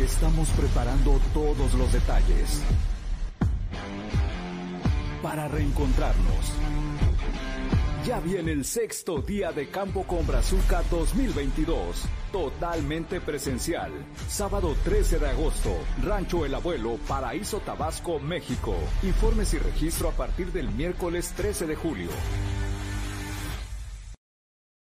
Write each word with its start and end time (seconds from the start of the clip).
Estamos 0.00 0.50
preparando 0.50 1.18
todos 1.32 1.72
los 1.72 1.90
detalles 1.90 2.60
para 5.22 5.48
reencontrarnos. 5.48 6.52
Ya 8.04 8.20
viene 8.20 8.52
el 8.52 8.66
sexto 8.66 9.22
día 9.22 9.52
de 9.52 9.70
Campo 9.70 10.02
con 10.02 10.26
Brazuca 10.26 10.82
2022. 10.90 12.04
Totalmente 12.30 13.22
presencial. 13.22 13.90
Sábado 14.28 14.76
13 14.84 15.18
de 15.18 15.30
agosto. 15.30 15.74
Rancho 16.02 16.44
El 16.44 16.54
Abuelo, 16.54 16.98
Paraíso 17.08 17.60
Tabasco, 17.60 18.20
México. 18.20 18.74
Informes 19.02 19.54
y 19.54 19.58
registro 19.58 20.10
a 20.10 20.12
partir 20.12 20.52
del 20.52 20.70
miércoles 20.72 21.32
13 21.34 21.66
de 21.66 21.74
julio. 21.74 22.10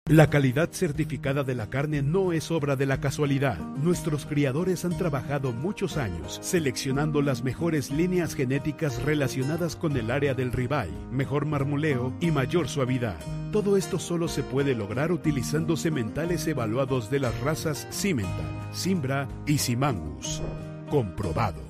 La 0.08 0.30
calidad 0.30 0.70
certificada 0.72 1.44
de 1.44 1.54
la 1.54 1.68
carne 1.68 2.00
no 2.00 2.32
es 2.32 2.50
obra 2.50 2.76
de 2.76 2.86
la 2.86 2.98
casualidad. 2.98 3.58
Nuestros 3.58 4.24
criadores 4.24 4.86
han 4.86 4.96
trabajado 4.96 5.52
muchos 5.52 5.98
años 5.98 6.38
seleccionando 6.42 7.20
las 7.20 7.44
mejores 7.44 7.90
líneas 7.90 8.34
genéticas 8.34 9.02
relacionadas 9.02 9.76
con 9.76 9.98
el 9.98 10.10
área 10.10 10.32
del 10.32 10.50
ribeye, 10.50 10.94
mejor 11.12 11.44
marmoleo 11.44 12.14
y 12.22 12.30
mayor 12.30 12.70
suavidad. 12.70 13.18
Todo 13.52 13.76
esto 13.76 13.98
solo 13.98 14.28
se 14.28 14.42
puede 14.42 14.74
lograr 14.74 15.12
utilizando 15.12 15.76
sementales 15.76 16.46
evaluados 16.46 17.10
de 17.10 17.20
las 17.20 17.38
razas 17.40 17.86
Cimental, 17.92 18.70
Simbra 18.72 19.28
y 19.44 19.58
Simangus. 19.58 20.40
Comprobado. 20.88 21.60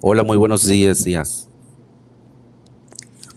Hola, 0.00 0.22
muy 0.22 0.36
buenos 0.36 0.64
días, 0.64 1.02
días. 1.02 1.45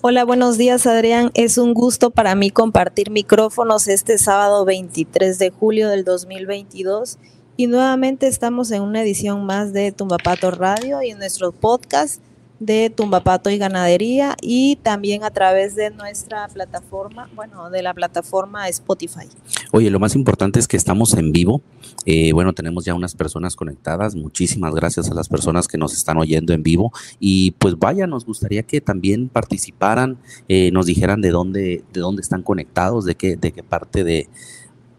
Hola, 0.01 0.23
buenos 0.23 0.57
días 0.57 0.87
Adrián. 0.87 1.29
Es 1.33 1.57
un 1.57 1.73
gusto 1.73 2.09
para 2.09 2.33
mí 2.33 2.51
compartir 2.51 3.11
micrófonos 3.11 3.89
este 3.89 4.17
sábado 4.17 4.63
23 4.63 5.37
de 5.37 5.49
julio 5.49 5.89
del 5.89 6.05
2022 6.05 7.17
y 7.57 7.67
nuevamente 7.67 8.27
estamos 8.27 8.71
en 8.71 8.81
una 8.81 9.01
edición 9.01 9.45
más 9.45 9.73
de 9.73 9.91
Tumbapato 9.91 10.51
Radio 10.51 11.01
y 11.01 11.09
en 11.09 11.19
nuestro 11.19 11.51
podcast 11.51 12.21
de 12.59 12.89
Tumbapato 12.89 13.49
y 13.49 13.57
Ganadería 13.57 14.35
y 14.41 14.77
también 14.77 15.23
a 15.23 15.31
través 15.31 15.75
de 15.75 15.91
nuestra 15.91 16.47
plataforma, 16.49 17.29
bueno, 17.35 17.69
de 17.69 17.81
la 17.81 17.93
plataforma 17.93 18.67
Spotify. 18.67 19.27
Oye, 19.71 19.89
lo 19.89 19.99
más 19.99 20.15
importante 20.15 20.59
es 20.59 20.67
que 20.67 20.77
estamos 20.77 21.13
en 21.13 21.31
vivo. 21.31 21.61
Eh, 22.05 22.33
bueno, 22.33 22.53
tenemos 22.53 22.85
ya 22.85 22.93
unas 22.93 23.15
personas 23.15 23.55
conectadas. 23.55 24.15
Muchísimas 24.15 24.73
gracias 24.73 25.09
a 25.09 25.13
las 25.13 25.29
personas 25.29 25.67
que 25.67 25.77
nos 25.77 25.93
están 25.93 26.17
oyendo 26.17 26.53
en 26.53 26.63
vivo. 26.63 26.91
Y 27.19 27.51
pues 27.51 27.77
vaya, 27.77 28.07
nos 28.07 28.25
gustaría 28.25 28.63
que 28.63 28.81
también 28.81 29.29
participaran, 29.29 30.17
eh, 30.47 30.71
nos 30.71 30.85
dijeran 30.85 31.21
de 31.21 31.29
dónde, 31.29 31.83
de 31.93 31.99
dónde 32.01 32.21
están 32.21 32.41
conectados, 32.41 33.05
de 33.05 33.15
qué, 33.15 33.35
de 33.35 33.51
qué 33.51 33.63
parte 33.63 34.03
de, 34.03 34.27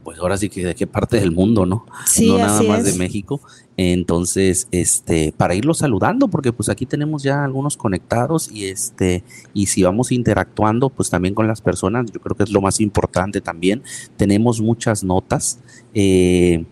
pues 0.04 0.18
ahora 0.18 0.36
sí 0.38 0.48
que 0.48 0.64
de 0.64 0.74
qué 0.74 0.86
parte 0.86 1.18
del 1.20 1.30
mundo, 1.32 1.66
¿no? 1.66 1.84
Sí, 2.06 2.28
no 2.28 2.38
nada 2.38 2.58
así 2.58 2.66
más 2.68 2.80
es. 2.80 2.92
de 2.92 2.98
México. 2.98 3.40
Entonces, 3.76 4.68
este, 4.72 5.32
para 5.36 5.54
irlos 5.54 5.78
saludando, 5.78 6.28
porque 6.28 6.52
pues 6.52 6.68
aquí 6.68 6.86
tenemos 6.86 7.22
ya 7.22 7.44
algunos 7.44 7.76
conectados 7.76 8.50
y 8.52 8.66
este, 8.66 9.24
y 9.54 9.66
si 9.66 9.82
vamos 9.82 10.12
interactuando, 10.12 10.90
pues 10.90 11.10
también 11.10 11.34
con 11.34 11.46
las 11.46 11.60
personas, 11.60 12.10
yo 12.12 12.20
creo 12.20 12.36
que 12.36 12.44
es 12.44 12.50
lo 12.50 12.60
más 12.60 12.80
importante 12.80 13.40
también. 13.40 13.82
Tenemos 14.16 14.60
muchas 14.60 15.02
notas. 15.04 15.58
eh, 15.94 16.64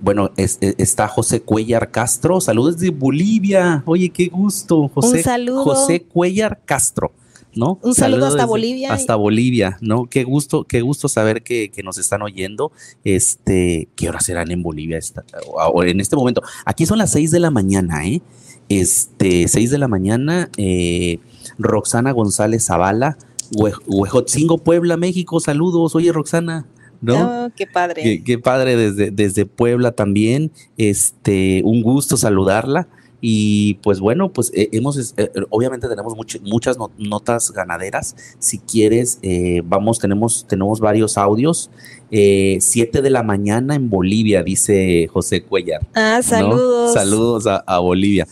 bueno, 0.00 0.30
es- 0.36 0.58
es- 0.60 0.74
está 0.78 1.06
José 1.06 1.42
Cuellar 1.42 1.90
Castro, 1.92 2.40
saludos 2.40 2.78
de 2.78 2.90
Bolivia. 2.90 3.82
Oye, 3.86 4.08
qué 4.10 4.26
gusto, 4.26 4.88
José. 4.88 5.18
Un 5.18 5.22
saludo. 5.22 5.62
José 5.64 6.02
Cuellar 6.02 6.60
Castro. 6.64 7.12
¿No? 7.54 7.78
Un 7.82 7.94
saludo 7.94 8.26
hasta 8.26 8.46
Bolivia. 8.46 8.92
Hasta 8.92 9.14
Bolivia, 9.16 9.76
¿no? 9.80 10.06
Qué 10.06 10.24
gusto, 10.24 10.64
qué 10.64 10.80
gusto 10.80 11.08
saber 11.08 11.42
que, 11.42 11.70
que 11.70 11.82
nos 11.82 11.98
están 11.98 12.22
oyendo. 12.22 12.72
Este, 13.04 13.88
¿qué 13.96 14.08
horas 14.08 14.24
serán 14.24 14.50
en 14.50 14.62
Bolivia 14.62 14.98
esta- 14.98 15.24
o- 15.72 15.84
en 15.84 16.00
este 16.00 16.16
momento? 16.16 16.42
Aquí 16.64 16.86
son 16.86 16.98
las 16.98 17.10
seis 17.12 17.30
de 17.30 17.40
la 17.40 17.50
mañana, 17.50 18.06
¿eh? 18.06 18.22
Este, 18.68 19.48
seis 19.48 19.70
de 19.70 19.78
la 19.78 19.88
mañana, 19.88 20.50
eh, 20.56 21.18
Roxana 21.58 22.12
González 22.12 22.64
Zavala, 22.66 23.18
Hue- 23.54 23.74
Huejotzingo, 23.86 24.58
Puebla, 24.58 24.96
México, 24.96 25.38
saludos. 25.40 25.94
Oye, 25.94 26.10
Roxana, 26.12 26.66
¿no? 27.02 27.44
Oh, 27.46 27.50
qué 27.54 27.66
padre. 27.66 28.02
Qué, 28.02 28.24
qué 28.24 28.38
padre 28.38 28.76
desde, 28.76 29.10
desde 29.10 29.44
Puebla 29.44 29.92
también. 29.92 30.52
Este, 30.78 31.60
un 31.64 31.82
gusto 31.82 32.16
saludarla. 32.16 32.88
Y 33.24 33.74
pues 33.74 34.00
bueno, 34.00 34.32
pues 34.32 34.50
eh, 34.52 34.68
hemos, 34.72 35.14
eh, 35.16 35.30
obviamente 35.50 35.88
tenemos 35.88 36.14
much- 36.14 36.40
muchas 36.42 36.76
no- 36.76 36.90
notas 36.98 37.52
ganaderas. 37.52 38.16
Si 38.40 38.58
quieres, 38.58 39.20
eh, 39.22 39.62
vamos, 39.64 40.00
tenemos, 40.00 40.44
tenemos 40.48 40.80
varios 40.80 41.16
audios. 41.16 41.70
Eh, 42.10 42.58
siete 42.60 43.00
de 43.00 43.10
la 43.10 43.22
mañana 43.22 43.76
en 43.76 43.88
Bolivia, 43.88 44.42
dice 44.42 45.08
José 45.12 45.42
Cuellar. 45.44 45.86
Ah, 45.94 46.16
¿no? 46.16 46.22
saludos. 46.28 46.92
Saludos 46.92 47.46
a, 47.46 47.56
a 47.58 47.78
Bolivia. 47.78 48.26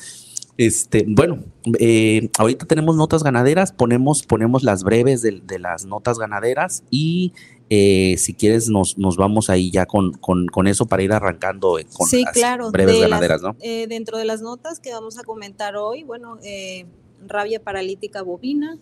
Este, 0.62 1.06
bueno, 1.08 1.42
eh, 1.78 2.28
ahorita 2.36 2.66
tenemos 2.66 2.94
notas 2.94 3.22
ganaderas, 3.22 3.72
ponemos, 3.72 4.24
ponemos 4.24 4.62
las 4.62 4.84
breves 4.84 5.22
de, 5.22 5.40
de 5.40 5.58
las 5.58 5.86
notas 5.86 6.18
ganaderas 6.18 6.82
y 6.90 7.32
eh, 7.70 8.16
si 8.18 8.34
quieres 8.34 8.68
nos, 8.68 8.98
nos 8.98 9.16
vamos 9.16 9.48
ahí 9.48 9.70
ya 9.70 9.86
con, 9.86 10.12
con, 10.12 10.48
con 10.48 10.66
eso 10.66 10.84
para 10.84 11.02
ir 11.02 11.12
arrancando 11.14 11.78
eh, 11.78 11.86
con 11.90 12.06
Sí, 12.06 12.24
las 12.24 12.34
claro. 12.34 12.70
breves 12.72 12.98
las- 12.98 13.08
ganaderas, 13.08 13.40
¿no? 13.40 13.56
eh, 13.60 13.86
dentro 13.88 14.18
de 14.18 14.26
las 14.26 14.42
notas 14.42 14.80
que 14.80 14.92
vamos 14.92 15.18
a 15.18 15.22
comentar 15.22 15.76
hoy, 15.76 16.02
bueno, 16.02 16.36
eh, 16.44 16.84
rabia 17.26 17.62
paralítica 17.62 18.20
bovina, 18.20 18.76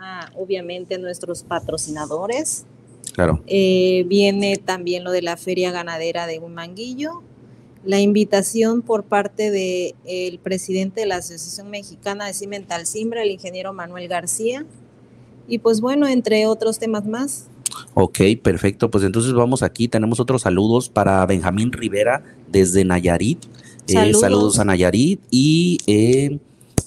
ah, 0.00 0.28
obviamente 0.36 0.98
nuestros 0.98 1.44
patrocinadores. 1.44 2.64
Claro. 3.12 3.44
Eh, 3.46 4.04
viene 4.08 4.56
también 4.56 5.04
lo 5.04 5.12
de 5.12 5.22
la 5.22 5.36
Feria 5.36 5.70
Ganadera 5.70 6.26
de 6.26 6.40
Huimanguillo, 6.40 7.22
la 7.84 8.00
invitación 8.00 8.82
por 8.82 9.04
parte 9.04 9.50
del 9.50 9.94
el 10.06 10.38
presidente 10.38 11.00
de 11.00 11.06
la 11.06 11.16
Asociación 11.16 11.70
Mexicana 11.70 12.26
de 12.26 12.34
Cimental 12.34 12.86
Simbra, 12.86 13.22
el 13.22 13.30
ingeniero 13.30 13.72
Manuel 13.72 14.08
García, 14.08 14.64
y 15.46 15.58
pues 15.58 15.80
bueno, 15.80 16.08
entre 16.08 16.46
otros 16.46 16.78
temas 16.78 17.06
más. 17.06 17.48
Ok, 17.94 18.20
perfecto. 18.42 18.90
Pues 18.90 19.04
entonces 19.04 19.32
vamos 19.32 19.62
aquí. 19.62 19.88
Tenemos 19.88 20.20
otros 20.20 20.42
saludos 20.42 20.88
para 20.88 21.24
Benjamín 21.26 21.72
Rivera 21.72 22.22
desde 22.50 22.84
Nayarit. 22.84 23.44
Eh, 23.88 24.14
Saludos. 24.14 24.58
a 24.58 24.64
Nayarit 24.64 25.20
y 25.30 25.78
eh, 25.86 26.38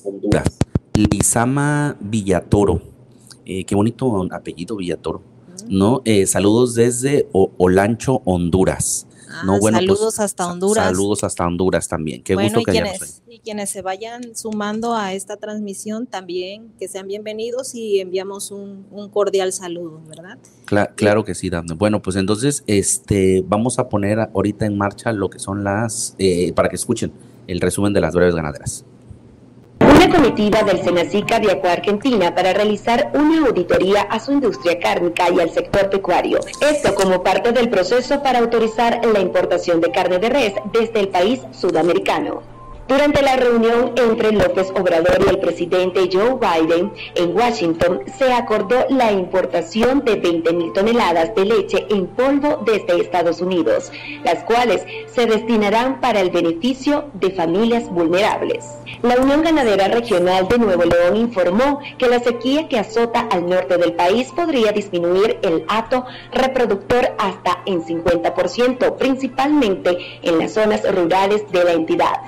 Honduras. 0.03 0.57
Lizama 0.93 1.95
Villatoro. 1.99 2.81
Eh, 3.45 3.63
qué 3.65 3.75
bonito 3.75 4.25
apellido 4.31 4.77
Villatoro. 4.77 5.21
¿no? 5.69 6.01
Eh, 6.05 6.25
saludos 6.27 6.75
desde 6.75 7.27
O- 7.33 7.51
Olancho, 7.57 8.21
Honduras. 8.25 9.06
Ah, 9.39 9.43
No, 9.45 9.59
bueno, 9.59 9.77
pues, 9.79 9.87
saludos 9.99 10.19
hasta 10.19 10.47
Honduras. 10.51 10.85
Saludos 10.85 11.23
hasta 11.23 11.45
Honduras 11.45 11.87
también. 11.87 12.23
Qué 12.23 12.33
bueno, 12.35 12.49
gusto 12.59 12.61
y 12.61 12.63
que 12.65 12.71
hayamos 12.71 12.97
quienes, 12.97 13.21
y 13.27 13.39
quienes 13.39 13.69
se 13.69 13.81
vayan 13.81 14.35
sumando 14.35 14.93
a 14.95 15.13
esta 15.13 15.37
transmisión 15.37 16.07
también, 16.07 16.71
que 16.79 16.87
sean 16.87 17.07
bienvenidos 17.07 17.75
y 17.75 17.99
enviamos 17.99 18.51
un, 18.51 18.85
un 18.91 19.09
cordial 19.09 19.53
saludo, 19.53 20.01
¿verdad? 20.07 20.37
Cla- 20.65 20.93
claro 20.95 21.23
que 21.23 21.35
sí, 21.35 21.49
Dafne. 21.49 21.75
Bueno, 21.75 22.01
pues 22.01 22.15
entonces 22.15 22.63
este, 22.67 23.43
vamos 23.47 23.79
a 23.79 23.89
poner 23.89 24.19
ahorita 24.19 24.65
en 24.65 24.77
marcha 24.77 25.11
lo 25.13 25.29
que 25.29 25.39
son 25.39 25.63
las, 25.63 26.15
eh, 26.17 26.53
para 26.53 26.69
que 26.69 26.75
escuchen 26.75 27.11
el 27.47 27.61
resumen 27.61 27.93
de 27.93 28.01
las 28.01 28.13
breves 28.13 28.35
ganaderas. 28.35 28.85
Una 29.97 30.09
comitiva 30.09 30.61
del 30.61 30.83
Senacica 30.83 31.39
viajó 31.39 31.67
a 31.67 31.71
Argentina 31.71 32.35
para 32.35 32.53
realizar 32.53 33.09
una 33.15 33.47
auditoría 33.47 34.03
a 34.03 34.19
su 34.19 34.31
industria 34.31 34.77
cárnica 34.79 35.25
y 35.35 35.39
al 35.39 35.49
sector 35.49 35.89
pecuario. 35.89 36.39
Esto 36.61 36.93
como 36.93 37.23
parte 37.23 37.51
del 37.51 37.67
proceso 37.71 38.21
para 38.21 38.37
autorizar 38.37 39.01
la 39.11 39.19
importación 39.19 39.81
de 39.81 39.91
carne 39.91 40.19
de 40.19 40.29
res 40.29 40.53
desde 40.71 40.99
el 40.99 41.07
país 41.07 41.41
sudamericano. 41.51 42.56
Durante 42.87 43.21
la 43.21 43.35
reunión 43.35 43.91
entre 43.97 44.31
López 44.31 44.71
Obrador 44.73 45.17
y 45.25 45.29
el 45.29 45.39
presidente 45.39 46.09
Joe 46.09 46.37
Biden 46.39 46.93
en 47.15 47.35
Washington, 47.35 48.01
se 48.17 48.31
acordó 48.31 48.85
la 48.89 49.11
importación 49.11 50.05
de 50.05 50.21
20.000 50.21 50.73
toneladas 50.73 51.35
de 51.35 51.45
leche 51.45 51.85
en 51.89 52.07
polvo 52.07 52.63
desde 52.65 53.01
Estados 53.01 53.41
Unidos, 53.41 53.91
las 54.23 54.43
cuales 54.45 54.85
se 55.07 55.25
destinarán 55.25 55.99
para 55.99 56.21
el 56.21 56.29
beneficio 56.29 57.09
de 57.15 57.31
familias 57.31 57.89
vulnerables. 57.89 58.65
La 59.01 59.17
Unión 59.17 59.43
Ganadera 59.43 59.89
Regional 59.89 60.47
de 60.47 60.57
Nuevo 60.57 60.83
León 60.85 61.17
informó 61.17 61.79
que 61.97 62.07
la 62.07 62.19
sequía 62.19 62.67
que 62.67 62.79
azota 62.79 63.27
al 63.29 63.47
norte 63.47 63.77
del 63.77 63.93
país 63.93 64.31
podría 64.31 64.71
disminuir 64.71 65.37
el 65.43 65.65
hato 65.67 66.05
reproductor 66.31 67.13
hasta 67.19 67.59
en 67.65 67.83
50%, 67.83 68.95
principalmente 68.95 69.97
en 70.23 70.39
las 70.39 70.53
zonas 70.53 70.81
rurales 70.95 71.43
de 71.51 71.63
la 71.63 71.73
entidad, 71.73 72.21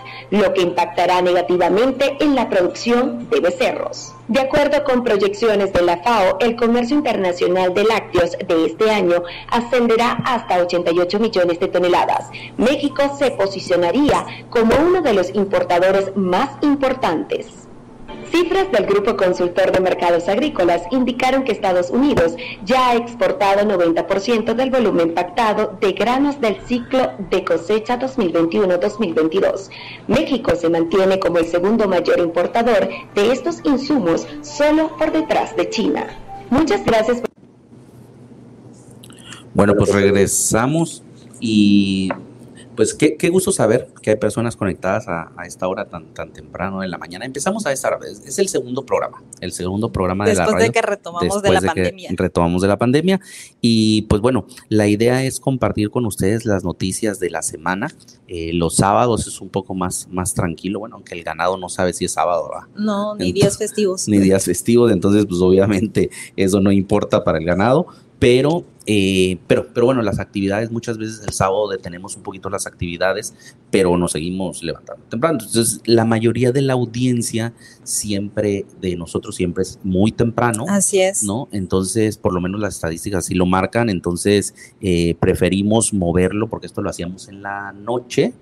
que 0.54 0.62
impactará 0.62 1.22
negativamente 1.22 2.18
en 2.20 2.36
la 2.36 2.50
producción 2.50 3.30
de 3.30 3.40
becerros. 3.40 4.14
De 4.28 4.40
acuerdo 4.40 4.84
con 4.84 5.04
proyecciones 5.04 5.74
de 5.74 5.82
la 5.82 5.98
FAO, 5.98 6.38
el 6.40 6.56
comercio 6.56 6.96
internacional 6.96 7.74
de 7.74 7.84
lácteos 7.84 8.38
de 8.48 8.66
este 8.66 8.92
año 8.92 9.24
ascenderá 9.50 10.12
hasta 10.24 10.60
88 10.60 11.20
millones 11.20 11.60
de 11.60 11.68
toneladas. 11.68 12.30
México 12.58 13.16
se 13.18 13.32
posicionaría 13.32 14.26
como 14.50 14.76
uno 14.76 15.02
de 15.02 15.14
los 15.14 15.34
importadores 15.34 16.16
más 16.16 16.50
importantes. 16.62 17.59
Cifras 18.32 18.72
del 18.72 18.86
Grupo 18.86 19.18
Consultor 19.18 19.72
de 19.72 19.80
Mercados 19.80 20.28
Agrícolas 20.28 20.84
indicaron 20.92 21.44
que 21.44 21.52
Estados 21.52 21.90
Unidos 21.90 22.36
ya 22.66 22.90
ha 22.90 22.96
exportado 22.96 23.62
90% 23.62 24.54
del 24.54 24.70
volumen 24.70 25.14
pactado 25.14 25.78
de 25.82 25.94
granos 25.94 26.40
del 26.40 26.58
ciclo 26.68 27.12
de 27.32 27.44
cosecha 27.44 28.00
2021-2022. 28.00 29.70
México 30.08 30.56
se 30.56 30.70
mantiene 30.70 31.20
como 31.20 31.40
el 31.40 31.48
segundo 31.48 31.88
mayor 31.88 32.20
importador 32.20 32.90
de 33.16 33.32
estos 33.32 33.62
insumos, 33.64 34.28
solo 34.42 34.96
por 34.98 35.12
detrás 35.12 35.56
de 35.56 35.70
China. 35.70 36.08
Muchas 36.50 36.84
gracias. 36.86 37.22
Bueno, 39.54 39.74
pues 39.76 39.94
regresamos 39.94 41.04
y 41.40 42.10
pues 42.80 42.94
qué, 42.94 43.30
gusto 43.30 43.52
saber 43.52 43.90
que 44.02 44.12
hay 44.12 44.16
personas 44.16 44.56
conectadas 44.56 45.06
a, 45.10 45.34
esta 45.46 45.68
hora 45.68 45.90
tan, 45.90 46.14
tan 46.14 46.32
temprano 46.32 46.82
en 46.82 46.90
la 46.90 46.98
mañana. 46.98 47.26
Empezamos 47.26 47.66
a 47.66 47.74
esta 47.74 47.98
vez, 47.98 48.24
es 48.26 48.40
el 48.40 48.48
segundo 48.48 48.86
programa, 48.86 49.22
el 49.42 49.52
segundo 49.52 49.92
programa 49.92 50.26
de 50.26 50.34
la 50.34 50.46
radio. 50.46 50.56
Después 50.56 50.66
de 50.66 50.72
que 50.72 50.82
retomamos 50.82 51.42
de 51.42 51.52
la 51.52 51.62
pandemia. 51.62 52.10
retomamos 52.14 52.62
de 52.62 52.68
la 52.70 52.78
pandemia. 52.78 53.20
Y 53.60 54.04
pues 54.04 54.22
bueno, 54.22 54.48
la 54.70 54.88
idea 54.88 55.26
es 55.26 55.42
compartir 55.42 55.90
con 55.90 56.06
ustedes 56.06 56.46
las 56.46 56.64
noticias 56.64 57.20
de 57.20 57.30
la 57.30 57.42
semana. 57.42 57.94
Eh, 58.30 58.54
los 58.54 58.78
sábados 58.78 59.28
es 59.28 59.42
un 59.42 59.50
poco 59.50 59.76
más, 59.76 60.08
más 60.10 60.34
tranquilo, 60.34 60.80
bueno, 60.80 60.96
aunque 60.96 61.16
el 61.16 61.26
ganado 61.26 61.58
no 61.58 61.68
sabe 61.68 61.92
si 61.92 62.06
es 62.06 62.14
sábado. 62.14 62.50
No, 62.78 63.14
ni 63.16 63.34
días 63.34 63.58
festivos. 63.58 64.08
Ni 64.08 64.20
días 64.20 64.46
festivos, 64.46 64.90
entonces 64.94 65.26
pues 65.26 65.42
obviamente 65.42 66.12
eso 66.38 66.62
no 66.62 66.72
importa 66.72 67.26
para 67.26 67.40
el 67.40 67.44
ganado 67.44 67.88
pero, 68.20 68.66
eh, 68.86 69.38
pero, 69.48 69.68
pero 69.74 69.86
bueno, 69.86 70.02
las 70.02 70.20
actividades, 70.20 70.72
muchas 70.72 70.98
veces 70.98 71.22
el 71.26 71.32
sábado 71.32 71.70
detenemos 71.70 72.18
un 72.18 72.24
poquito 72.24 72.50
las 72.50 72.68
actividades, 72.68 73.34
pero 73.72 73.98
nos 73.98 74.12
seguimos 74.12 74.62
levantando 74.62 75.04
temprano. 75.10 75.40
Entonces, 75.40 75.82
la 75.86 76.04
mayoría 76.04 76.52
de 76.52 76.62
la 76.62 76.74
audiencia 76.74 77.54
siempre, 77.84 78.66
de 78.82 78.98
nosotros 78.98 79.36
siempre 79.36 79.64
es 79.64 79.80
muy 79.84 80.12
temprano. 80.12 80.66
Así 80.68 81.00
es. 81.00 81.24
¿No? 81.24 81.48
Entonces, 81.54 82.18
por 82.18 82.34
lo 82.34 82.42
menos 82.42 82.60
las 82.60 82.76
estadísticas 82.76 83.26
así 83.26 83.36
lo 83.36 83.46
marcan, 83.46 83.90
entonces 83.90 84.54
eh, 84.82 85.16
preferimos 85.16 85.94
moverlo, 85.94 86.50
porque 86.50 86.68
esto 86.68 86.82
lo 86.82 86.90
hacíamos 86.90 87.30
en 87.30 87.42
la 87.42 87.72
noche, 87.72 88.34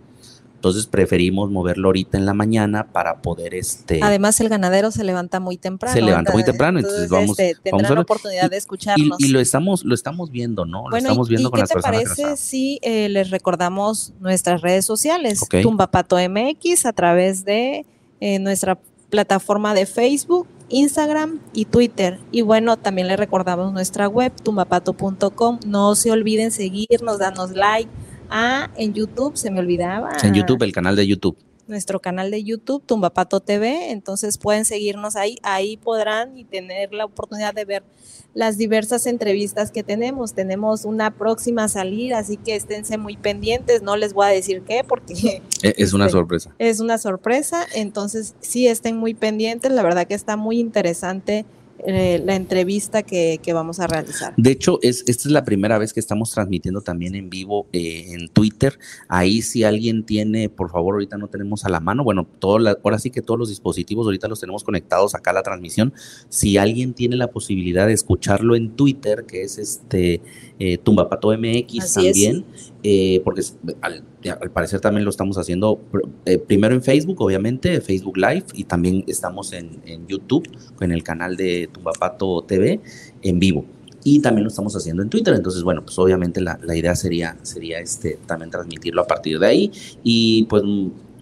entonces 0.58 0.88
preferimos 0.88 1.52
moverlo 1.52 1.90
ahorita 1.90 2.18
en 2.18 2.26
la 2.26 2.34
mañana 2.34 2.88
para 2.92 3.22
poder 3.22 3.54
este. 3.54 4.00
Además 4.02 4.42
el 4.42 4.50
ganadero 4.50 4.90
se 4.90 5.04
levanta 5.04 5.40
muy 5.40 5.56
temprano. 5.56 5.94
Se 5.94 6.02
levanta 6.02 6.34
muy 6.34 6.44
temprano, 6.44 6.80
entonces, 6.80 7.10
vamos. 7.10 7.38
Este, 7.38 7.62
tendrán 7.62 7.94
la 7.94 8.02
oportunidad 8.02 8.50
de 8.50 8.58
escucharnos. 8.58 9.20
Y, 9.20 9.28
lo 9.28 9.40
estamos, 9.40 9.86
lo 9.86 9.94
estamos 9.94 10.32
viendo, 10.32 10.66
¿no? 10.66 10.90
Lo 10.90 10.98
estamos 10.98 11.30
viendo 11.30 11.52
con 11.52 11.58
¿qué 11.58 11.62
las 11.62 11.70
te 11.70 11.76
personas. 11.76 12.16
parece 12.16 12.38
si 12.38 12.80
eh, 12.82 13.08
les 13.08 13.30
recordamos 13.30 14.14
nuestras 14.20 14.62
redes 14.62 14.84
sociales? 14.84 15.42
Tumbapato 15.62 16.18
MX 16.18 16.88
a 16.88 16.94
través 16.94 17.46
de 17.46 17.86
eh, 18.20 18.40
nuestra 18.40 18.80
plataforma 19.12 19.76
de 19.76 19.86
Facebook, 19.86 20.48
Instagram 20.70 21.40
y 21.54 21.66
Twitter. 21.66 22.20
Y 22.32 22.42
bueno, 22.42 22.78
también 22.78 23.08
les 23.08 23.18
recordamos 23.18 23.74
nuestra 23.74 24.08
web, 24.08 24.34
tumbapato.com. 24.42 25.60
No 25.68 25.94
se 25.94 26.10
olviden 26.10 26.50
seguirnos, 26.50 27.20
danos 27.20 27.52
like 27.52 27.92
Ah, 28.30 28.70
en 28.78 28.94
YouTube, 28.94 29.38
se 29.38 29.52
me 29.52 29.60
olvidaba. 29.60 30.12
En 30.24 30.34
YouTube, 30.34 30.64
el 30.64 30.72
canal 30.72 30.96
de 30.96 31.08
YouTube. 31.08 31.38
Nuestro 31.68 32.00
canal 32.00 32.32
de 32.32 32.44
YouTube, 32.46 32.82
Tumbapato 32.86 33.42
TV, 33.42 33.92
entonces 33.92 34.38
pueden 34.38 34.64
seguirnos 34.64 35.18
ahí, 35.18 35.38
ahí 35.44 35.76
podrán 35.76 36.38
y 36.38 36.46
tener 36.46 36.94
la 36.94 37.04
oportunidad 37.04 37.54
de 37.54 37.66
ver 37.66 37.84
las 38.34 38.58
diversas 38.58 39.06
entrevistas 39.06 39.72
que 39.72 39.84
tenemos. 39.84 40.34
Tenemos 40.34 40.86
una 40.86 41.12
próxima 41.12 41.68
salida, 41.68 42.20
así 42.20 42.38
que 42.38 42.56
esténse 42.56 42.98
muy 42.98 43.18
pendientes, 43.18 43.82
no 43.82 43.98
les 43.98 44.14
voy 44.14 44.28
a 44.28 44.30
decir 44.30 44.62
qué 44.62 44.86
porque... 44.88 45.42
E, 45.64 45.74
es 45.78 45.92
una 45.92 46.06
este, 46.06 46.18
sorpresa. 46.18 46.56
Es 46.60 46.80
una 46.80 46.98
sorpresa, 47.00 47.66
entonces 47.76 48.36
sí 48.40 48.68
estén 48.68 48.96
muy 48.96 49.14
pendientes, 49.14 49.72
la 49.72 49.84
verdad 49.84 50.08
que 50.08 50.14
está 50.14 50.38
muy 50.38 50.60
interesante 50.60 51.46
eh, 51.86 52.22
la 52.26 52.36
entrevista 52.36 53.04
que, 53.04 53.40
vamos 53.54 53.80
a 53.80 53.88
realizar. 53.88 54.34
De 54.36 54.52
hecho, 54.52 54.80
es, 54.82 55.04
esta 55.08 55.28
es 55.28 55.32
la 55.32 55.44
primera 55.44 55.78
vez 55.78 55.94
que 55.94 56.00
estamos 56.00 56.32
transmitiendo 56.32 56.82
también 56.82 57.16
en 57.16 57.30
vivo 57.30 57.68
eh, 57.72 58.06
en 58.10 58.30
Twitter. 58.30 58.78
Ahí 59.08 59.42
si 59.42 59.64
alguien 59.64 60.04
tiene, 60.04 60.50
por 60.50 60.70
favor, 60.70 60.96
ahorita 60.96 61.18
no 61.18 61.28
tenemos 61.28 61.66
a 61.66 61.70
la 61.70 61.80
mano, 61.80 62.04
bueno, 62.04 62.28
todo 62.40 62.58
ahora 62.84 63.00
sí 63.00 63.12
que 63.12 63.22
todos 63.22 63.40
los 63.40 63.50
dispositivos 63.50 64.06
ahorita 64.06 64.28
los 64.28 64.40
tenemos 64.40 64.64
conectados 64.64 65.16
acá 65.16 65.32
a 65.32 65.34
la 65.34 65.44
transmisión. 65.44 65.94
Si 66.30 66.58
alguien 66.58 66.94
tiene 66.94 67.16
la 67.16 67.28
posibilidad 67.28 67.88
de 67.88 67.94
escucharlo 67.94 68.56
en 68.56 68.72
Twitter, 68.72 69.26
que 69.28 69.44
es 69.44 69.58
este 69.58 70.22
eh, 70.60 70.78
Tumbapato 70.80 71.30
MX 71.38 71.94
también, 71.94 72.46
eh, 72.84 73.22
porque 73.24 73.42
al, 73.82 74.04
parecer 74.52 74.80
también 74.80 75.04
lo 75.04 75.10
estamos 75.10 75.38
haciendo 75.38 75.80
eh, 76.26 76.38
primero 76.38 76.76
en 76.76 76.84
Facebook, 76.84 77.22
obviamente, 77.22 77.82
Facebook 77.82 78.18
Live, 78.18 78.46
y 78.54 78.64
también 78.66 79.04
estamos 79.08 79.54
en, 79.54 79.80
YouTube, 80.08 80.48
en 80.82 80.92
el 80.92 81.04
canal 81.04 81.36
de 81.36 81.70
Tumbapato 81.72 82.44
TV, 82.44 82.80
en 83.22 83.40
vivo. 83.40 83.66
Y 84.04 84.22
también 84.22 84.44
lo 84.44 84.50
estamos 84.50 84.76
haciendo 84.76 85.04
en 85.04 85.10
Twitter. 85.10 85.34
Entonces, 85.34 85.64
bueno, 85.64 85.84
pues 85.84 85.98
obviamente 86.00 86.40
la, 86.40 86.58
la 86.64 86.76
idea 86.76 86.96
sería, 86.96 87.36
sería 87.42 87.80
este, 87.80 88.18
también 88.26 88.52
transmitirlo 88.52 89.02
a 89.02 89.08
partir 89.08 89.38
de 89.40 89.48
ahí. 89.48 89.72
Y 90.04 90.46
pues 90.46 90.64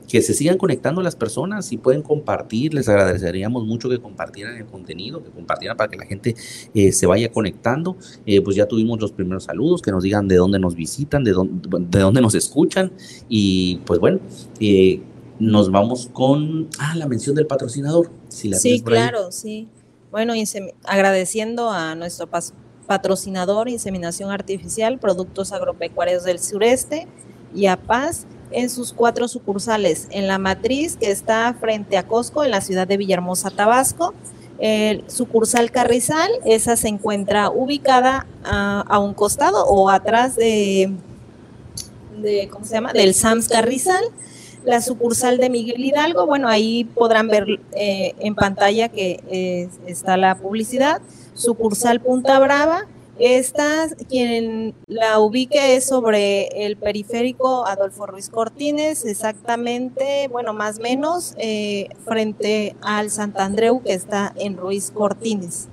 que 0.07 0.22
se 0.22 0.34
sigan 0.34 0.57
conectando 0.57 1.02
las 1.02 1.16
personas 1.16 1.72
y 1.72 1.78
pueden 1.78 2.02
compartir. 2.02 2.74
Les 2.74 2.88
agradeceríamos 2.90 3.66
mucho 3.66 3.90
que 3.90 4.00
compartieran 4.00 4.56
el 4.56 4.66
contenido, 4.66 5.24
que 5.24 5.30
compartieran 5.30 5.78
para 5.78 5.90
que 5.90 5.98
la 5.98 6.06
gente 6.06 6.36
eh, 6.74 6.92
se 6.92 7.06
vaya 7.06 7.31
conectando. 7.31 7.98
Eh, 8.25 8.42
pues 8.42 8.56
ya 8.56 8.68
tuvimos 8.68 9.00
los 9.00 9.12
primeros 9.12 9.46
saludos, 9.46 9.81
que 9.81 9.92
nos 9.92 10.04
digan 10.04 10.28
de 10.28 10.36
dónde 10.36 10.60
nos 10.60 10.75
visitan, 10.75 11.24
de 11.24 11.31
dónde, 11.31 11.69
de 11.80 12.00
dónde 12.00 12.22
nos 12.22 12.36
escuchan. 12.36 12.92
Y 13.30 13.78
pues 13.86 14.00
bueno, 14.00 14.19
eh, 14.60 15.02
nos 15.40 15.72
vamos 15.72 16.10
con 16.13 16.69
ah, 16.80 16.96
la 16.96 17.08
mención 17.08 17.36
del 17.36 17.48
patrocinador. 17.48 18.12
Si 18.30 18.50
la 18.50 18.58
sí, 18.58 18.81
claro, 18.81 19.31
sí. 19.31 19.68
Bueno, 20.12 20.34
agradeciendo 20.86 21.69
a 21.72 21.94
nuestro 21.96 22.30
patrocinador, 22.88 23.68
Inseminación 23.68 24.31
Artificial, 24.31 24.98
Productos 24.98 25.51
Agropecuarios 25.51 26.24
del 26.24 26.40
Sureste 26.40 27.08
y 27.54 27.66
a 27.66 27.75
Paz 27.75 28.25
en 28.52 28.70
sus 28.70 28.94
cuatro 28.94 29.28
sucursales. 29.28 30.08
En 30.12 30.28
la 30.28 30.38
matriz, 30.38 30.98
que 30.98 31.12
está 31.12 31.54
frente 31.60 31.98
a 31.98 32.08
Costco, 32.08 32.44
en 32.44 32.52
la 32.52 32.62
ciudad 32.62 32.88
de 32.88 32.98
Villahermosa, 32.98 33.50
Tabasco. 33.52 34.14
El 34.58 35.04
sucursal 35.10 35.70
Carrizal, 35.72 36.32
esa 36.46 36.78
se 36.78 36.88
encuentra 36.88 37.50
ubicada 37.50 38.26
a, 38.44 39.00
un 39.00 39.14
costado 39.14 39.66
o 39.66 39.90
atrás 39.90 40.38
de, 40.38 40.92
de, 42.22 42.48
¿cómo 42.50 42.64
se 42.64 42.76
llama? 42.76 42.94
Del 42.94 43.14
Sams 43.14 43.50
Carrizal. 43.50 44.04
La 44.64 44.82
sucursal 44.82 45.38
de 45.38 45.50
Miguel 45.50 45.84
Hidalgo, 45.84 46.26
bueno, 46.26 46.48
ahí 46.48 46.86
podrán 46.86 47.28
ver 47.28 47.46
eh, 47.76 48.16
en 48.18 48.34
pantalla 48.34 48.90
que 48.90 49.20
eh, 49.30 49.70
está 49.86 50.18
la 50.18 50.36
publicidad. 50.36 51.02
Sucursal 51.36 52.00
Punta 52.00 52.40
Brava, 52.40 52.88
esta, 53.18 53.88
quien 54.10 54.76
la 54.88 55.20
ubique 55.20 55.76
es 55.76 55.88
sobre 55.88 56.66
el 56.66 56.76
periférico 56.78 57.66
Adolfo 57.66 58.06
Ruiz 58.06 58.30
Cortines, 58.30 59.06
exactamente, 59.06 60.28
bueno, 60.30 60.54
más 60.54 60.80
o 60.80 60.82
menos, 60.82 61.34
eh, 61.38 61.88
frente 62.04 62.75
al 62.82 63.10
Santandreu 63.10 63.82
que 63.82 63.94
está 63.94 64.34
en 64.36 64.58
Ruiz 64.58 64.92
Cortines. 64.92 65.70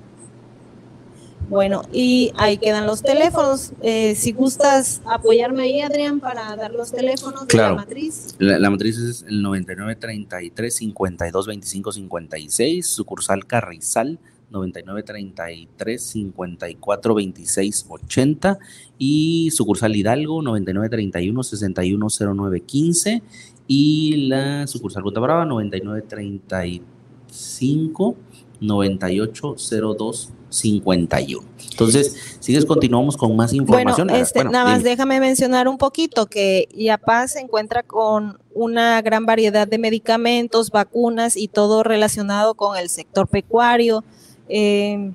Bueno, 1.49 1.83
y 1.91 2.31
ahí 2.37 2.57
quedan 2.57 2.87
los 2.87 3.03
teléfonos. 3.03 3.73
Eh, 3.81 4.15
si 4.15 4.31
gustas 4.31 5.01
apoyarme 5.05 5.63
ahí, 5.63 5.81
Adrián, 5.81 6.19
para 6.19 6.55
dar 6.55 6.71
los 6.71 6.91
teléfonos 6.91 7.47
de 7.47 7.57
la 7.57 7.73
matriz. 7.73 8.35
La, 8.39 8.57
la, 8.57 8.69
matriz 8.69 8.97
es 8.97 9.25
el 9.27 9.41
9933 9.41 10.73
52 10.73 11.47
25 11.47 11.91
56, 11.91 12.87
sucursal 12.87 13.45
Carrizal 13.45 14.19
9933 14.53 16.01
54 16.01 17.15
26 17.15 17.85
80 17.89 18.59
y 18.97 19.51
sucursal 19.51 19.93
Hidalgo 19.95 20.41
9931 20.41 21.43
6109 21.43 22.61
15 22.61 23.21
y 23.67 24.27
la 24.27 24.65
sucursal 24.67 25.03
Punta 25.03 25.19
Brava 25.19 25.43
9935 25.45 28.15
9802 28.61 30.33
51. 30.53 31.47
Entonces, 31.71 32.37
sigues, 32.39 32.65
continuamos 32.65 33.17
con 33.17 33.35
más 33.35 33.53
información. 33.53 34.07
Bueno, 34.07 34.21
este, 34.21 34.43
nada 34.43 34.65
más 34.65 34.83
déjame 34.83 35.19
mencionar 35.19 35.67
un 35.67 35.77
poquito 35.77 36.27
que 36.27 36.67
IAPAS 36.71 37.33
se 37.33 37.39
encuentra 37.39 37.83
con 37.83 38.37
una 38.53 39.01
gran 39.01 39.25
variedad 39.25 39.67
de 39.67 39.79
medicamentos, 39.79 40.69
vacunas 40.69 41.35
y 41.35 41.47
todo 41.47 41.83
relacionado 41.83 42.53
con 42.53 42.77
el 42.77 42.89
sector 42.89 43.27
pecuario, 43.27 44.03
eh, 44.49 45.11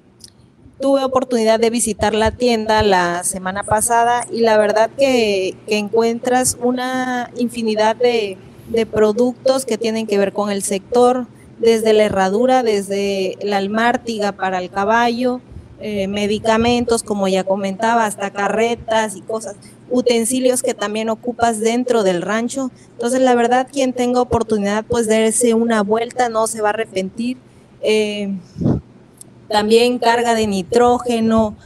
tuve 0.80 1.04
oportunidad 1.04 1.58
de 1.58 1.70
visitar 1.70 2.14
la 2.14 2.30
tienda 2.30 2.82
la 2.82 3.24
semana 3.24 3.62
pasada 3.62 4.26
y 4.30 4.40
la 4.40 4.58
verdad 4.58 4.90
que, 4.96 5.56
encuentras 5.66 6.56
una 6.60 7.30
infinidad 7.36 7.96
de, 7.96 8.38
productos 8.92 9.64
que 9.64 9.78
tienen 9.78 10.06
que 10.06 10.18
ver 10.18 10.32
con 10.32 10.50
el 10.50 10.62
sector, 10.62 11.26
desde 11.58 11.92
la 11.92 12.04
herradura, 12.04 12.62
desde 12.62 13.36
la 13.42 13.56
almártiga 13.56 14.32
para 14.32 14.58
el 14.58 14.70
caballo, 14.70 15.40
eh, 15.80 16.06
medicamentos, 16.06 17.02
como 17.02 17.26
ya 17.26 17.44
comentaba, 17.44 18.04
hasta 18.04 18.30
carretas 18.30 19.16
y 19.16 19.22
cosas, 19.22 19.56
utensilios 19.90 20.62
que 20.62 20.74
también 20.74 21.08
ocupas 21.08 21.60
dentro 21.60 22.04
del 22.04 22.22
rancho. 22.22 22.70
Entonces, 22.92 23.20
la 23.20 23.34
verdad, 23.34 23.66
quien 23.72 23.92
tenga 23.92 24.20
oportunidad, 24.20 24.84
pues, 24.84 25.08
de 25.08 25.22
darse 25.22 25.54
una 25.54 25.82
vuelta, 25.82 26.28
no 26.28 26.46
se 26.46 26.60
va 26.60 26.68
a 26.68 26.72
arrepentir 26.72 27.38
eh, 27.80 28.36
también 29.48 29.98
carga 29.98 30.34
de 30.34 30.46
nitrógeno, 30.46 31.56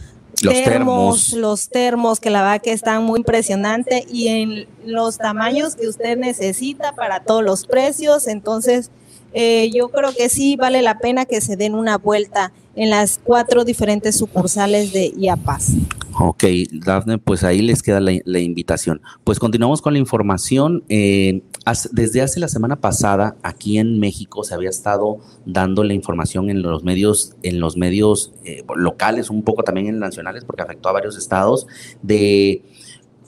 Los 0.42 0.54
termos, 0.54 0.64
termos. 0.64 1.32
los 1.34 1.68
termos, 1.68 2.20
que 2.20 2.30
la 2.30 2.42
verdad 2.42 2.62
que 2.62 2.72
están 2.72 3.04
muy 3.04 3.18
impresionantes 3.20 4.04
y 4.10 4.28
en 4.28 4.66
los 4.84 5.18
tamaños 5.18 5.74
que 5.76 5.88
usted 5.88 6.16
necesita 6.16 6.92
para 6.94 7.20
todos 7.20 7.44
los 7.44 7.66
precios. 7.66 8.26
Entonces, 8.26 8.90
eh, 9.34 9.70
yo 9.74 9.88
creo 9.88 10.12
que 10.14 10.28
sí 10.28 10.56
vale 10.56 10.82
la 10.82 10.98
pena 10.98 11.24
que 11.24 11.40
se 11.40 11.56
den 11.56 11.74
una 11.74 11.96
vuelta 11.98 12.52
en 12.74 12.90
las 12.90 13.20
cuatro 13.22 13.64
diferentes 13.64 14.16
sucursales 14.16 14.92
de 14.92 15.12
IAPAS. 15.16 15.72
Ok, 16.18 16.44
Dafne, 16.72 17.18
pues 17.18 17.42
ahí 17.42 17.62
les 17.62 17.82
queda 17.82 18.00
la, 18.00 18.12
la 18.24 18.38
invitación. 18.38 19.00
Pues 19.24 19.38
continuamos 19.38 19.80
con 19.80 19.94
la 19.94 19.98
información. 19.98 20.84
Eh, 20.88 21.42
desde 21.92 22.22
hace 22.22 22.40
la 22.40 22.48
semana 22.48 22.80
pasada, 22.80 23.36
aquí 23.42 23.78
en 23.78 24.00
México 24.00 24.42
se 24.42 24.54
había 24.54 24.70
estado 24.70 25.18
dando 25.46 25.84
la 25.84 25.94
información 25.94 26.50
en 26.50 26.62
los 26.62 26.82
medios, 26.82 27.36
en 27.42 27.60
los 27.60 27.76
medios 27.76 28.32
eh, 28.44 28.64
locales, 28.74 29.30
un 29.30 29.42
poco 29.42 29.62
también 29.62 29.86
en 29.86 29.98
nacionales, 29.98 30.44
porque 30.44 30.62
afectó 30.62 30.88
a 30.88 30.92
varios 30.92 31.16
estados, 31.16 31.66
de 32.02 32.62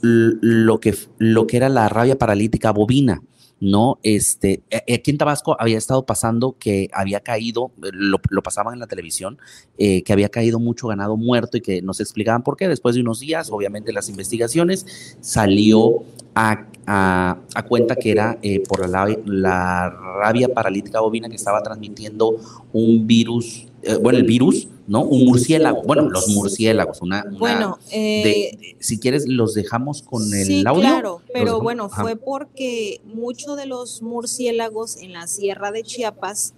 lo 0.03 0.81
que, 0.81 0.95
lo 1.19 1.47
que 1.47 1.57
era 1.57 1.69
la 1.69 1.89
rabia 1.89 2.19
paralítica 2.19 2.73
bovina. 2.73 3.23
No, 3.65 3.99
este, 4.03 4.63
eh, 4.69 4.95
aquí 4.95 5.11
en 5.11 5.17
Tabasco 5.17 5.57
había 5.59 5.79
estado 5.79 6.05
pasando 6.05 6.55
que 6.59 6.91
había 6.93 7.21
caído, 7.21 7.71
eh, 7.83 7.89
lo, 7.93 8.19
lo 8.29 8.43
pasaban 8.43 8.75
en 8.75 8.81
la 8.81 8.87
televisión, 8.87 9.39
eh, 9.79 10.03
que 10.03 10.13
había 10.13 10.29
caído 10.29 10.59
mucho 10.59 10.89
ganado 10.89 11.17
muerto 11.17 11.57
y 11.57 11.63
que 11.63 11.81
no 11.81 11.95
se 11.95 12.03
explicaban 12.03 12.43
por 12.43 12.59
qué. 12.59 12.69
Después 12.69 12.95
de 12.95 13.01
unos 13.01 13.21
días, 13.21 13.49
obviamente 13.51 13.91
las 13.95 14.11
investigaciones, 14.11 15.17
salió 15.23 16.05
a, 16.35 16.67
a- 16.87 17.39
a 17.55 17.63
cuenta 17.63 17.97
que 17.97 18.11
era 18.11 18.39
eh, 18.43 18.61
por 18.69 18.87
la, 18.87 19.17
la 19.25 19.89
rabia 19.89 20.49
paralítica 20.53 21.01
bovina 21.01 21.31
que 21.31 21.37
estaba 21.37 21.63
transmitiendo 21.63 22.37
un 22.75 23.07
virus, 23.07 23.67
eh, 23.87 23.97
bueno, 23.97 24.19
el 24.19 24.25
virus, 24.25 24.69
¿no? 24.87 25.03
Un 25.05 25.25
murciélago, 25.25 25.83
bueno, 25.83 26.09
los 26.11 26.29
murciélagos, 26.29 27.01
una... 27.03 27.25
una 27.29 27.39
Bueno, 27.39 27.79
eh, 27.91 28.23
de- 28.61 28.77
si 28.81 28.99
quieres, 28.99 29.27
los 29.29 29.55
dejamos 29.55 30.03
con 30.03 30.23
el 30.35 30.47
sí, 30.47 30.65
audio. 30.67 30.81
claro, 30.83 31.23
pero 31.33 31.45
dejamos- 31.45 31.63
bueno, 31.63 31.85
ajá. 31.91 32.03
fue 32.03 32.17
porque 32.17 33.01
muchos 33.05 33.57
de 33.57 33.67
los 33.67 34.03
murciélagos 34.03 34.97
en 34.97 35.13
la 35.13 35.27
sierra 35.27 35.71
de 35.73 35.83
Chiapas 35.83 36.55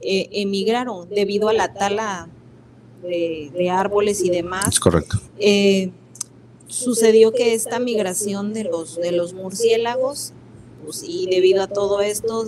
eh, 0.00 0.28
emigraron 0.32 1.08
debido 1.08 1.48
a 1.48 1.52
la 1.52 1.74
tala 1.74 2.28
de, 3.02 3.50
de 3.54 3.70
árboles 3.70 4.22
y 4.22 4.30
demás. 4.30 4.68
Es 4.68 4.80
correcto. 4.80 5.18
Eh, 5.38 5.90
sucedió 6.66 7.32
que 7.32 7.54
esta 7.54 7.78
migración 7.78 8.52
de 8.52 8.64
los, 8.64 8.96
de 8.96 9.12
los 9.12 9.32
murciélagos, 9.32 10.32
pues, 10.88 11.02
y 11.06 11.26
debido 11.26 11.62
a 11.62 11.66
todo 11.66 12.00
esto, 12.00 12.46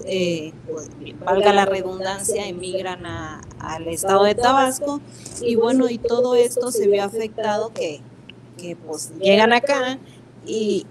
pues, 0.66 0.88
valga 1.26 1.52
la 1.52 1.66
redundancia, 1.66 2.47
emigran 2.47 3.04
a- 3.04 3.42
al 3.59 3.87
estado 3.88 4.25
de 4.25 4.35
Tabasco, 4.35 5.02
y 5.42 5.56
bueno, 5.56 5.90
y 5.90 5.99
todo 5.99 6.35
esto 6.35 6.70
se 6.73 6.88
vio 6.88 7.04
afectado 7.04 7.70
que, 7.75 8.00
que 8.56 8.76
pues 8.76 9.12
llegan 9.20 9.52
acá 9.52 9.99
y, 10.47 10.87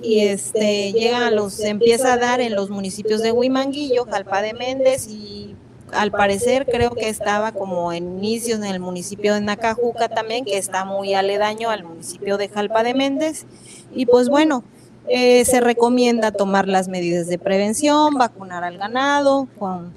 y 0.00 0.20
este 0.20 0.92
llegan 0.92 1.24
a 1.24 1.30
los, 1.32 1.54
se 1.54 1.68
empieza 1.68 2.12
a 2.12 2.16
dar 2.16 2.40
en 2.40 2.54
los 2.54 2.70
municipios 2.70 3.20
de 3.22 3.32
Huimanguillo, 3.32 4.04
Jalpa 4.04 4.40
de 4.40 4.52
Méndez 4.54 5.08
y 5.08 5.56
al 5.92 6.12
parecer 6.12 6.64
creo 6.66 6.90
que 6.92 7.08
estaba 7.08 7.50
como 7.50 7.92
en 7.92 8.18
inicios 8.18 8.58
en 8.58 8.64
el 8.66 8.78
municipio 8.78 9.34
de 9.34 9.40
Nacajuca 9.40 10.08
también, 10.08 10.44
que 10.44 10.58
está 10.58 10.84
muy 10.84 11.14
aledaño 11.14 11.70
al 11.70 11.82
municipio 11.82 12.36
de 12.36 12.48
Jalpa 12.48 12.84
de 12.84 12.94
Méndez. 12.94 13.46
Y 13.94 14.06
pues 14.06 14.28
bueno, 14.28 14.62
eh, 15.08 15.44
se 15.44 15.60
recomienda 15.60 16.32
tomar 16.32 16.66
las 16.68 16.88
medidas 16.88 17.26
de 17.26 17.38
prevención, 17.38 18.14
vacunar 18.14 18.64
al 18.64 18.78
ganado 18.78 19.48
con 19.58 19.92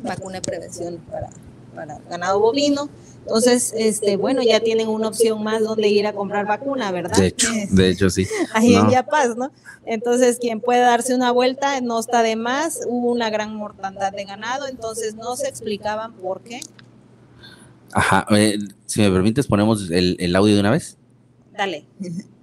vacuna 0.00 0.36
de 0.36 0.42
prevención 0.42 0.98
para, 1.10 1.28
para 1.74 1.98
ganado 2.08 2.40
bovino. 2.40 2.88
Entonces, 3.20 3.72
este, 3.76 4.16
bueno, 4.16 4.42
ya 4.42 4.60
tienen 4.60 4.88
una 4.88 5.08
opción 5.08 5.44
más 5.44 5.62
donde 5.62 5.88
ir 5.88 6.06
a 6.06 6.12
comprar 6.12 6.46
vacuna, 6.46 6.90
¿verdad? 6.90 7.16
De 7.16 7.26
hecho, 7.26 7.48
de 7.70 7.90
hecho 7.90 8.10
sí. 8.10 8.26
ahí 8.54 8.74
en. 8.74 8.90
Yapaz, 8.90 9.36
¿no? 9.36 9.52
Entonces, 9.86 10.38
quien 10.40 10.60
puede 10.60 10.80
darse 10.80 11.14
una 11.14 11.30
vuelta 11.30 11.80
no 11.80 12.00
está 12.00 12.22
de 12.22 12.34
más. 12.34 12.80
Hubo 12.88 13.12
una 13.12 13.30
gran 13.30 13.54
mortandad 13.54 14.12
de 14.12 14.24
ganado, 14.24 14.66
entonces 14.66 15.14
no 15.14 15.36
se 15.36 15.48
explicaban 15.48 16.14
por 16.14 16.40
qué. 16.40 16.60
Ajá, 17.92 18.26
eh, 18.30 18.58
si 18.86 19.00
me 19.00 19.10
permites, 19.10 19.46
ponemos 19.46 19.90
el, 19.90 20.16
el 20.18 20.34
audio 20.34 20.54
de 20.54 20.60
una 20.60 20.70
vez. 20.70 20.96
Dale. 21.52 21.84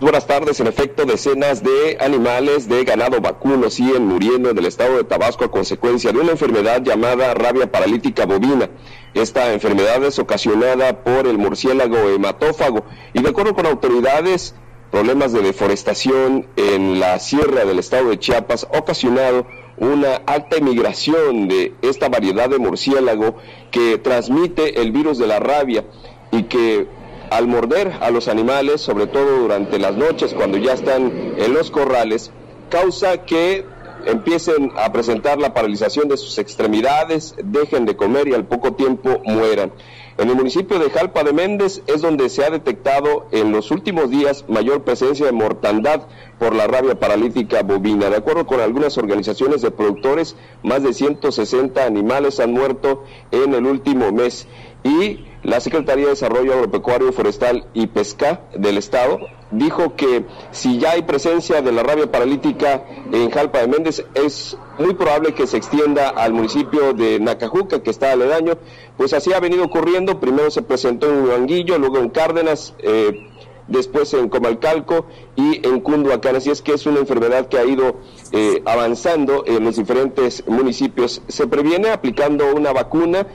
Buenas 0.00 0.26
tardes. 0.26 0.58
En 0.58 0.66
efecto, 0.66 1.04
decenas 1.04 1.62
de 1.62 1.96
animales 2.00 2.68
de 2.68 2.82
ganado 2.82 3.20
vacuno 3.20 3.70
siguen 3.70 4.06
muriendo 4.06 4.50
en 4.50 4.58
el 4.58 4.66
estado 4.66 4.96
de 4.96 5.04
Tabasco 5.04 5.44
a 5.44 5.52
consecuencia 5.52 6.10
de 6.10 6.18
una 6.18 6.32
enfermedad 6.32 6.82
llamada 6.82 7.32
rabia 7.32 7.70
paralítica 7.70 8.26
bovina. 8.26 8.68
Esta 9.14 9.52
enfermedad 9.52 10.02
es 10.02 10.18
ocasionada 10.18 11.04
por 11.04 11.28
el 11.28 11.38
murciélago 11.38 12.08
hematófago 12.08 12.84
y 13.12 13.22
de 13.22 13.28
acuerdo 13.28 13.54
con 13.54 13.66
autoridades, 13.66 14.56
problemas 14.90 15.32
de 15.32 15.42
deforestación 15.42 16.48
en 16.56 16.98
la 16.98 17.20
sierra 17.20 17.64
del 17.64 17.78
estado 17.78 18.10
de 18.10 18.18
Chiapas 18.18 18.66
ha 18.74 18.78
ocasionado 18.78 19.46
una 19.76 20.16
alta 20.26 20.56
emigración 20.56 21.46
de 21.46 21.72
esta 21.82 22.08
variedad 22.08 22.48
de 22.48 22.58
murciélago 22.58 23.36
que 23.70 23.98
transmite 23.98 24.80
el 24.82 24.90
virus 24.90 25.18
de 25.18 25.28
la 25.28 25.38
rabia 25.38 25.84
y 26.32 26.42
que 26.44 26.88
al 27.30 27.46
morder 27.48 27.92
a 28.00 28.10
los 28.10 28.28
animales, 28.28 28.80
sobre 28.80 29.06
todo 29.06 29.38
durante 29.38 29.78
las 29.78 29.96
noches 29.96 30.34
cuando 30.34 30.58
ya 30.58 30.72
están 30.72 31.12
en 31.36 31.54
los 31.54 31.70
corrales, 31.70 32.30
causa 32.70 33.24
que 33.24 33.64
empiecen 34.06 34.72
a 34.76 34.92
presentar 34.92 35.38
la 35.38 35.54
paralización 35.54 36.08
de 36.08 36.16
sus 36.16 36.38
extremidades, 36.38 37.34
dejen 37.42 37.86
de 37.86 37.96
comer 37.96 38.28
y 38.28 38.34
al 38.34 38.44
poco 38.44 38.74
tiempo 38.74 39.20
mueran. 39.24 39.72
En 40.16 40.28
el 40.28 40.36
municipio 40.36 40.78
de 40.78 40.90
Jalpa 40.90 41.24
de 41.24 41.32
Méndez 41.32 41.82
es 41.88 42.00
donde 42.00 42.28
se 42.28 42.44
ha 42.44 42.50
detectado 42.50 43.26
en 43.32 43.50
los 43.50 43.72
últimos 43.72 44.10
días 44.10 44.44
mayor 44.48 44.84
presencia 44.84 45.26
de 45.26 45.32
mortandad 45.32 46.02
por 46.38 46.54
la 46.54 46.68
rabia 46.68 47.00
paralítica 47.00 47.64
bovina. 47.64 48.10
De 48.10 48.16
acuerdo 48.16 48.46
con 48.46 48.60
algunas 48.60 48.96
organizaciones 48.96 49.60
de 49.60 49.72
productores, 49.72 50.36
más 50.62 50.84
de 50.84 50.92
160 50.92 51.84
animales 51.84 52.38
han 52.38 52.52
muerto 52.52 53.02
en 53.32 53.54
el 53.54 53.66
último 53.66 54.12
mes 54.12 54.46
y 54.84 55.24
la 55.42 55.60
Secretaría 55.60 56.04
de 56.04 56.10
Desarrollo 56.10 56.54
Agropecuario, 56.54 57.12
Forestal 57.12 57.66
y 57.74 57.86
Pesca 57.86 58.42
del 58.54 58.78
Estado 58.78 59.18
dijo 59.50 59.96
que 59.96 60.24
si 60.50 60.78
ya 60.78 60.92
hay 60.92 61.02
presencia 61.02 61.62
de 61.62 61.72
la 61.72 61.82
rabia 61.82 62.10
paralítica 62.10 62.84
en 63.12 63.30
Jalpa 63.30 63.60
de 63.60 63.68
Méndez, 63.68 64.04
es 64.14 64.56
muy 64.78 64.94
probable 64.94 65.34
que 65.34 65.46
se 65.46 65.56
extienda 65.56 66.08
al 66.10 66.32
municipio 66.32 66.92
de 66.92 67.18
Nacajuca, 67.20 67.82
que 67.82 67.90
está 67.90 68.12
aledaño. 68.12 68.54
Pues 68.96 69.12
así 69.12 69.32
ha 69.32 69.40
venido 69.40 69.64
ocurriendo. 69.64 70.20
Primero 70.20 70.50
se 70.50 70.62
presentó 70.62 71.08
en 71.08 71.28
Huanguillo, 71.28 71.78
luego 71.78 71.98
en 71.98 72.10
Cárdenas. 72.10 72.74
eh, 72.78 73.30
después 73.68 74.12
en 74.14 74.28
Comalcalco 74.28 75.06
y 75.36 75.66
en 75.66 75.80
Cunduacán. 75.80 76.36
Así 76.36 76.50
es 76.50 76.62
que 76.62 76.74
es 76.74 76.86
una 76.86 77.00
enfermedad 77.00 77.48
que 77.48 77.58
ha 77.58 77.64
ido 77.64 77.96
eh, 78.32 78.62
avanzando 78.64 79.44
en 79.46 79.64
los 79.64 79.76
diferentes 79.76 80.46
municipios. 80.46 81.22
Se 81.28 81.46
previene 81.46 81.90
aplicando 81.90 82.54
una 82.54 82.72
vacuna 82.72 83.26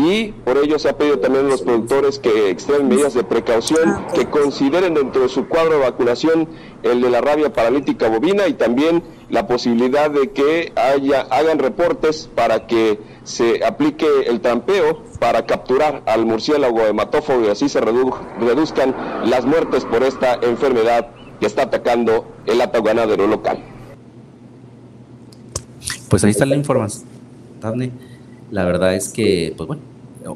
y 0.00 0.28
por 0.44 0.56
ello 0.58 0.78
se 0.78 0.88
ha 0.88 0.96
pedido 0.96 1.18
también 1.18 1.46
a 1.46 1.48
los 1.48 1.62
productores 1.62 2.20
que 2.20 2.50
extremen 2.50 2.86
medidas 2.86 3.14
de 3.14 3.24
precaución, 3.24 4.06
que 4.14 4.26
consideren 4.26 4.94
dentro 4.94 5.22
de 5.22 5.28
su 5.28 5.48
cuadro 5.48 5.72
de 5.72 5.78
vacunación 5.80 6.48
el 6.84 7.00
de 7.02 7.10
la 7.10 7.20
rabia 7.20 7.52
paralítica 7.52 8.08
bovina 8.08 8.46
y 8.46 8.52
también 8.54 9.02
la 9.28 9.48
posibilidad 9.48 10.08
de 10.08 10.30
que 10.30 10.72
haya, 10.76 11.22
hagan 11.22 11.58
reportes 11.58 12.30
para 12.32 12.68
que 12.68 13.00
se 13.24 13.64
aplique 13.64 14.06
el 14.28 14.40
trampeo 14.40 15.02
para 15.18 15.46
capturar 15.46 16.02
al 16.06 16.24
murciélago 16.26 16.80
hematófago 16.86 17.44
y 17.44 17.48
así 17.48 17.68
se 17.68 17.80
redu- 17.80 18.16
reduzcan 18.40 18.94
las 19.24 19.44
muertes 19.46 19.84
por 19.84 20.04
esta 20.04 20.38
enfermedad 20.42 21.08
que 21.40 21.46
está 21.46 21.62
atacando 21.62 22.24
el 22.46 22.60
hato 22.60 22.84
ganadero 22.84 23.26
local. 23.26 23.58
Pues 26.08 26.22
ahí 26.22 26.30
está 26.30 26.46
la 26.46 26.54
información, 26.54 27.04
Dafne. 27.60 27.90
La 28.50 28.64
verdad 28.64 28.94
es 28.94 29.08
que, 29.08 29.52
pues 29.56 29.66
bueno, 29.66 29.82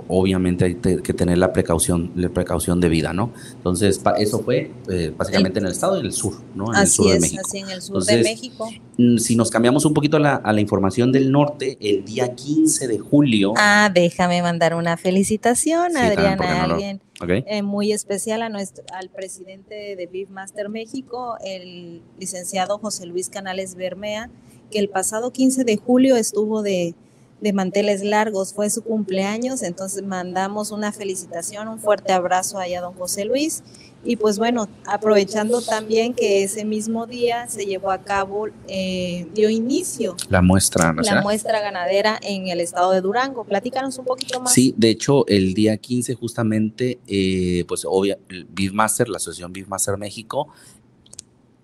obviamente 0.09 0.65
hay 0.65 0.75
que 0.77 1.13
tener 1.13 1.39
la 1.39 1.53
precaución, 1.53 2.13
la 2.15 2.29
precaución 2.29 2.81
de 2.81 2.89
vida, 2.89 3.13
¿no? 3.13 3.31
Entonces, 3.57 4.01
eso 4.19 4.41
fue 4.43 4.71
eh, 4.91 5.13
básicamente 5.17 5.59
en 5.59 5.67
el 5.67 5.73
estado 5.73 5.97
y 5.97 6.01
en 6.01 6.07
el 6.07 6.13
sur, 6.13 6.35
¿no? 6.55 6.73
En 6.73 6.79
el 6.79 6.83
Así 6.85 6.95
sur 6.97 7.07
de 7.09 7.15
es, 7.17 7.21
México. 7.21 7.43
así 7.47 7.59
en 7.59 7.69
el 7.71 7.83
sur 7.83 8.05
de 8.05 8.13
Entonces, 8.13 8.23
México. 8.25 8.71
Mm, 8.99 9.17
Si 9.19 9.37
nos 9.37 9.51
cambiamos 9.51 9.85
un 9.85 9.93
poquito 9.95 10.17
a 10.17 10.21
la, 10.21 10.35
a 10.37 10.53
la 10.53 10.61
información 10.61 11.11
del 11.13 11.31
norte, 11.33 11.77
el 11.81 12.05
día 12.05 12.35
15 12.35 12.87
de 12.89 12.99
julio. 12.99 13.55
Ah, 13.57 13.91
déjame 13.93 14.41
mandar 14.43 14.75
una 14.75 14.97
felicitación, 14.97 15.93
Sí, 15.93 15.99
Adriana, 15.99 16.37
¿por 16.37 16.47
qué 16.47 16.53
no 16.53 16.61
a 16.63 16.67
lo- 16.67 16.75
alguien 16.75 17.01
eh, 17.47 17.63
muy 17.63 17.93
especial 17.93 18.43
a 18.43 18.49
nuestro, 18.49 18.85
al 18.93 19.09
presidente 19.09 19.95
de 19.97 20.07
Beefmaster 20.07 20.69
México, 20.69 21.37
el 21.45 22.03
licenciado 22.19 22.79
José 22.79 23.07
Luis 23.07 23.29
Canales 23.29 23.75
Bermea, 23.77 24.29
que 24.73 24.79
el 24.81 24.89
pasado 24.89 25.31
15 25.33 25.63
de 25.65 25.77
julio 25.77 26.17
estuvo 26.17 26.63
de, 26.63 26.95
de 27.43 27.53
manteles 27.53 28.05
largos, 28.05 28.55
fue 28.55 28.71
su 28.71 28.83
cumpleaños, 28.83 29.63
entonces 29.63 30.05
mandamos 30.05 30.71
una 30.71 30.93
felicitación, 30.93 31.67
un 31.67 31.81
fuerte 31.81 32.13
abrazo 32.13 32.59
allá 32.59 32.79
a 32.79 32.83
don 32.83 32.95
José 32.95 33.25
Luis 33.25 33.65
Y 34.05 34.17
pues 34.17 34.39
bueno, 34.39 34.69
aprovechando 34.87 35.61
también 35.61 36.15
que 36.15 36.45
ese 36.45 36.65
mismo 36.65 37.07
día 37.07 37.49
se 37.49 37.67
llevó 37.67 37.91
a 37.91 37.99
cabo, 37.99 38.47
eh, 38.69 39.27
dio 39.35 39.51
inicio 39.51 40.17
la 40.29 40.41
muestra 40.41 40.95
la 41.03 41.21
muestra 41.21 41.61
ganadera 41.61 42.19
en 42.23 42.49
el 42.49 42.61
estado 42.61 42.93
de 42.93 43.01
Durango. 43.01 43.45
Platícanos 43.45 43.99
un 43.99 44.05
poquito 44.05 44.41
más. 44.41 44.53
Sí, 44.53 44.75
de 44.77 44.91
hecho, 44.91 45.27
el 45.27 45.55
día 45.55 45.77
15 45.77 46.15
justamente, 46.15 47.01
eh, 47.07 47.65
pues 47.67 47.85
obvia, 47.85 48.19
Beefmaster, 48.51 49.09
la 49.09 49.17
Asociación 49.17 49.53
Beefmaster 49.53 49.97
México, 49.99 50.49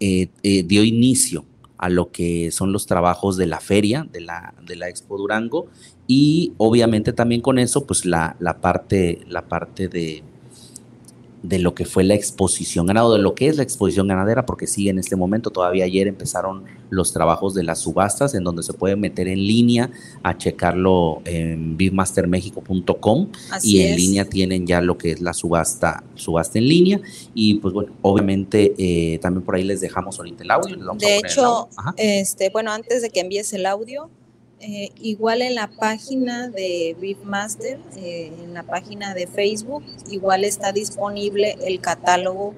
eh, 0.01 0.29
eh, 0.45 0.63
dio 0.63 0.85
inicio 0.85 1.45
a 1.79 1.89
lo 1.89 2.11
que 2.11 2.51
son 2.51 2.73
los 2.73 2.87
trabajos 2.87 3.37
de 3.37 3.47
la 3.47 3.61
feria, 3.61 4.07
de 4.13 4.21
la, 4.21 4.55
de 4.67 4.77
la 4.77 4.89
Expo 4.89 5.17
Durango, 5.17 5.67
y 6.07 6.53
obviamente 6.59 7.13
también 7.13 7.41
con 7.41 7.59
eso, 7.59 7.87
pues 7.87 8.05
la, 8.05 8.37
la 8.41 8.61
parte, 8.61 9.21
la 9.29 9.49
parte 9.49 9.89
de, 9.89 10.23
de 11.43 11.59
lo 11.59 11.75
que 11.75 11.85
fue 11.85 12.05
la 12.05 12.15
exposición 12.15 12.87
ganadera, 12.87 13.17
de 13.17 13.23
lo 13.23 13.35
que 13.35 13.49
es 13.49 13.57
la 13.57 13.63
exposición 13.63 14.09
ganadera, 14.09 14.45
porque 14.45 14.67
sí, 14.67 14.89
en 14.89 14.99
este 14.99 15.17
momento, 15.17 15.51
todavía 15.51 15.85
ayer 15.85 16.07
empezaron 16.09 16.65
los 16.91 17.13
trabajos 17.13 17.55
de 17.55 17.63
las 17.63 17.81
subastas, 17.81 18.35
en 18.35 18.45
donde 18.45 18.63
se 18.63 18.73
puede 18.73 18.97
meter 18.97 19.29
en 19.29 19.39
línea 19.39 19.91
a 20.23 20.37
checarlo 20.37 21.23
en 21.25 21.77
bigmastermexico.com 21.77 23.29
y 23.63 23.81
en 23.81 23.97
línea 23.97 24.25
tienen 24.25 24.67
ya 24.67 24.81
lo 24.81 24.99
que 24.99 25.13
es 25.13 25.21
la 25.21 25.33
subasta, 25.33 26.03
subasta 26.15 26.59
en 26.59 26.69
línea. 26.69 27.01
Y 27.35 27.55
pues 27.55 27.73
bueno, 27.75 27.93
obviamente 28.03 28.75
eh, 28.79 29.19
también 29.19 29.45
por 29.45 29.55
ahí 29.55 29.65
les 29.65 29.81
dejamos 29.81 30.19
ahorita 30.19 30.45
el 30.45 30.51
audio. 30.51 30.77
de 30.95 31.19
hecho, 31.19 31.69
este, 31.97 32.51
bueno, 32.51 32.73
antes 32.73 33.03
de 33.03 33.11
que 33.11 33.21
envíes 33.21 33.53
el 33.53 33.67
audio, 33.67 34.11
eh, 34.61 34.91
igual 35.01 35.43
en 35.43 35.55
la 35.55 35.69
página 35.69 36.49
de 36.49 36.97
Beefmaster, 37.01 37.79
eh, 37.97 38.33
en 38.43 38.55
la 38.55 38.65
página 38.65 39.15
de 39.15 39.29
Facebook, 39.29 39.85
igual 40.11 40.45
está 40.45 40.73
disponible 40.73 41.57
el 41.65 41.81
catálogo 41.81 42.55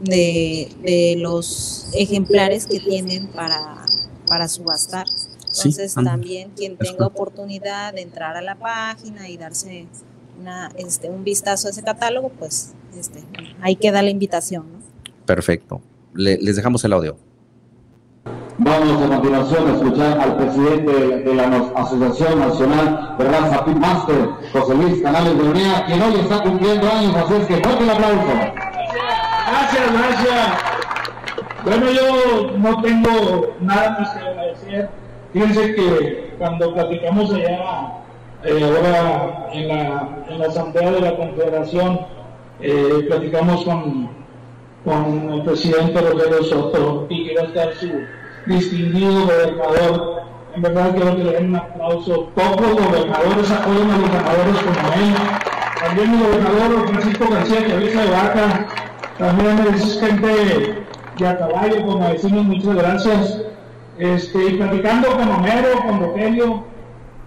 de, 0.00 1.16
los 1.18 1.88
ejemplares 1.94 2.66
que 2.66 2.80
tienen 2.80 3.28
para, 3.28 3.84
para 4.26 4.48
subastar. 4.48 5.06
Entonces 5.46 5.94
también 5.94 6.50
quien 6.56 6.76
tenga 6.76 7.06
oportunidad 7.06 7.92
de 7.92 8.00
entrar 8.00 8.36
a 8.36 8.42
la 8.42 8.56
página 8.56 9.28
y 9.28 9.36
darse 9.36 9.86
una, 10.40 10.72
este, 10.76 11.10
un 11.10 11.24
vistazo 11.24 11.68
a 11.68 11.70
ese 11.70 11.82
catálogo, 11.82 12.30
pues 12.30 12.72
este, 12.98 13.22
ahí 13.60 13.76
queda 13.76 14.02
la 14.02 14.10
invitación. 14.10 14.64
Perfecto. 15.26 15.80
les 16.14 16.56
dejamos 16.56 16.84
el 16.84 16.92
audio. 16.94 17.16
Vamos 18.58 19.02
a 19.02 19.08
continuación 19.08 19.68
a 19.68 19.72
escuchar 19.74 20.20
al 20.20 20.36
presidente 20.36 20.92
de 20.92 21.34
la 21.34 21.48
Asociación 21.74 22.38
Nacional 22.38 23.16
de 23.18 23.24
Raza 23.24 23.64
Pitmaster, 23.64 24.28
José 24.52 24.74
Luis 24.76 25.02
Canales 25.02 25.36
de 25.36 25.42
Unea, 25.42 25.84
quien 25.86 26.00
hoy 26.00 26.14
está 26.20 26.40
cumpliendo 26.40 26.88
años, 26.88 27.16
así 27.16 27.34
es 27.34 27.46
que 27.46 27.56
fuerte 27.56 27.82
el 27.82 27.90
aplauso. 27.90 28.28
Gracias, 29.48 29.92
gracias. 29.92 30.58
Bueno, 31.64 31.86
yo 31.90 32.58
no 32.58 32.80
tengo 32.80 33.48
nada 33.60 33.98
más 33.98 34.10
que 34.10 34.20
agradecer. 34.20 34.90
Fíjense 35.32 35.74
que 35.74 36.34
cuando 36.38 36.74
platicamos 36.74 37.34
allá, 37.34 37.58
eh, 38.44 38.62
ahora 38.62 39.48
en 39.52 39.66
la, 39.66 40.08
en 40.28 40.38
la, 40.38 40.46
Asamblea 40.46 40.92
de 40.92 41.00
la 41.00 41.16
Confederación, 41.16 42.00
eh, 42.60 43.04
platicamos 43.08 43.64
con, 43.64 44.10
con 44.84 45.32
el 45.32 45.42
presidente 45.42 46.00
Rogelio 46.00 46.44
Soto 46.44 47.06
y 47.08 47.24
quiero 47.24 47.48
estar 47.48 47.74
su 47.74 47.90
distinguido 48.46 49.26
gobernador. 49.26 50.22
En 50.54 50.62
verdad 50.62 50.94
quiero 50.94 51.16
que 51.16 51.24
le 51.24 51.32
den 51.32 51.48
un 51.50 51.56
aplauso. 51.56 52.30
Pocos 52.34 52.72
gobernadores 52.72 53.50
apoyan 53.50 53.90
a 53.90 53.98
los 53.98 54.10
ganadores 54.12 54.56
como 54.62 54.92
él. 54.94 55.14
También 55.80 56.10
mi 56.12 56.18
gobernador 56.18 56.88
Francisco 56.88 57.28
García 57.30 57.66
Cabeza 57.66 58.02
de 58.02 58.10
Vaca. 58.10 58.66
También 59.18 59.66
es 59.74 60.00
gente 60.00 60.26
de 61.18 61.26
a 61.26 61.38
caballo, 61.38 61.86
como 61.86 62.08
decimos, 62.08 62.44
muchas 62.44 62.74
gracias. 62.74 63.42
Este, 63.98 64.50
y 64.50 64.56
platicando 64.56 65.08
con 65.16 65.28
Homero, 65.28 65.78
con 65.86 66.00
Rogelio, 66.00 66.64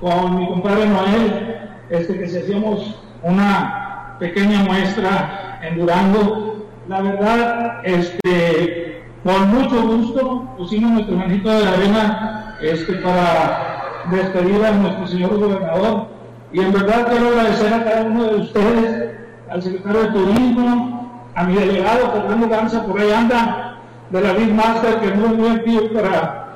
con 0.01 0.37
mi 0.37 0.47
compadre 0.47 0.85
Noel, 0.85 1.55
este, 1.89 2.19
que 2.19 2.27
si 2.27 2.37
hacíamos 2.39 2.99
una 3.23 4.17
pequeña 4.19 4.63
muestra 4.63 5.59
en 5.63 5.79
Durango, 5.79 6.65
la 6.89 7.01
verdad, 7.01 7.81
este, 7.85 9.03
con 9.27 9.49
mucho 9.49 9.81
gusto 9.81 10.45
pusimos 10.57 10.89
nuestro 10.91 11.17
manito 11.17 11.49
de 11.49 11.67
arena 11.67 12.55
este, 12.61 12.93
para 12.93 14.05
despedir 14.09 14.65
a 14.65 14.71
nuestro 14.71 15.05
señor 15.05 15.37
gobernador. 15.37 16.07
Y 16.53 16.61
en 16.61 16.71
verdad 16.71 17.09
quiero 17.09 17.27
agradecer 17.27 17.73
a 17.73 17.83
cada 17.83 18.03
uno 18.03 18.23
de 18.23 18.35
ustedes, 18.37 19.11
al 19.51 19.61
secretario 19.61 20.03
de 20.03 20.07
Turismo, 20.11 21.21
a 21.35 21.43
mi 21.43 21.55
delegado 21.55 22.09
Fernando 22.13 22.47
Ganza, 22.47 22.85
por 22.85 23.01
ahí 23.01 23.11
anda, 23.11 23.79
de 24.11 24.21
la 24.21 24.31
Big 24.31 24.53
Master, 24.53 25.01
que 25.01 25.11
muy, 25.11 25.35
muy 25.35 25.49
activo 25.49 25.89
para 25.93 26.47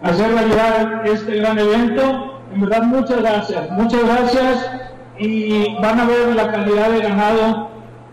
hacer 0.00 0.32
realidad 0.32 1.04
este 1.06 1.34
gran 1.34 1.58
evento. 1.58 2.42
En 2.54 2.60
verdad, 2.60 2.82
muchas 2.84 3.22
gracias, 3.22 3.70
muchas 3.72 4.04
gracias. 4.04 4.70
Y 5.18 5.74
van 5.82 5.98
a 5.98 6.04
ver 6.04 6.36
la 6.36 6.52
calidad 6.52 6.90
de 6.90 7.00
ganado 7.00 7.70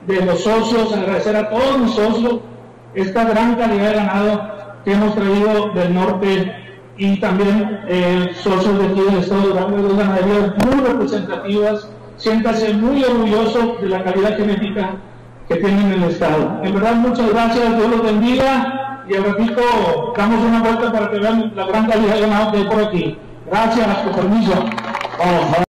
de 0.07 0.25
los 0.25 0.43
socios, 0.43 0.91
agradecer 0.91 1.35
a 1.35 1.51
todos 1.51 1.77
mis 1.77 1.91
socios 1.91 2.39
esta 3.01 3.23
gran 3.25 3.55
calidad 3.55 3.89
de 3.89 3.95
ganado 3.95 4.41
que 4.83 4.93
hemos 4.93 5.15
traído 5.15 5.71
del 5.73 5.93
norte 5.93 6.55
y 6.97 7.19
también 7.19 7.81
socios 8.33 8.79
de 8.79 8.85
aquí 8.87 9.01
del 9.01 9.17
Estado 9.19 9.41
de 9.41 9.47
Durango, 9.49 9.77
dos 9.77 9.97
ganaderías 9.97 10.53
muy 10.65 10.83
representativas. 10.83 11.89
Siéntase 12.17 12.73
muy 12.73 13.03
orgulloso 13.03 13.77
de 13.79 13.89
la 13.89 14.03
calidad 14.03 14.35
genética 14.37 14.95
que 15.47 15.57
tienen 15.57 15.93
en 15.93 16.03
el 16.03 16.09
Estado. 16.09 16.59
En 16.63 16.73
verdad, 16.73 16.95
muchas 16.95 17.29
gracias, 17.29 17.77
Dios 17.77 17.89
los 17.91 18.03
bendiga 18.03 19.03
y 19.07 19.15
al 19.15 19.23
ratito 19.23 19.61
damos 20.17 20.43
una 20.43 20.61
vuelta 20.61 20.91
para 20.91 21.11
que 21.11 21.19
vean 21.19 21.53
la 21.55 21.65
gran 21.67 21.85
calidad 21.87 22.15
de 22.15 22.21
ganado 22.21 22.51
que 22.51 22.57
hay 22.57 22.65
por 22.65 22.83
aquí. 22.83 23.17
Gracias, 23.45 23.95
por 23.97 24.15
permiso. 24.15 24.53
Vamos. 25.19 25.66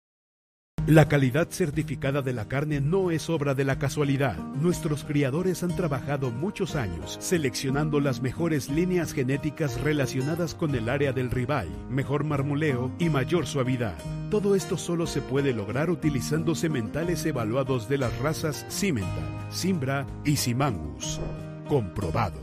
La 0.86 1.08
calidad 1.08 1.48
certificada 1.48 2.20
de 2.20 2.34
la 2.34 2.46
carne 2.46 2.78
no 2.78 3.10
es 3.10 3.30
obra 3.30 3.54
de 3.54 3.64
la 3.64 3.78
casualidad. 3.78 4.36
Nuestros 4.36 5.02
criadores 5.02 5.62
han 5.62 5.74
trabajado 5.74 6.30
muchos 6.30 6.76
años 6.76 7.16
seleccionando 7.22 8.00
las 8.00 8.20
mejores 8.20 8.68
líneas 8.68 9.14
genéticas 9.14 9.80
relacionadas 9.80 10.54
con 10.54 10.74
el 10.74 10.90
área 10.90 11.14
del 11.14 11.30
ribeye, 11.30 11.70
mejor 11.88 12.24
marmoleo 12.24 12.92
y 12.98 13.08
mayor 13.08 13.46
suavidad. 13.46 13.96
Todo 14.30 14.54
esto 14.54 14.76
solo 14.76 15.06
se 15.06 15.22
puede 15.22 15.54
lograr 15.54 15.88
utilizando 15.88 16.54
sementales 16.54 17.24
evaluados 17.24 17.88
de 17.88 17.96
las 17.96 18.18
razas 18.18 18.66
Cimental, 18.68 19.48
Simbra 19.48 20.06
y 20.22 20.36
Simangus. 20.36 21.18
Comprobado. 21.66 22.42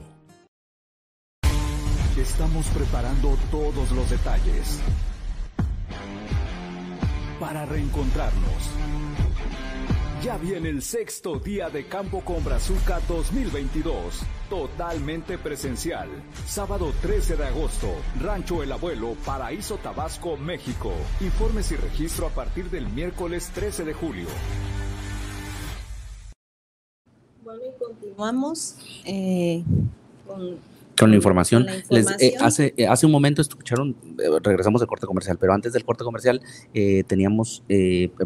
Estamos 2.18 2.66
preparando 2.70 3.38
todos 3.52 3.92
los 3.92 4.10
detalles 4.10 4.82
para 7.42 7.66
reencontrarnos. 7.66 8.70
Ya 10.24 10.38
viene 10.38 10.70
el 10.70 10.84
sexto 10.84 11.40
día 11.40 11.72
de 11.72 11.88
Campo 11.88 12.22
con 12.22 12.44
Brazuca 12.44 13.00
2022, 13.08 14.22
totalmente 14.48 15.40
presencial. 15.40 16.08
Sábado 16.46 16.94
13 17.02 17.38
de 17.38 17.48
agosto, 17.48 17.88
Rancho 18.22 18.62
El 18.62 18.72
Abuelo, 18.72 19.16
Paraíso 19.26 19.78
Tabasco, 19.78 20.38
México. 20.38 20.94
Informes 21.20 21.72
y 21.72 21.78
registro 21.78 22.28
a 22.28 22.30
partir 22.30 22.70
del 22.70 22.88
miércoles 22.88 23.50
13 23.56 23.86
de 23.86 23.94
julio. 23.96 24.28
Bueno, 27.44 27.62
y 27.66 27.84
continuamos 27.84 28.78
eh, 29.04 29.64
con 30.28 30.60
con 30.98 31.10
la 31.10 31.16
información. 31.16 31.68
Eh, 31.90 32.34
hace, 32.40 32.74
eh, 32.78 32.88
hace 32.88 33.06
un 33.06 33.12
momento 33.12 33.42
escucharon, 33.42 33.96
eh, 34.20 34.40
regresamos 34.44 34.82
del 34.82 34.88
corte 34.88 35.08
comercial, 35.08 35.38
pero 35.40 35.54
antes 35.54 35.74
del 35.74 35.84
corte 35.84 36.04
comercial 36.04 36.42
teníamos, 37.08 37.64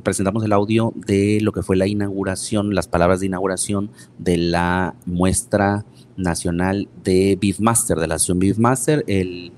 presentamos 0.04 0.43
el 0.43 0.54
audio 0.54 0.93
de 0.95 1.39
lo 1.41 1.51
que 1.51 1.62
fue 1.62 1.75
la 1.75 1.88
inauguración, 1.88 2.75
las 2.75 2.88
palabras 2.88 3.19
de 3.19 3.28
inauguración 3.28 3.91
de 4.17 4.38
la 4.38 4.95
muestra 5.06 5.86
nacional 6.17 6.88
de 7.04 7.38
Beefmaster, 7.39 7.97
de 7.97 8.08
la 8.08 8.15
asociación 8.15 8.39
Beefmaster, 8.39 9.04
el 9.08 9.51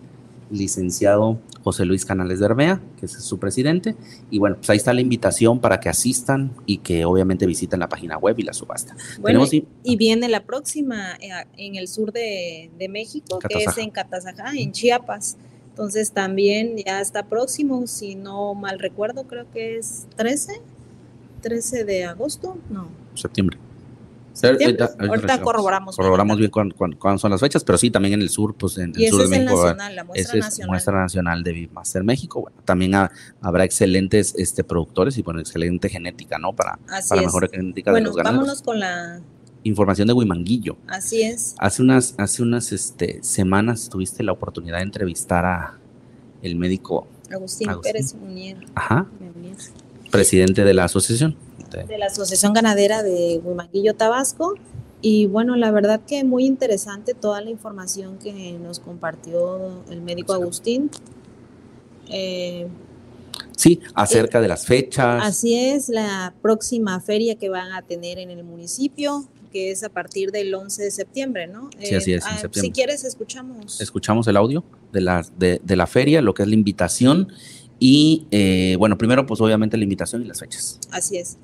licenciado 0.50 1.40
José 1.64 1.86
Luis 1.86 2.06
Canales 2.06 2.40
de 2.40 2.46
Hermea, 2.46 2.82
que 3.00 3.06
es 3.06 3.12
su 3.12 3.40
presidente. 3.40 3.96
Y 4.30 4.40
bueno, 4.40 4.56
pues 4.58 4.70
ahí 4.70 4.78
está 4.78 4.94
la 4.94 5.02
invitación 5.02 5.60
para 5.60 5.80
que 5.80 5.90
asistan 5.90 6.52
y 6.66 6.78
que 6.78 7.06
obviamente 7.06 7.46
visiten 7.46 7.80
la 7.80 7.90
página 7.90 8.18
web 8.18 8.40
y 8.40 8.44
la 8.44 8.54
subasta. 8.54 8.96
Bueno, 9.20 9.46
y, 9.52 9.96
viene 9.98 10.30
la 10.30 10.44
próxima 10.44 11.16
eh, 11.16 11.30
en 11.58 11.76
el 11.76 11.88
sur 11.88 12.12
de, 12.12 12.70
México, 12.90 13.40
que 13.40 13.64
es 13.64 13.78
en 13.78 13.90
Catazajá, 13.90 14.54
en 14.56 14.72
Chiapas. 14.72 15.38
Entonces 15.70 16.12
también 16.12 16.78
ya 16.78 17.02
está 17.02 17.28
próximo, 17.28 17.86
si 17.86 18.16
no 18.16 18.56
mal 18.56 18.80
recuerdo, 18.80 19.28
creo 19.28 19.46
que 19.52 19.78
es 19.78 20.08
13, 20.16 20.62
13 21.42 21.84
de 21.84 22.06
agosto, 22.06 22.58
no. 22.70 22.90
Septiembre. 23.14 23.60
Ahorita 24.44 25.42
corroboramos. 25.42 25.96
Corroboramos 25.96 26.38
bien 26.38 26.52
cuándo 26.52 27.18
son 27.18 27.32
las 27.32 27.40
fechas, 27.40 27.64
pero 27.64 27.78
sí, 27.78 27.90
también 27.90 28.16
en 28.16 28.22
el 28.22 28.30
sur, 28.30 28.56
pues 28.56 28.78
en 28.78 28.94
el 28.96 29.10
sur 29.10 29.22
de 29.24 29.28
México. 29.28 29.56
Nacional, 29.56 29.96
la 29.96 30.04
muestra 30.04 30.40
nacional. 30.40 30.60
Es 30.60 30.68
muestra 30.68 31.02
nacional 31.02 31.44
de 31.44 31.70
México. 32.04 32.42
Bueno, 32.42 32.58
también 32.66 32.94
habrá 33.42 33.64
excelentes 33.64 34.36
este, 34.38 34.64
productores 34.64 35.18
y 35.18 35.22
bueno, 35.22 35.40
excelente 35.40 35.90
genética, 35.90 36.38
¿no? 36.38 36.54
Para, 36.54 36.80
para 37.10 37.22
mejor 37.22 37.50
genética 37.50 37.92
de 37.94 38.02
los 38.02 38.16
ganados. 38.16 38.38
vámonos 38.38 38.62
con 38.62 38.80
la 38.80 39.22
información 39.64 40.08
de 40.08 40.14
Huimanguillo. 40.14 40.78
Así 40.88 41.22
es. 41.22 41.56
Hace 41.60 41.82
unas, 41.82 42.16
hace 42.18 42.44
unas 42.44 42.72
este, 42.72 43.22
semanas 43.24 43.90
tuviste 43.90 44.24
la 44.24 44.32
oportunidad 44.32 44.78
de 44.78 44.84
entrevistar 44.84 45.46
a 45.46 45.80
el 46.42 46.56
médico 46.56 47.08
Agustín, 47.32 47.70
Pérez 47.82 48.14
Munier. 48.16 48.58
Ajá. 48.76 49.08
Presidente 50.12 50.64
de 50.64 50.74
la 50.74 50.86
asociación. 50.86 51.36
De 51.70 51.98
la 51.98 52.08
Asociación 52.08 52.54
Ganadera 52.54 53.04
de 53.04 53.42
Huimanguillo, 53.44 53.94
Tabasco. 53.96 54.56
Y 55.02 55.28
bueno, 55.28 55.56
la 55.56 55.72
verdad 55.72 56.02
que 56.06 56.24
muy 56.24 56.46
interesante 56.46 57.14
toda 57.14 57.42
la 57.42 57.50
información 57.50 58.18
que 58.18 58.54
nos 58.54 58.80
compartió 58.80 59.84
el 59.90 60.02
médico 60.02 60.34
Agustín. 60.34 60.90
Eh, 62.10 62.68
sí, 63.56 63.80
acerca 63.94 64.42
de 64.42 64.48
las 64.48 64.66
fechas. 64.66 65.22
Así 65.24 65.56
es, 65.56 65.90
la 65.90 66.34
próxima 66.42 67.00
feria 67.00 67.36
que 67.36 67.50
van 67.50 67.74
a 67.74 67.84
tener 67.84 68.18
en 68.18 68.32
el 68.32 68.44
municipio, 68.44 69.28
que 69.52 69.72
es 69.72 69.84
a 69.84 69.90
partir 69.90 70.32
del 70.32 70.54
11 70.54 70.84
de 70.84 70.92
septiembre, 70.92 71.48
¿no? 71.48 71.70
Sí, 71.80 71.94
así 71.94 72.14
es, 72.14 72.26
en 72.26 72.32
ah, 72.32 72.38
septiembre. 72.40 72.62
Si 72.62 72.72
quieres, 72.72 73.04
escuchamos. 73.04 73.80
Escuchamos 73.80 74.28
el 74.28 74.38
audio 74.38 74.64
de 74.92 75.02
la, 75.02 75.26
de, 75.38 75.62
de 75.64 75.76
la 75.76 75.86
feria, 75.86 76.22
lo 76.22 76.34
que 76.34 76.42
es 76.42 76.50
la 76.50 76.56
invitación. 76.56 77.28
Y 77.80 78.26
eh, 78.32 78.76
bueno, 78.80 78.98
primero, 78.98 79.26
pues 79.26 79.40
obviamente 79.42 79.78
la 79.78 79.84
invitación 79.84 80.24
y 80.24 80.26
las 80.26 80.40
fechas. 80.40 80.80
Así 80.92 81.18
es. 81.18 81.38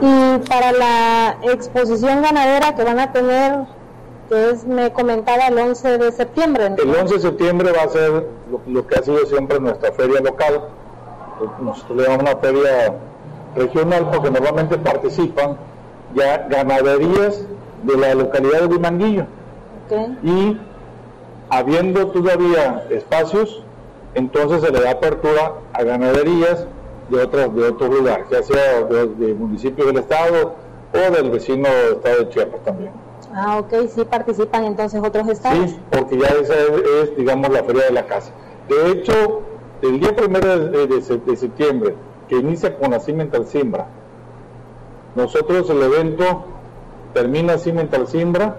Y 0.00 0.38
para 0.48 0.72
la 0.72 1.36
exposición 1.42 2.22
ganadera 2.22 2.74
que 2.74 2.84
van 2.84 2.98
a 2.98 3.12
tener, 3.12 3.60
que 4.28 4.50
es, 4.50 4.64
me 4.64 4.92
comentaba, 4.92 5.48
el 5.48 5.58
11 5.58 5.98
de 5.98 6.12
septiembre. 6.12 6.66
El 6.66 6.94
11 6.94 7.14
de 7.14 7.20
septiembre 7.20 7.72
va 7.72 7.84
a 7.84 7.88
ser 7.88 8.26
lo, 8.50 8.60
lo 8.66 8.86
que 8.86 8.96
ha 8.96 9.02
sido 9.02 9.24
siempre 9.26 9.60
nuestra 9.60 9.92
feria 9.92 10.20
local. 10.20 10.62
Nosotros 11.60 11.96
le 11.96 12.04
llamamos 12.04 12.32
una 12.32 12.40
feria 12.40 12.94
regional 13.54 14.10
porque 14.10 14.30
normalmente 14.30 14.78
participan 14.78 15.56
ya 16.14 16.46
ganaderías 16.48 17.44
de 17.82 17.96
la 17.96 18.14
localidad 18.14 18.60
de 18.60 18.66
Huimanguillo. 18.66 19.26
Okay. 19.86 20.18
Y 20.22 20.60
habiendo 21.50 22.08
todavía 22.08 22.84
espacios, 22.90 23.62
entonces 24.14 24.62
se 24.62 24.70
le 24.70 24.80
da 24.80 24.92
apertura 24.92 25.52
a 25.72 25.82
ganaderías 25.82 26.66
de 27.12 27.22
otros, 27.22 27.54
de 27.54 27.68
otros 27.68 27.90
lugares, 27.90 28.26
ya 28.30 28.42
sea 28.42 28.82
de, 28.84 29.06
de 29.06 29.34
municipios 29.34 29.86
del 29.86 29.98
estado 29.98 30.54
o 30.92 31.12
del 31.12 31.30
vecino 31.30 31.68
estado 31.68 32.18
de 32.18 32.28
Chiapas 32.30 32.64
también. 32.64 32.92
Ah, 33.34 33.58
ok, 33.58 33.88
sí 33.88 34.04
participan 34.04 34.64
entonces 34.64 35.00
otros 35.02 35.26
estados. 35.28 35.70
Sí, 35.70 35.80
porque 35.90 36.18
ya 36.18 36.28
esa 36.28 36.54
es, 36.54 36.70
es, 37.02 37.16
digamos, 37.16 37.50
la 37.50 37.64
feria 37.64 37.84
de 37.84 37.92
la 37.92 38.06
casa. 38.06 38.30
De 38.68 38.90
hecho, 38.90 39.40
el 39.80 40.00
día 40.00 40.14
primero 40.14 40.58
de, 40.68 40.86
de, 40.86 41.00
de 41.00 41.36
septiembre, 41.36 41.94
que 42.28 42.36
inicia 42.36 42.76
con 42.78 42.90
la 42.90 43.00
Cimental 43.00 43.46
Simbra, 43.46 43.86
nosotros 45.14 45.68
el 45.70 45.82
evento 45.82 46.44
termina 47.12 47.58
Cimental 47.58 48.06
Simbra 48.06 48.56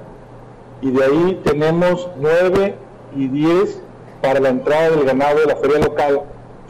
y 0.81 0.91
de 0.91 1.03
ahí 1.03 1.41
tenemos 1.43 2.09
9 2.17 2.75
y 3.15 3.27
10 3.27 3.81
para 4.21 4.39
la 4.39 4.49
entrada 4.49 4.89
del 4.91 5.05
ganado 5.05 5.39
de 5.39 5.45
la 5.45 5.55
feria 5.55 5.79
local, 5.79 6.23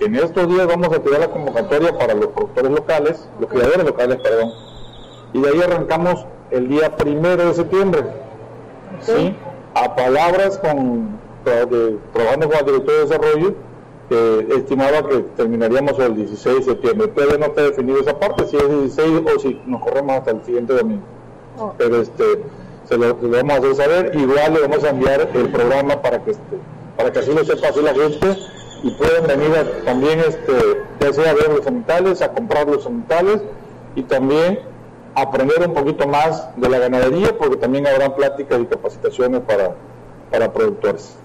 que 0.04 0.18
en 0.18 0.24
estos 0.24 0.48
días 0.48 0.68
vamos 0.68 0.88
a 0.90 1.00
tirar 1.00 1.20
la 1.20 1.30
convocatoria 1.30 1.98
para 1.98 2.14
los 2.14 2.28
productores 2.28 2.72
locales, 2.72 3.28
los 3.40 3.50
criadores 3.50 3.86
locales, 3.86 4.18
perdón, 4.22 4.52
y 5.34 5.42
de 5.42 5.50
ahí 5.50 5.62
arrancamos 5.62 6.26
el 6.52 6.68
día 6.68 6.96
primero 6.96 7.48
de 7.48 7.54
septiembre, 7.54 8.02
¿sí? 9.02 9.36
A 9.74 9.96
palabras 9.96 10.60
con, 10.60 11.20
de, 11.46 11.98
trabajando 12.14 12.50
con 12.50 12.60
el 12.60 12.66
director 12.66 12.94
de 12.94 13.02
desarrollo, 13.02 13.54
eh, 14.10 14.48
estimaba 14.58 15.08
que 15.08 15.20
terminaríamos 15.36 15.98
el 15.98 16.16
16 16.16 16.58
de 16.58 16.64
septiembre. 16.64 17.08
Todavía 17.08 17.38
no 17.38 17.46
está 17.46 17.64
definido 17.64 18.00
esa 18.00 18.20
parte, 18.20 18.46
si 18.48 18.58
es 18.58 18.70
16 18.70 19.22
o 19.36 19.40
si 19.40 19.62
nos 19.66 19.82
corremos 19.82 20.18
hasta 20.18 20.32
el 20.32 20.44
siguiente 20.44 20.74
domingo. 20.74 21.02
Oh. 21.58 21.74
Pero 21.78 22.02
este, 22.02 22.24
se 22.88 22.98
lo, 22.98 23.18
lo, 23.20 23.30
vamos 23.30 23.54
a 23.54 23.58
hacer 23.58 23.76
saber. 23.76 24.16
Igual 24.16 24.54
le 24.54 24.62
vamos 24.62 24.84
a 24.84 24.90
enviar 24.90 25.28
el 25.34 25.50
programa 25.50 26.02
para 26.02 26.24
que, 26.24 26.32
este, 26.32 26.58
para 26.98 27.12
que 27.12 27.20
así 27.20 27.34
lo 27.34 27.44
sepa 27.44 27.70
así 27.70 27.82
la 27.82 27.94
gente 27.96 28.38
y 28.84 28.92
puedan 28.92 29.26
venir 29.26 29.56
a, 29.58 29.86
también, 29.86 30.20
este, 30.20 30.54
ya 31.00 31.14
sea 31.14 31.32
a 31.32 31.34
ver 31.34 31.50
los 31.50 31.64
sanitales, 31.64 32.22
a 32.22 32.34
comprar 32.34 32.68
los 32.68 32.84
sanitales 32.84 33.42
y 33.96 34.04
también 34.04 34.60
aprender 35.16 35.66
un 35.66 35.74
poquito 35.74 36.06
más 36.06 36.50
de 36.58 36.70
la 36.70 36.80
ganadería, 36.80 37.38
porque 37.38 37.56
también 37.56 37.88
habrá 37.88 38.14
pláticas 38.14 38.60
y 38.62 38.66
capacitaciones 38.66 39.42
para, 39.42 39.74
para 40.30 40.52
productores. 40.52 41.16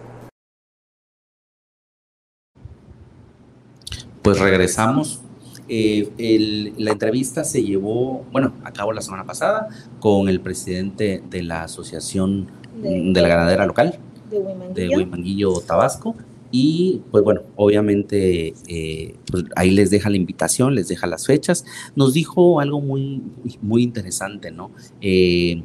Pues 4.23 4.38
regresamos. 4.38 5.23
Eh, 5.71 6.11
el, 6.16 6.75
la 6.79 6.92
entrevista 6.92 7.44
se 7.44 7.62
llevó, 7.62 8.25
bueno, 8.31 8.55
a 8.64 8.73
cabo 8.73 8.92
la 8.92 9.03
semana 9.03 9.25
pasada 9.25 9.68
con 10.01 10.29
el 10.29 10.40
presidente 10.40 11.23
de 11.29 11.42
la 11.42 11.64
Asociación 11.64 12.51
de, 12.75 13.11
de 13.12 13.21
la 13.21 13.29
Ganadera 13.29 13.66
Local 13.66 13.99
de 14.31 14.38
Huimanguillo, 14.38 14.75
de 14.75 14.97
Huimanguillo 14.97 15.61
Tabasco. 15.66 16.14
Y 16.50 17.02
pues 17.11 17.22
bueno, 17.24 17.42
obviamente 17.56 18.54
eh, 18.68 19.16
pues 19.30 19.44
ahí 19.54 19.70
les 19.70 19.90
deja 19.90 20.08
la 20.08 20.16
invitación, 20.16 20.74
les 20.74 20.88
deja 20.88 21.06
las 21.06 21.26
fechas. 21.26 21.64
Nos 21.94 22.14
dijo 22.14 22.61
algo 22.61 22.80
muy, 22.80 23.22
muy 23.61 23.82
interesante, 23.82 24.50
¿no? 24.50 24.70
Eh, 25.00 25.62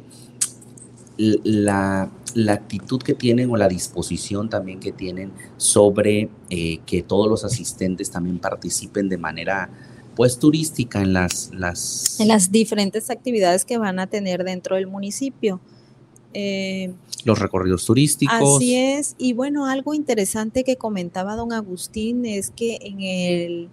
la, 1.16 2.10
la, 2.34 2.52
actitud 2.52 3.00
que 3.00 3.14
tienen 3.14 3.50
o 3.50 3.56
la 3.56 3.68
disposición 3.68 4.50
también 4.50 4.80
que 4.80 4.92
tienen 4.92 5.32
sobre 5.56 6.28
eh, 6.50 6.80
que 6.86 7.02
todos 7.02 7.28
los 7.28 7.44
asistentes 7.44 8.10
también 8.10 8.38
participen 8.38 9.08
de 9.08 9.16
manera 9.16 9.70
pues 10.16 10.38
turística 10.38 11.00
en 11.02 11.12
las, 11.12 11.50
las... 11.52 12.20
En 12.20 12.28
las 12.28 12.52
diferentes 12.52 13.10
actividades 13.10 13.64
que 13.64 13.78
van 13.78 13.98
a 13.98 14.06
tener 14.06 14.44
dentro 14.44 14.76
del 14.76 14.86
municipio. 14.86 15.60
Eh, 16.34 16.92
los 17.24 17.38
recorridos 17.38 17.86
turísticos. 17.86 18.56
Así 18.56 18.74
es, 18.76 19.14
y 19.18 19.32
bueno, 19.32 19.66
algo 19.66 19.94
interesante 19.94 20.62
que 20.64 20.76
comentaba 20.76 21.36
don 21.36 21.52
Agustín 21.52 22.26
es 22.26 22.50
que 22.50 22.78
en, 22.82 23.00
el, 23.00 23.70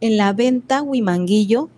en 0.00 0.16
la 0.16 0.32
venta 0.32 0.82
Huimanguillo, 0.82 1.68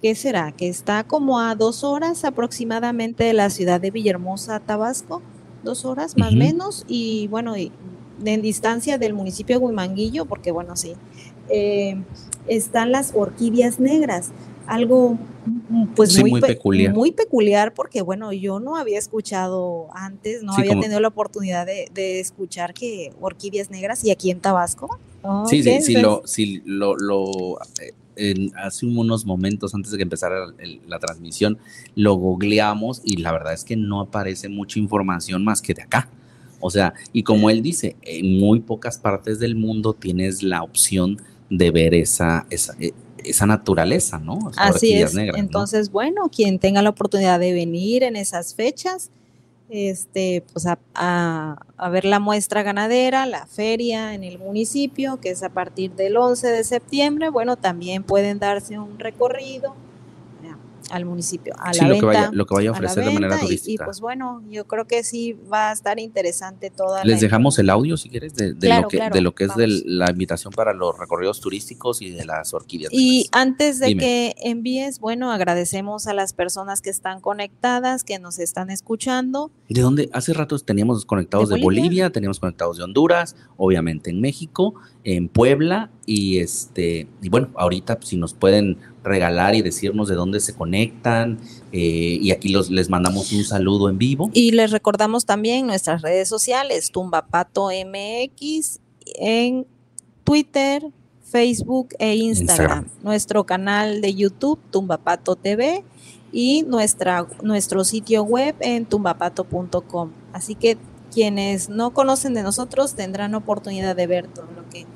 ¿qué 0.00 0.14
será? 0.14 0.52
Que 0.52 0.68
está 0.68 1.04
como 1.04 1.40
a 1.40 1.54
dos 1.54 1.82
horas 1.82 2.24
aproximadamente 2.24 3.24
de 3.24 3.32
la 3.32 3.50
ciudad 3.50 3.80
de 3.80 3.90
Villahermosa, 3.90 4.60
Tabasco, 4.60 5.20
dos 5.64 5.84
horas 5.84 6.16
más 6.16 6.28
o 6.28 6.32
uh 6.32 6.36
-huh. 6.36 6.38
menos, 6.38 6.84
y 6.86 7.26
bueno, 7.28 7.56
y 7.56 7.72
en 8.24 8.42
distancia 8.42 8.98
del 8.98 9.14
municipio 9.14 9.58
de 9.58 9.64
Huimanguillo, 9.64 10.26
porque 10.26 10.52
bueno, 10.52 10.76
sí, 10.76 10.92
eh, 11.48 11.96
están 12.46 12.92
las 12.92 13.12
orquídeas 13.14 13.80
negras 13.80 14.30
algo 14.68 15.18
pues 15.96 16.12
sí, 16.12 16.20
muy, 16.20 16.30
muy, 16.32 16.40
peculiar. 16.40 16.94
muy 16.94 17.12
peculiar 17.12 17.72
porque 17.74 18.02
bueno, 18.02 18.32
yo 18.32 18.60
no 18.60 18.76
había 18.76 18.98
escuchado 18.98 19.88
antes, 19.94 20.42
no 20.42 20.52
sí, 20.52 20.60
había 20.60 20.72
como... 20.72 20.82
tenido 20.82 21.00
la 21.00 21.08
oportunidad 21.08 21.66
de, 21.66 21.90
de, 21.92 22.20
escuchar 22.20 22.74
que 22.74 23.12
orquídeas 23.20 23.70
negras 23.70 24.04
y 24.04 24.10
aquí 24.10 24.30
en 24.30 24.40
Tabasco. 24.40 25.00
Oh, 25.22 25.46
sí, 25.48 25.62
sí, 25.62 25.80
sí, 25.80 25.96
lo, 25.96 26.22
sí, 26.26 26.62
lo, 26.64 26.96
lo 26.96 27.58
en, 28.16 28.50
hace 28.56 28.86
unos 28.86 29.24
momentos 29.24 29.74
antes 29.74 29.90
de 29.90 29.96
que 29.96 30.02
empezara 30.02 30.46
el, 30.58 30.80
la 30.86 30.98
transmisión, 30.98 31.58
lo 31.94 32.14
googleamos 32.14 33.00
y 33.04 33.16
la 33.16 33.32
verdad 33.32 33.54
es 33.54 33.64
que 33.64 33.76
no 33.76 34.00
aparece 34.00 34.48
mucha 34.48 34.78
información 34.78 35.44
más 35.44 35.62
que 35.62 35.74
de 35.74 35.82
acá. 35.82 36.10
O 36.60 36.70
sea, 36.70 36.92
y 37.12 37.22
como 37.22 37.50
él 37.50 37.62
dice, 37.62 37.96
en 38.02 38.38
muy 38.38 38.60
pocas 38.60 38.98
partes 38.98 39.38
del 39.38 39.56
mundo 39.56 39.94
tienes 39.94 40.42
la 40.42 40.62
opción 40.62 41.22
de 41.50 41.70
ver 41.70 41.94
esa, 41.94 42.46
esa, 42.50 42.76
esa 43.30 43.46
naturaleza, 43.46 44.18
¿no? 44.18 44.50
Así 44.56 44.94
es. 44.94 45.14
Negras, 45.14 45.38
Entonces, 45.38 45.88
¿no? 45.88 45.92
bueno, 45.92 46.28
quien 46.28 46.58
tenga 46.58 46.82
la 46.82 46.90
oportunidad 46.90 47.38
de 47.40 47.52
venir 47.52 48.02
en 48.02 48.16
esas 48.16 48.54
fechas, 48.54 49.10
este, 49.70 50.44
pues 50.52 50.66
a, 50.66 50.78
a, 50.94 51.58
a, 51.76 51.88
ver 51.90 52.04
la 52.04 52.20
muestra 52.20 52.62
ganadera, 52.62 53.26
la 53.26 53.46
feria 53.46 54.14
en 54.14 54.24
el 54.24 54.38
municipio, 54.38 55.20
que 55.20 55.30
es 55.30 55.42
a 55.42 55.50
partir 55.50 55.92
del 55.92 56.16
11 56.16 56.46
de 56.48 56.64
septiembre, 56.64 57.28
bueno, 57.28 57.56
también 57.56 58.02
pueden 58.02 58.38
darse 58.38 58.78
un 58.78 58.98
recorrido 58.98 59.74
al 60.90 61.04
municipio, 61.04 61.54
a 61.58 61.72
sí, 61.72 61.80
la 61.80 61.88
lo 61.88 61.94
venta. 61.94 62.00
Que 62.00 62.06
vaya, 62.06 62.30
lo 62.32 62.46
que 62.46 62.54
vaya 62.54 62.68
a 62.70 62.72
ofrecer 62.72 63.02
a 63.04 63.06
de 63.08 63.14
manera 63.14 63.38
turística. 63.38 63.84
Y, 63.84 63.84
pues 63.84 64.00
bueno, 64.00 64.42
yo 64.48 64.66
creo 64.66 64.86
que 64.86 65.02
sí 65.04 65.36
va 65.52 65.70
a 65.70 65.72
estar 65.72 65.98
interesante 65.98 66.70
toda 66.70 67.04
Les 67.04 67.20
dejamos 67.20 67.58
el 67.58 67.70
audio, 67.70 67.96
si 67.96 68.08
quieres, 68.08 68.34
de, 68.34 68.54
de 68.54 68.66
claro, 68.66 68.82
lo, 68.82 68.88
que, 68.88 68.96
claro, 68.96 69.14
de 69.14 69.20
lo 69.20 69.34
que 69.34 69.44
es 69.44 69.54
de 69.56 69.66
la 69.84 70.10
invitación 70.10 70.52
para 70.52 70.72
los 70.72 70.98
recorridos 70.98 71.40
turísticos 71.40 72.02
y 72.02 72.10
de 72.10 72.24
las 72.24 72.54
orquídeas. 72.54 72.92
Y 72.92 73.28
antes 73.32 73.78
de 73.78 73.88
Dime. 73.88 74.00
que 74.00 74.34
envíes, 74.38 74.98
bueno, 75.00 75.32
agradecemos 75.32 76.06
a 76.06 76.14
las 76.14 76.32
personas 76.32 76.80
que 76.80 76.90
están 76.90 77.20
conectadas, 77.20 78.04
que 78.04 78.18
nos 78.18 78.38
están 78.38 78.70
escuchando. 78.70 79.50
¿De 79.68 79.80
dónde? 79.80 80.10
Hace 80.12 80.32
rato 80.32 80.58
teníamos 80.58 81.04
conectados 81.04 81.48
de, 81.48 81.56
¿De 81.56 81.62
Bolivia? 81.62 81.88
Bolivia? 81.88 82.10
teníamos 82.10 82.40
conectados 82.40 82.78
de 82.78 82.84
Honduras, 82.84 83.36
obviamente 83.56 84.10
en 84.10 84.20
México, 84.20 84.74
en 85.04 85.28
Puebla 85.28 85.90
y 86.06 86.38
este 86.38 87.08
y 87.22 87.28
bueno, 87.28 87.50
ahorita 87.54 87.96
pues, 87.96 88.08
si 88.08 88.16
nos 88.16 88.34
pueden 88.34 88.78
regalar 89.08 89.54
y 89.54 89.62
decirnos 89.62 90.08
de 90.08 90.14
dónde 90.14 90.40
se 90.40 90.54
conectan 90.54 91.38
eh, 91.72 92.18
y 92.20 92.30
aquí 92.30 92.50
los, 92.50 92.70
les 92.70 92.88
mandamos 92.88 93.32
un 93.32 93.44
saludo 93.44 93.88
en 93.88 93.98
vivo. 93.98 94.30
Y 94.32 94.52
les 94.52 94.70
recordamos 94.70 95.26
también 95.26 95.66
nuestras 95.66 96.02
redes 96.02 96.28
sociales, 96.28 96.90
Tumbapato 96.90 97.68
MX 97.68 98.80
en 99.18 99.66
Twitter, 100.24 100.82
Facebook 101.22 101.88
e 101.98 102.14
Instagram. 102.14 102.84
Instagram. 102.84 103.02
Nuestro 103.02 103.44
canal 103.44 104.00
de 104.00 104.14
YouTube, 104.14 104.58
Tumbapato 104.70 105.36
TV 105.36 105.84
y 106.32 106.62
nuestra, 106.62 107.26
nuestro 107.42 107.84
sitio 107.84 108.22
web 108.22 108.54
en 108.60 108.86
tumbapato.com. 108.86 110.10
Así 110.32 110.54
que 110.54 110.78
quienes 111.12 111.68
no 111.68 111.92
conocen 111.92 112.34
de 112.34 112.42
nosotros 112.42 112.94
tendrán 112.94 113.34
oportunidad 113.34 113.96
de 113.96 114.06
ver 114.06 114.28
todo 114.28 114.46
lo 114.54 114.68
que 114.68 114.86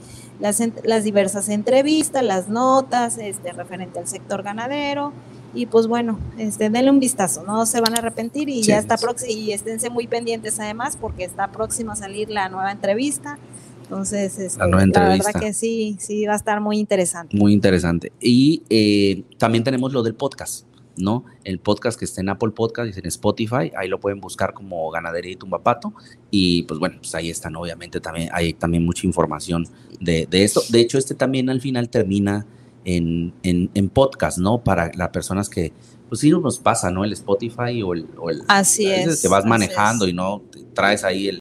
las, 0.42 0.60
las 0.82 1.04
diversas 1.04 1.48
entrevistas, 1.48 2.22
las 2.24 2.48
notas 2.48 3.16
este, 3.16 3.52
referente 3.52 4.00
al 4.00 4.08
sector 4.08 4.42
ganadero. 4.42 5.12
Y 5.54 5.66
pues 5.66 5.86
bueno, 5.86 6.18
este, 6.36 6.68
denle 6.68 6.90
un 6.90 6.98
vistazo, 6.98 7.44
no 7.44 7.64
se 7.64 7.80
van 7.80 7.94
a 7.94 7.98
arrepentir 7.98 8.48
y 8.48 8.62
ya 8.62 8.78
está 8.78 8.96
próximo, 8.96 9.30
y 9.30 9.52
esténse 9.52 9.90
muy 9.90 10.06
pendientes 10.06 10.58
además 10.58 10.96
porque 10.98 11.24
está 11.24 11.52
próximo 11.52 11.92
a 11.92 11.96
salir 11.96 12.28
la 12.30 12.48
nueva 12.48 12.72
entrevista. 12.72 13.38
Entonces, 13.82 14.38
este, 14.38 14.58
la, 14.58 14.66
nueva 14.66 14.82
entrevista. 14.82 15.28
verdad 15.28 15.40
que 15.40 15.52
sí, 15.52 15.96
sí 16.00 16.24
va 16.26 16.32
a 16.32 16.36
estar 16.36 16.60
muy 16.60 16.78
interesante. 16.78 17.36
Muy 17.36 17.52
interesante. 17.52 18.10
Y 18.18 18.62
eh, 18.70 19.24
también 19.38 19.62
tenemos 19.62 19.92
lo 19.92 20.02
del 20.02 20.14
podcast. 20.14 20.64
¿No? 20.96 21.24
El 21.44 21.58
podcast 21.58 21.98
que 21.98 22.04
está 22.04 22.20
en 22.20 22.28
Apple 22.28 22.50
Podcast 22.50 22.96
y 22.96 23.00
en 23.00 23.06
Spotify, 23.06 23.72
ahí 23.76 23.88
lo 23.88 24.00
pueden 24.00 24.20
buscar 24.20 24.54
como 24.54 24.90
Ganadería 24.90 25.32
y 25.32 25.36
Tumbapato. 25.36 25.92
Y 26.30 26.62
pues 26.64 26.80
bueno, 26.80 26.96
pues 26.98 27.14
ahí 27.14 27.30
están, 27.30 27.56
obviamente 27.56 28.00
también 28.00 28.28
hay 28.32 28.52
también 28.52 28.84
mucha 28.84 29.06
información 29.06 29.66
de, 30.00 30.26
de 30.26 30.44
esto. 30.44 30.62
De 30.68 30.80
hecho, 30.80 30.98
este 30.98 31.14
también 31.14 31.50
al 31.50 31.60
final 31.60 31.88
termina 31.88 32.46
en, 32.84 33.32
en, 33.42 33.88
podcast, 33.88 34.38
¿no? 34.38 34.62
Para 34.62 34.90
las 34.94 35.08
personas 35.10 35.48
que, 35.48 35.72
pues 36.08 36.20
sí 36.20 36.30
nos 36.30 36.58
pasa, 36.58 36.90
¿no? 36.90 37.04
El 37.04 37.12
Spotify 37.12 37.82
o 37.82 37.94
el... 37.94 38.06
así 38.48 38.86
es. 38.86 39.22
Que 39.22 39.28
vas 39.28 39.44
manejando 39.44 40.08
y 40.08 40.12
no 40.12 40.42
traes 40.74 41.04
ahí 41.04 41.28
el, 41.28 41.40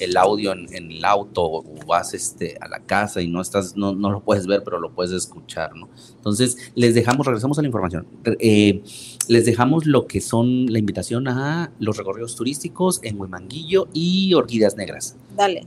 el 0.00 0.16
audio 0.16 0.52
en, 0.52 0.68
el 0.72 1.04
auto 1.04 1.44
o 1.44 1.64
vas 1.86 2.14
este, 2.14 2.56
a 2.60 2.68
la 2.68 2.80
casa 2.80 3.20
y 3.20 3.28
no 3.28 3.40
estás, 3.40 3.76
no, 3.76 3.94
no, 3.94 4.10
lo 4.10 4.20
puedes 4.20 4.46
ver, 4.46 4.62
pero 4.64 4.78
lo 4.78 4.90
puedes 4.90 5.12
escuchar, 5.12 5.74
¿no? 5.74 5.88
Entonces, 6.16 6.72
les 6.74 6.94
dejamos, 6.94 7.26
regresamos 7.26 7.58
a 7.58 7.62
la 7.62 7.68
información. 7.68 8.06
Eh, 8.24 8.82
les 9.28 9.44
dejamos 9.44 9.86
lo 9.86 10.06
que 10.06 10.20
son 10.20 10.72
la 10.72 10.78
invitación 10.78 11.28
a 11.28 11.72
los 11.78 11.96
recorridos 11.96 12.36
turísticos 12.36 13.00
en 13.02 13.20
Huimanguillo 13.20 13.88
y 13.92 14.34
Orquídeas 14.34 14.76
Negras. 14.76 15.16
Dale. 15.36 15.66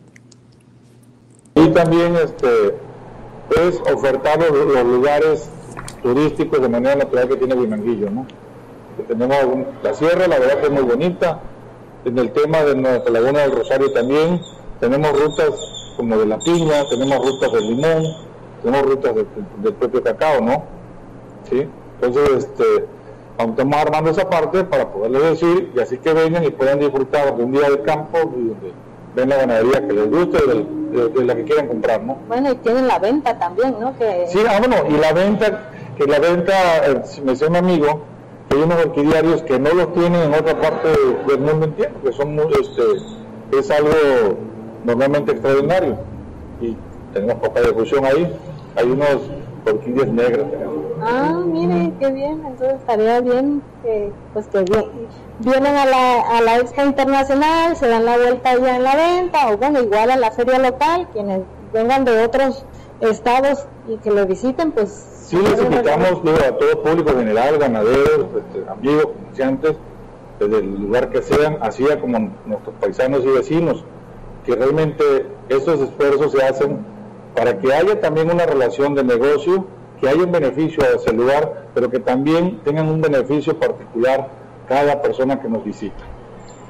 Y 1.56 1.70
también 1.70 2.16
este 2.18 2.76
es 3.50 3.82
ofertar 3.92 4.40
los, 4.40 4.86
lugares 4.86 5.50
turísticos 6.02 6.62
de 6.62 6.70
manera 6.70 6.96
natural 6.96 7.28
que 7.28 7.38
tiene 7.38 7.56
Huimanguillo, 7.56 8.10
¿no? 8.10 8.26
tenemos 9.08 9.38
la 9.84 9.94
sierra, 9.94 10.28
la 10.28 10.40
verdad 10.40 10.60
que 10.60 10.68
es 10.68 10.72
muy 10.72 10.84
bonita, 10.84 11.40
en 12.06 12.18
el 12.18 12.32
tema 12.32 12.64
de 12.64 12.76
nuestra 12.76 13.12
laguna 13.12 13.42
del 13.42 13.52
Rosario 13.52 13.92
también, 13.92 14.42
tenemos 14.80 15.12
rutas 15.20 15.50
como 15.98 16.18
de 16.18 16.26
la 16.26 16.38
piña, 16.40 16.88
tenemos 16.90 17.18
rutas 17.18 17.52
del 17.52 17.68
limón, 17.68 18.04
tenemos 18.64 18.86
rutas 18.86 19.16
del 19.16 19.74
propio 19.74 20.04
cacao, 20.04 20.42
¿no? 20.42 20.64
¿Sí? 21.50 21.68
Entonces, 22.02 22.46
este, 22.46 22.86
estamos 23.38 23.76
armando 23.76 24.12
esa 24.12 24.30
parte 24.30 24.64
para 24.64 24.92
poderles 24.92 25.24
decir 25.24 25.72
y 25.76 25.80
así 25.80 25.98
que 25.98 26.14
vengan 26.14 26.44
y 26.44 26.52
puedan 26.52 26.80
disfrutar 26.80 27.36
de 27.36 27.44
un 27.44 27.52
día 27.52 27.70
de 27.70 27.82
campo 27.82 28.18
y 28.18 28.50
donde 28.50 28.74
ven 29.16 29.30
la 29.30 29.38
ganadería 29.38 29.88
que 29.88 29.94
les 29.94 30.10
guste 30.10 30.38
de, 30.46 31.26
la 31.26 31.36
que 31.36 31.44
quieran 31.44 31.68
comprar, 31.68 32.04
¿no? 32.04 32.18
Bueno, 32.28 32.52
y 32.52 32.56
tienen 32.56 32.88
la 32.88 33.00
venta 33.00 33.38
también, 33.38 33.76
¿no? 33.80 33.98
Que... 33.98 34.26
Sí, 34.28 34.40
ah, 34.48 34.60
bueno, 34.60 34.76
y 34.90 34.98
la 35.00 35.14
venta, 35.14 35.70
que 35.98 36.06
la 36.06 36.20
venta, 36.20 36.54
eh, 36.86 37.02
me 37.24 37.32
decía 37.32 37.48
un 37.48 37.56
amigo, 37.56 38.02
hay 38.52 38.58
unos 38.58 38.86
orquidiarios 38.86 39.42
que 39.42 39.60
no 39.60 39.74
los 39.74 39.94
tienen 39.94 40.22
en 40.22 40.34
otra 40.34 40.60
parte 40.60 40.90
del 41.28 41.40
mundo 41.40 41.66
entero, 41.66 41.92
que 42.04 42.12
son 42.14 42.40
este, 42.40 43.58
es 43.58 43.72
algo 43.72 43.92
normalmente 44.84 45.32
extraordinario. 45.32 45.98
Y 46.62 46.76
tenemos 47.14 47.36
poca 47.36 47.62
difusión 47.62 48.06
ahí. 48.06 48.32
Hay 48.76 48.90
unos 48.90 49.18
orquídeas 49.66 50.08
negras. 50.08 50.46
Ah, 51.06 51.42
mire, 51.46 51.94
qué 52.00 52.12
bien. 52.12 52.44
Entonces 52.46 52.80
estaría 52.80 53.22
bien 53.22 53.62
que, 53.84 54.12
pues 54.34 54.48
que 54.48 54.66
vienen 55.40 55.76
a 55.76 55.86
la, 55.86 56.22
a 56.38 56.42
la 56.42 56.58
Expo 56.58 56.84
Internacional, 56.84 57.76
se 57.76 57.88
dan 57.88 58.06
la 58.06 58.18
vuelta 58.18 58.52
allá 58.52 58.76
en 58.76 58.84
la 58.84 58.96
venta, 58.96 59.52
o 59.52 59.58
bueno, 59.58 59.82
igual 59.82 60.12
a 60.12 60.18
la 60.18 60.32
feria 60.32 60.60
local, 60.60 61.08
quienes 61.14 61.42
vengan 61.74 62.06
de 62.06 62.24
otros 62.24 62.66
estados 63.02 63.68
y 63.88 63.98
que 63.98 64.12
lo 64.12 64.26
visiten, 64.26 64.72
pues 64.72 65.16
Sí, 65.26 65.38
les 65.38 65.60
invitamos 65.60 66.22
a 66.48 66.52
todo 66.56 66.84
público 66.84 67.18
general, 67.18 67.58
ganaderos, 67.58 68.28
este, 68.38 68.70
amigos, 68.70 69.08
comerciantes, 69.08 69.76
desde 70.40 70.58
el 70.60 70.82
lugar 70.82 71.10
que 71.10 71.24
sean, 71.24 71.58
así 71.62 71.84
como 72.00 72.32
nuestros 72.46 72.76
paisanos 72.80 73.26
y 73.26 73.30
vecinos, 73.30 73.84
que 74.46 74.56
realmente 74.56 75.26
estos 75.50 75.82
esfuerzos 75.82 76.32
se 76.32 76.44
hacen 76.44 76.86
para 77.36 77.58
que 77.58 77.74
haya 77.74 78.00
también 78.00 78.30
una 78.30 78.46
relación 78.46 78.94
de 78.94 79.04
negocio, 79.04 79.66
que 80.00 80.10
haya 80.10 80.24
un 80.24 80.32
beneficio 80.32 80.84
a 80.84 80.96
ese 80.96 81.14
lugar, 81.14 81.68
pero 81.74 81.90
que 81.90 82.00
también 82.00 82.60
tengan 82.64 82.88
un 82.88 83.02
beneficio 83.02 83.58
particular 83.58 84.30
cada 84.68 85.02
persona 85.02 85.40
que 85.40 85.48
nos 85.48 85.64
visita. 85.64 86.04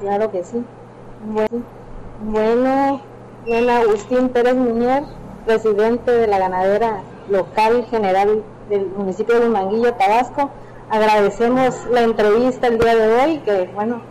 Claro 0.00 0.30
que 0.30 0.44
sí. 0.44 0.62
Bueno, 2.20 3.00
bueno, 3.46 3.72
Agustín 3.72 4.28
Pérez 4.28 4.54
Muñer, 4.54 5.04
presidente 5.44 6.10
de 6.10 6.26
la 6.26 6.38
ganadera 6.38 7.02
local 7.30 7.86
general 7.90 8.42
del 8.68 8.86
municipio 8.86 9.40
de 9.40 9.48
Manguillo, 9.48 9.94
Tabasco. 9.94 10.50
Agradecemos 10.90 11.74
la 11.90 12.02
entrevista 12.02 12.68
el 12.68 12.78
día 12.78 12.94
de 12.94 13.14
hoy, 13.16 13.38
que 13.38 13.70
bueno, 13.74 14.02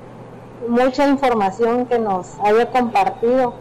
mucha 0.67 1.07
información 1.07 1.85
que 1.85 1.99
nos 1.99 2.37
haya 2.43 2.69
compartido. 2.71 3.53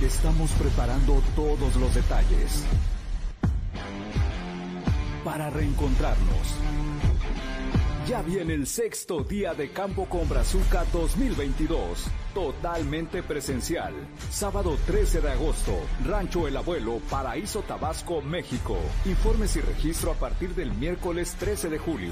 Estamos 0.00 0.50
preparando 0.52 1.14
todos 1.34 1.76
los 1.76 1.94
detalles 1.94 2.66
para 5.24 5.50
reencontrarnos 5.50 6.56
ya 8.10 8.22
viene 8.22 8.54
el 8.54 8.66
sexto 8.66 9.22
día 9.22 9.54
de 9.54 9.70
Campo 9.70 10.06
con 10.06 10.28
Brazuca 10.28 10.84
2022. 10.92 12.08
Totalmente 12.34 13.22
presencial. 13.22 13.94
Sábado 14.30 14.76
13 14.84 15.20
de 15.20 15.30
agosto. 15.30 15.78
Rancho 16.04 16.48
El 16.48 16.56
Abuelo, 16.56 17.00
Paraíso 17.08 17.62
Tabasco, 17.62 18.20
México. 18.20 18.76
Informes 19.04 19.54
y 19.54 19.60
registro 19.60 20.10
a 20.10 20.14
partir 20.14 20.56
del 20.56 20.72
miércoles 20.72 21.36
13 21.38 21.68
de 21.68 21.78
julio. 21.78 22.10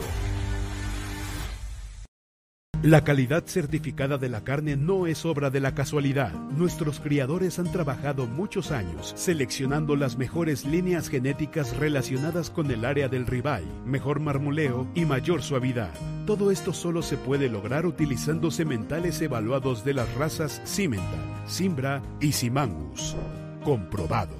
La 2.83 3.03
calidad 3.03 3.43
certificada 3.45 4.19
de 4.19 4.29
la 4.29 4.45
carne 4.45 4.77
no 4.77 5.09
es 5.09 5.27
obra 5.27 5.51
de 5.51 5.59
la 5.59 5.75
casualidad. 5.75 6.33
Nuestros 6.33 7.01
criadores 7.01 7.59
han 7.59 7.73
trabajado 7.73 8.29
muchos 8.29 8.71
años 8.71 9.15
seleccionando 9.17 9.97
las 9.97 10.17
mejores 10.17 10.65
líneas 10.65 11.09
genéticas 11.09 11.77
relacionadas 11.77 12.51
con 12.51 12.71
el 12.71 12.85
área 12.85 13.09
del 13.09 13.27
ribeye, 13.27 13.67
mejor 13.85 14.21
marmoleo 14.21 14.87
y 14.95 15.07
mayor 15.07 15.43
suavidad. 15.43 15.91
Todo 16.25 16.53
esto 16.53 16.73
solo 16.73 17.03
se 17.03 17.17
puede 17.17 17.49
lograr 17.49 17.85
utilizando 17.85 18.53
sementales 18.53 19.21
evaluados 19.21 19.85
de 19.85 19.95
las 19.95 20.15
razas 20.15 20.63
Cimental, 20.65 21.43
Simbra 21.47 22.01
y 22.21 22.31
Simangus. 22.31 23.17
Comprobado. 23.65 24.37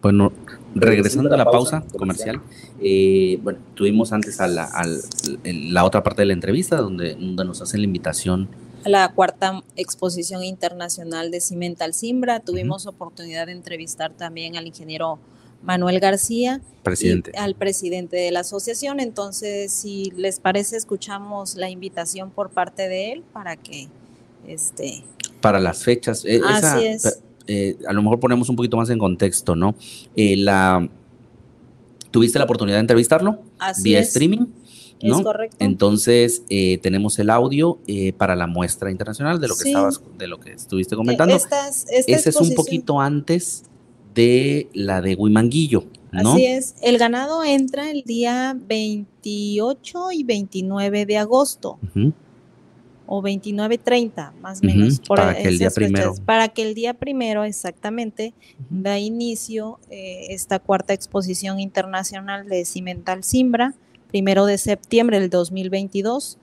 Bueno, 0.00 0.32
regresando 0.74 1.32
a 1.32 1.36
la 1.36 1.44
pausa 1.44 1.84
comercial, 1.96 2.40
eh, 2.80 3.38
bueno, 3.42 3.58
tuvimos 3.74 4.12
antes 4.12 4.40
a 4.40 4.46
la, 4.46 4.68
la, 5.44 5.84
otra 5.84 6.02
parte 6.02 6.22
de 6.22 6.26
la 6.26 6.32
entrevista 6.32 6.76
donde, 6.76 7.16
nos 7.16 7.62
hacen 7.62 7.80
la 7.80 7.86
invitación. 7.86 8.48
A 8.84 8.88
la 8.88 9.12
cuarta 9.12 9.62
exposición 9.76 10.44
internacional 10.44 11.30
de 11.30 11.40
Cimental 11.40 11.94
Simbra, 11.94 12.40
tuvimos 12.40 12.86
oportunidad 12.86 13.46
de 13.46 13.52
entrevistar 13.52 14.12
también 14.12 14.56
al 14.56 14.66
ingeniero 14.66 15.18
Manuel 15.62 15.98
García, 15.98 16.60
presidente. 16.82 17.32
al 17.36 17.54
presidente 17.54 18.16
de 18.16 18.30
la 18.30 18.40
asociación. 18.40 19.00
Entonces, 19.00 19.72
si 19.72 20.12
les 20.16 20.38
parece, 20.38 20.76
escuchamos 20.76 21.56
la 21.56 21.70
invitación 21.70 22.30
por 22.30 22.50
parte 22.50 22.88
de 22.88 23.12
él 23.12 23.24
para 23.32 23.56
que 23.56 23.88
este 24.46 25.02
para 25.40 25.58
las 25.58 25.82
fechas. 25.82 26.24
Eh, 26.24 26.40
Así 26.44 26.86
es 26.86 27.20
eh, 27.46 27.76
a 27.86 27.92
lo 27.92 28.02
mejor 28.02 28.20
ponemos 28.20 28.48
un 28.48 28.56
poquito 28.56 28.76
más 28.76 28.90
en 28.90 28.98
contexto, 28.98 29.56
¿no? 29.56 29.74
Eh, 30.14 30.36
la, 30.36 30.88
¿Tuviste 32.10 32.38
la 32.38 32.44
oportunidad 32.44 32.76
de 32.76 32.80
entrevistarlo? 32.80 33.40
vía 33.82 34.00
streaming. 34.00 34.46
¿no? 35.02 35.18
Es 35.18 35.22
correcto. 35.22 35.56
Entonces 35.60 36.42
eh, 36.48 36.78
tenemos 36.78 37.18
el 37.18 37.28
audio 37.28 37.78
para 38.16 38.34
la 38.34 38.46
muestra 38.46 38.90
internacional 38.90 39.38
de 39.40 39.48
lo 39.48 39.56
que 39.56 39.68
estabas, 39.68 40.00
de 40.16 40.26
lo 40.26 40.40
que 40.40 40.52
estuviste 40.52 40.96
comentando. 40.96 41.36
Ese 41.36 42.28
es 42.30 42.36
un 42.36 42.54
poquito 42.54 43.00
antes 43.00 43.64
de 44.14 44.68
la 44.72 45.02
de 45.02 45.14
Huimanguillo. 45.14 45.84
¿no? 46.12 46.32
Así 46.32 46.46
es. 46.46 46.76
El 46.80 46.96
ganado 46.96 47.44
entra 47.44 47.90
el 47.90 48.02
día 48.04 48.56
28 48.58 50.12
y 50.12 50.24
29 50.24 51.04
de 51.04 51.18
agosto 51.18 51.78
o 53.06 53.22
29.30 53.22 54.32
más 54.40 54.60
o 54.62 54.66
menos. 54.66 55.00
para 55.00 55.34
que 55.34 55.48
el 55.48 55.58
día 55.58 55.70
primero. 55.70 56.14
Para 56.24 56.48
que 56.48 56.62
el 56.62 56.74
día 56.74 56.94
primero 56.94 57.44
exactamente 57.44 58.34
da 58.70 58.98
inicio 58.98 59.78
eh, 59.90 60.26
esta 60.30 60.58
cuarta 60.58 60.92
exposición 60.92 61.60
internacional 61.60 62.48
de 62.48 62.64
Cimental 62.64 63.24
Simbra, 63.24 63.74
primero 64.08 64.46
de 64.46 64.58
septiembre 64.58 65.20
del 65.20 65.30
2022. 65.30 66.38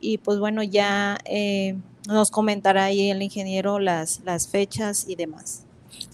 Y 0.00 0.18
pues 0.18 0.38
bueno, 0.38 0.62
ya 0.62 1.18
eh, 1.24 1.76
nos 2.08 2.30
comentará 2.30 2.86
ahí 2.86 3.10
el 3.10 3.22
ingeniero 3.22 3.78
las, 3.78 4.20
las 4.24 4.48
fechas 4.48 5.06
y 5.08 5.14
demás. 5.14 5.64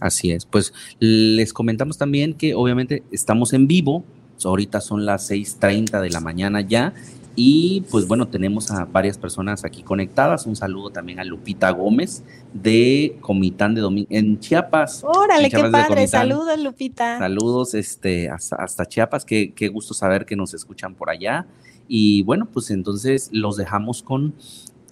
Así 0.00 0.32
es, 0.32 0.44
pues 0.44 0.72
les 0.98 1.52
comentamos 1.52 1.98
también 1.98 2.34
que 2.34 2.54
obviamente 2.54 3.02
estamos 3.10 3.52
en 3.52 3.66
vivo 3.66 4.04
ahorita 4.46 4.80
son 4.80 5.04
las 5.04 5.30
6.30 5.30 6.00
de 6.00 6.10
la 6.10 6.20
mañana 6.20 6.60
ya. 6.60 6.94
Y 7.40 7.82
pues 7.88 8.08
bueno, 8.08 8.26
tenemos 8.26 8.68
a 8.72 8.84
varias 8.84 9.16
personas 9.16 9.64
aquí 9.64 9.84
conectadas. 9.84 10.44
Un 10.44 10.56
saludo 10.56 10.90
también 10.90 11.20
a 11.20 11.24
Lupita 11.24 11.70
Gómez 11.70 12.24
de 12.52 13.16
Comitán 13.20 13.76
de 13.76 13.80
Domingo 13.80 14.08
en 14.10 14.40
Chiapas. 14.40 15.04
Órale, 15.04 15.48
qué 15.48 15.62
padre. 15.70 16.08
Saludos, 16.08 16.58
Lupita. 16.58 17.16
Saludos 17.16 17.74
este, 17.74 18.28
hasta, 18.28 18.86
Chiapas. 18.86 19.24
Qué, 19.24 19.52
qué 19.54 19.68
gusto 19.68 19.94
saber 19.94 20.26
que 20.26 20.34
nos 20.34 20.52
escuchan 20.52 20.96
por 20.96 21.10
allá. 21.10 21.46
Y 21.86 22.24
bueno, 22.24 22.48
pues 22.52 22.72
entonces 22.72 23.30
los 23.32 23.56
dejamos 23.56 24.02
con 24.02 24.34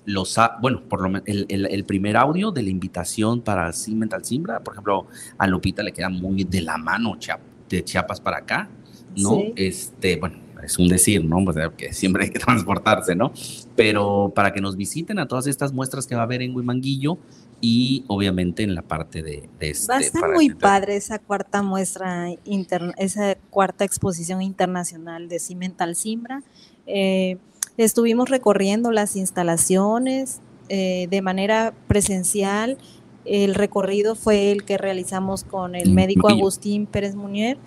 los, 0.04 0.38
bueno, 0.62 0.85
por 0.88 1.00
lo 1.00 1.20
el, 1.26 1.46
el, 1.48 1.85
primer 1.85 2.16
audio 2.16 2.52
de 2.52 2.62
la 2.62 2.70
invitación 2.70 3.40
para 3.40 3.72
Cimental 3.72 4.24
Simbra, 4.24 4.61
por 4.61 4.74
ejemplo, 4.74 5.09
a 5.37 5.48
Lupita 5.48 5.82
le 5.82 5.92
queda 5.92 6.11
muy 6.11 6.44
de 6.44 6.61
la 6.61 6.78
mano 6.78 7.18
de 7.68 7.82
Chiapas 7.82 8.20
para 8.20 8.37
acá, 8.37 8.68
¿no? 9.16 9.42
Este, 9.56 10.14
bueno, 10.14 10.45
es 10.66 10.79
un 10.79 10.88
decir, 10.88 11.24
¿no? 11.24 11.42
Pues, 11.44 11.57
que 11.76 11.92
siempre 11.92 12.24
hay 12.24 12.31
que 12.31 12.38
transportarse, 12.44 13.14
¿no? 13.14 13.33
Pero 13.74 14.33
para 14.35 14.52
que 14.52 14.61
nos 14.61 14.76
visiten 14.76 15.18
a 15.18 15.26
todas 15.26 15.46
estas 15.46 15.72
muestras 15.72 16.07
que 16.07 16.14
va 16.14 16.22
a 16.22 16.24
haber 16.24 16.42
en 16.42 16.55
Huimanguillo 16.55 17.18
y 17.61 18.05
obviamente 18.09 18.62
en 18.62 18.74
la 18.74 18.83
parte 18.83 19.22
de, 19.22 19.48
este. 19.61 19.90
Va 19.90 19.98
a 19.98 20.00
estar 20.00 20.33
muy 20.33 20.50
padre 20.50 20.96
esa 20.96 21.18
cuarta 21.18 21.62
muestra, 21.62 22.29
interna, 22.44 22.92
esa 22.98 23.37
cuarta 23.50 23.85
exposición 23.85 24.42
internacional 24.42 25.29
de 25.29 25.38
Cimental 25.38 25.96
Simbra. 25.96 26.42
Eh, 26.87 27.38
estuvimos 27.79 28.29
recorriendo 28.29 28.90
las 28.90 29.16
instalaciones 29.16 30.40
eh, 30.68 31.07
de 31.09 31.22
manera 31.22 31.72
presencial. 31.87 32.76
El 33.24 33.55
recorrido 33.55 34.14
fue 34.14 34.52
el 34.52 34.64
que 34.64 34.79
realizamos 34.79 35.42
con 35.42 35.74
el 35.74 35.92
médico 35.92 36.29
Agustín 36.29 36.87
Pérez 36.87 37.14
Munier 37.14 37.59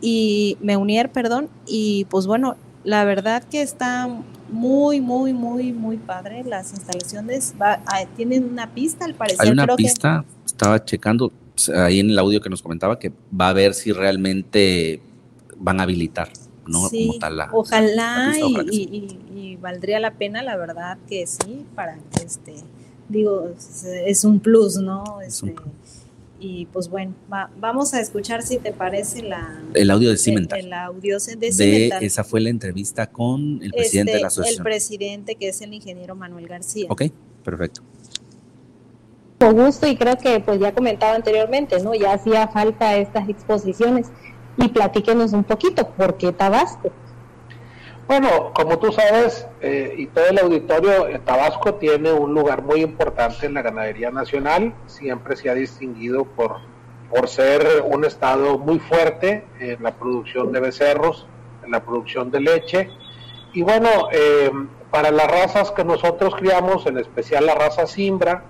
y 0.00 0.56
Meunier, 0.60 1.10
perdón, 1.10 1.48
y 1.66 2.04
pues 2.06 2.26
bueno, 2.26 2.56
la 2.84 3.04
verdad 3.04 3.42
que 3.44 3.62
está 3.62 4.08
muy, 4.50 5.00
muy, 5.00 5.32
muy, 5.32 5.72
muy 5.72 5.96
padre. 5.96 6.44
Las 6.44 6.72
instalaciones 6.72 7.54
ah, 7.60 7.78
tienen 8.16 8.44
una 8.44 8.72
pista, 8.72 9.04
al 9.04 9.14
parecer. 9.14 9.46
Hay 9.46 9.50
una 9.52 9.66
pista, 9.74 10.24
estaba 10.44 10.84
checando 10.84 11.32
ahí 11.74 12.00
en 12.00 12.10
el 12.10 12.18
audio 12.18 12.40
que 12.40 12.50
nos 12.50 12.62
comentaba 12.62 12.98
que 12.98 13.12
va 13.38 13.48
a 13.48 13.52
ver 13.52 13.74
si 13.74 13.92
realmente 13.92 15.00
van 15.56 15.80
a 15.80 15.84
habilitar. 15.84 16.30
¿no? 16.66 16.88
Sí, 16.88 17.18
ojalá 17.52 18.32
y, 18.70 19.56
valdría 19.60 20.00
la 20.00 20.12
pena, 20.12 20.42
la 20.42 20.56
verdad 20.56 20.98
que 21.08 21.26
sí, 21.26 21.64
para 21.74 21.98
este, 22.22 22.54
digo, 23.08 23.50
es 24.06 24.24
un 24.24 24.40
plus, 24.40 24.76
¿no? 24.76 25.20
Este, 25.20 25.54
y 26.44 26.66
pues 26.66 26.90
bueno, 26.90 27.14
vamos 27.58 27.94
a 27.94 28.00
escuchar 28.00 28.42
si 28.42 28.58
te 28.58 28.72
parece 28.72 29.22
la... 29.22 29.62
El 29.72 29.90
audio 29.90 30.10
de 30.10 30.18
Cimental. 30.18 30.60
El, 30.60 30.72
audio 30.74 31.18
de 31.18 31.52
Cimental. 31.52 32.04
esa 32.04 32.22
fue 32.22 32.42
la 32.42 32.50
entrevista 32.50 33.06
con 33.06 33.62
el 33.62 33.72
presidente 33.72 34.12
de 34.12 34.20
la 34.20 34.26
este, 34.28 34.40
asociación. 34.40 34.60
El 34.60 34.64
presidente 34.64 35.34
que 35.36 35.48
es 35.48 35.62
el 35.62 35.72
ingeniero 35.72 36.14
Manuel 36.14 36.46
García. 36.46 36.86
Ok, 36.90 37.04
perfecto. 37.42 37.80
Con 39.38 39.56
gusto 39.56 39.86
y 39.86 39.96
creo 39.96 40.18
que 40.18 40.40
pues 40.40 40.60
ya 40.60 40.74
comentaba 40.74 41.14
anteriormente, 41.14 41.82
¿no? 41.82 41.94
Ya 41.94 42.12
hacía 42.12 42.46
falta 42.48 42.94
estas 42.98 43.26
exposiciones 43.30 44.08
y 44.58 44.68
platíquenos 44.68 45.32
un 45.32 45.44
poquito, 45.44 45.88
¿por 45.92 46.18
qué 46.18 46.30
Tabasco? 46.32 46.92
Bueno, 48.06 48.52
como 48.54 48.78
tú 48.78 48.92
sabes, 48.92 49.46
eh, 49.62 49.94
y 49.96 50.06
todo 50.08 50.26
el 50.26 50.38
auditorio, 50.38 51.08
eh, 51.08 51.20
Tabasco 51.24 51.74
tiene 51.74 52.12
un 52.12 52.34
lugar 52.34 52.62
muy 52.62 52.82
importante 52.82 53.46
en 53.46 53.54
la 53.54 53.62
ganadería 53.62 54.10
nacional, 54.10 54.74
siempre 54.86 55.36
se 55.36 55.48
ha 55.48 55.54
distinguido 55.54 56.24
por, 56.24 56.56
por 57.08 57.28
ser 57.28 57.82
un 57.84 58.04
estado 58.04 58.58
muy 58.58 58.78
fuerte 58.78 59.44
en 59.58 59.82
la 59.82 59.92
producción 59.92 60.52
de 60.52 60.60
becerros, 60.60 61.26
en 61.64 61.70
la 61.70 61.82
producción 61.82 62.30
de 62.30 62.40
leche, 62.40 62.90
y 63.54 63.62
bueno, 63.62 63.88
eh, 64.12 64.50
para 64.90 65.10
las 65.10 65.30
razas 65.30 65.70
que 65.70 65.84
nosotros 65.84 66.34
criamos, 66.36 66.86
en 66.86 66.98
especial 66.98 67.46
la 67.46 67.54
raza 67.54 67.86
Simbra, 67.86 68.42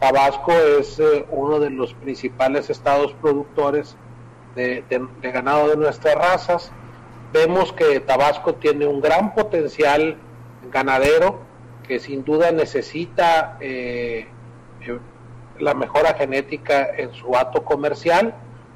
Tabasco 0.00 0.52
es 0.52 1.00
uno 1.30 1.58
de 1.60 1.70
los 1.70 1.94
principales 1.94 2.68
estados 2.68 3.14
productores 3.22 3.96
de, 4.54 4.84
ganado 5.22 5.68
de 5.68 5.76
nuestras 5.76 6.14
razas. 6.14 6.72
Vemos 7.32 7.72
que 7.72 8.00
Tabasco 8.00 8.54
tiene 8.54 8.86
un 8.86 9.00
gran 9.00 9.34
potencial 9.34 10.16
ganadero 10.70 11.40
que 11.86 11.98
sin 11.98 12.24
duda 12.24 12.52
necesita 12.52 13.56
eh, 13.60 14.26
eh, 14.80 14.98
la 15.58 15.74
mejora 15.74 16.14
genética 16.14 16.88
en 16.96 17.12
su 17.12 17.36
hato 17.36 17.64
comercial 17.64 18.34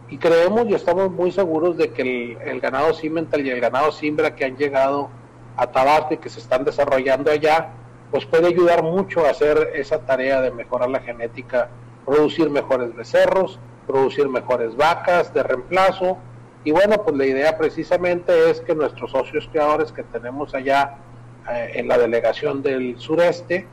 y 0.09 0.19
creemos 0.19 0.67
y 0.69 0.75
estamos 0.75 1.11
muy 1.11 1.33
seguros 1.33 1.77
de 1.79 1.91
que 1.91 2.37
el, 2.45 2.61
ganado 2.61 2.93
cimental 2.93 3.47
y 3.47 3.51
el 3.51 3.61
ganado 3.61 3.93
simbra 3.93 4.35
que 4.35 4.45
han 4.45 4.57
llegado 4.57 5.09
a 5.57 5.67
Tabasco 5.69 6.15
y 6.15 6.19
que 6.19 6.29
se 6.29 6.41
están 6.41 6.65
desarrollando 6.65 7.31
allá, 7.31 7.71
pues 8.11 8.27
puede 8.27 8.49
ayudar 8.49 8.83
mucho 8.83 9.25
a 9.25 9.31
hacer 9.31 9.71
esa 9.75 10.01
tarea 10.01 10.43
de 10.43 10.51
mejorar 10.51 10.91
la 10.91 11.01
genética, 11.01 11.71
producir 12.05 12.51
mejores 12.51 12.95
becerros, 12.95 13.59
producir 13.87 14.29
mejores 14.29 14.77
vacas 14.77 15.33
de 15.33 15.43
reemplazo. 15.43 16.19
Y 16.65 16.71
bueno, 16.71 17.03
pues 17.03 17.17
la 17.17 17.27
idea 17.27 17.59
precisamente 17.59 18.51
es 18.51 18.61
que 18.61 18.75
nuestros 18.75 19.11
socios 19.11 19.49
creadores 19.51 19.91
que 19.91 20.05
tenemos 20.05 20.55
allá 20.55 20.99
eh, 21.51 21.73
en 21.75 21.89
la 21.89 21.99
delegación 21.99 22.63
del 22.63 22.99
sureste, 23.01 23.67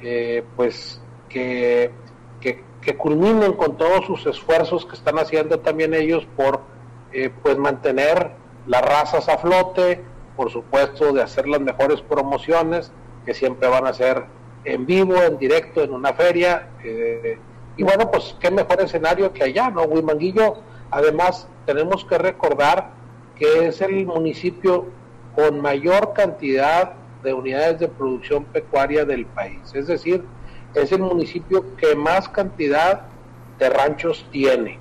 eh, 0.00 0.44
pues 0.54 1.00
que, 1.28 1.90
que, 2.40 2.64
culminen 2.96 3.52
con 3.52 3.76
todos 3.76 4.06
sus 4.06 4.24
esfuerzos 4.24 4.86
que 4.86 4.94
están 4.96 5.18
haciendo 5.18 5.60
también 5.60 5.92
ellos 5.92 6.26
por 6.38 6.62
eh, 7.12 7.30
pues 7.42 7.58
mantener 7.58 8.30
las 8.66 8.80
razas 8.80 9.28
a 9.28 9.36
flote, 9.36 10.02
por 10.34 10.50
supuesto 10.50 11.12
de 11.12 11.20
hacer 11.20 11.46
las 11.46 11.60
mejores 11.60 12.00
promociones 12.00 12.90
que 13.26 13.34
siempre 13.34 13.68
van 13.68 13.86
a 13.86 13.92
ser 13.92 14.24
en 14.64 14.86
vivo, 14.86 15.22
en 15.22 15.36
directo, 15.36 15.82
en 15.82 15.92
una 15.92 16.14
feria. 16.14 16.70
Y 17.76 17.82
bueno, 17.82 18.10
pues 18.10 18.34
qué 18.40 18.50
mejor 18.50 18.80
escenario 18.80 19.34
que 19.34 19.44
allá, 19.44 19.68
¿no? 19.68 19.82
Huimanguillo, 19.82 20.62
además, 20.90 21.48
tenemos 21.66 22.04
que 22.04 22.18
recordar 22.18 22.90
que 23.36 23.68
es 23.68 23.80
el 23.80 24.06
municipio 24.06 24.86
con 25.34 25.60
mayor 25.60 26.12
cantidad 26.14 26.92
de 27.22 27.32
unidades 27.32 27.78
de 27.80 27.88
producción 27.88 28.44
pecuaria 28.44 29.04
del 29.04 29.26
país. 29.26 29.60
Es 29.74 29.86
decir, 29.86 30.24
es 30.74 30.92
el 30.92 31.00
municipio 31.00 31.76
que 31.76 31.94
más 31.94 32.28
cantidad 32.28 33.02
de 33.58 33.70
ranchos 33.70 34.26
tiene, 34.30 34.78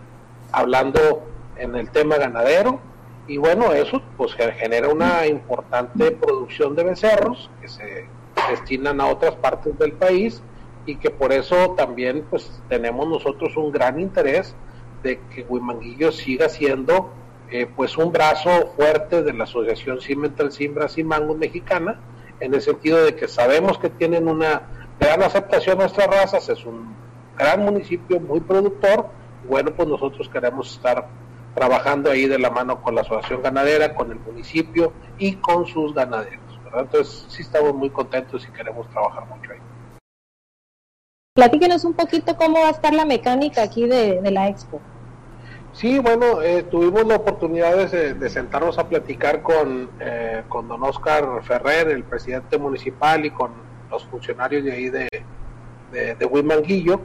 hablando 0.51 1.23
en 1.57 1.75
el 1.75 1.89
tema 1.89 2.17
ganadero. 2.17 2.79
Y 3.27 3.37
bueno, 3.37 3.73
eso 3.73 4.01
pues 4.15 4.33
genera 4.33 4.87
una 4.87 5.27
importante 5.27 6.11
producción 6.11 6.75
de 6.75 6.83
becerros 6.83 7.49
que 7.61 7.67
se 7.67 8.05
destinan 8.49 9.01
a 9.01 9.07
otras 9.07 9.35
partes 9.35 9.77
del 9.77 9.91
país 9.93 10.41
y 10.85 10.95
que 10.95 11.09
por 11.09 11.33
eso 11.33 11.71
también 11.71 12.25
pues 12.29 12.61
tenemos 12.69 13.07
nosotros 13.07 13.57
un 13.57 13.71
gran 13.71 13.99
interés 13.99 14.55
de 15.03 15.19
que 15.33 15.45
Huimanguillo 15.47 16.11
siga 16.11 16.49
siendo 16.49 17.11
eh, 17.49 17.65
pues 17.73 17.97
un 17.97 18.11
brazo 18.11 18.73
fuerte 18.75 19.23
de 19.23 19.33
la 19.33 19.45
Asociación 19.45 20.01
Cimental 20.01 20.51
Simbras 20.51 20.97
y 20.97 21.03
Mexicana, 21.03 21.99
en 22.39 22.53
el 22.53 22.61
sentido 22.61 23.03
de 23.03 23.15
que 23.15 23.27
sabemos 23.27 23.77
que 23.77 23.89
tienen 23.89 24.27
una 24.27 24.63
gran 24.99 25.23
aceptación 25.23 25.77
nuestras 25.77 26.07
razas, 26.07 26.49
es 26.49 26.65
un 26.65 26.93
gran 27.37 27.63
municipio 27.63 28.19
muy 28.19 28.41
productor, 28.41 29.07
bueno 29.47 29.73
pues 29.73 29.87
nosotros 29.87 30.27
queremos 30.29 30.73
estar 30.73 31.07
trabajando 31.55 32.11
ahí 32.11 32.27
de 32.27 32.37
la 32.37 32.49
mano 32.49 32.81
con 32.81 32.95
la 32.95 33.01
Asociación 33.01 33.41
Ganadera, 33.41 33.95
con 33.95 34.11
el 34.11 34.19
municipio 34.19 34.93
y 35.17 35.35
con 35.37 35.65
sus 35.65 35.93
ganaderos. 35.93 36.39
Entonces 36.77 37.25
sí 37.29 37.41
estamos 37.41 37.73
muy 37.73 37.89
contentos 37.89 38.45
y 38.47 38.51
queremos 38.51 38.87
trabajar 38.89 39.25
mucho 39.25 39.51
ahí. 39.53 39.59
Platíquenos 41.37 41.85
un 41.85 41.93
poquito 41.93 42.35
cómo 42.35 42.61
va 42.61 42.69
a 42.69 42.71
estar 42.71 42.95
la 42.95 43.05
mecánica 43.05 43.61
aquí 43.61 43.85
de, 43.85 44.19
la 44.31 44.49
expo. 44.49 44.81
Sí, 45.71 45.99
bueno, 45.99 46.41
eh, 46.41 46.63
tuvimos 46.63 47.05
la 47.05 47.17
oportunidad 47.17 47.77
de, 47.91 48.29
sentarnos 48.31 48.79
a 48.79 48.89
platicar 48.89 49.43
con, 49.43 49.87
eh, 49.99 50.41
con 50.49 50.67
don 50.67 50.81
Oscar 50.81 51.43
Ferrer, 51.43 51.89
el 51.89 52.03
presidente 52.03 52.57
municipal, 52.57 53.23
y 53.23 53.29
con 53.29 53.51
los 53.91 54.03
funcionarios 54.05 54.63
de 54.63 54.71
ahí 54.71 54.89
de, 54.89 55.07
de, 55.91 56.25
Huimanguillo, 56.25 57.01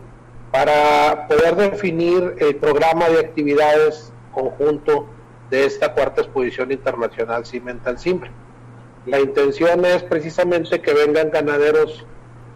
para 0.51 1.29
poder 1.29 1.55
definir 1.55 2.35
el 2.39 2.57
programa 2.57 3.11
de 3.11 3.21
actividades 3.21 4.15
conjunto 4.33 5.09
de 5.51 5.67
esta 5.67 5.93
cuarta 5.93 6.23
exposición 6.23 6.73
internacional 6.73 7.45
Cimental 7.45 7.99
Simbre. 7.99 8.31
La 9.05 9.21
intención 9.21 9.85
es 9.85 10.03
precisamente 10.05 10.81
que 10.81 10.95
vengan 10.95 11.31
ganaderos 11.31 12.07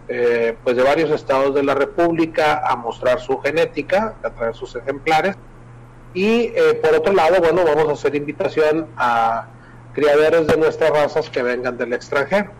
eh, 0.09 0.57
pues 0.63 0.77
de 0.77 0.83
varios 0.83 1.11
estados 1.11 1.55
de 1.55 1.65
la 1.65 1.75
República 1.75 2.63
a 2.65 2.77
mostrar 2.77 3.21
su 3.21 3.39
genética, 3.41 4.15
a 4.23 4.31
traer 4.31 4.55
sus 4.55 4.77
ejemplares. 4.77 5.37
Y 6.15 6.53
eh, 6.55 6.79
por 6.81 6.95
otro 6.95 7.13
lado, 7.13 7.41
bueno, 7.41 7.65
vamos 7.65 7.89
a 7.89 7.93
hacer 7.93 8.15
invitación 8.15 8.87
a 8.97 9.49
criaderos 9.93 10.47
de 10.47 10.57
nuestras 10.57 10.91
razas 10.91 11.29
que 11.29 11.43
vengan 11.43 11.77
del 11.77 11.93
extranjero, 11.93 12.51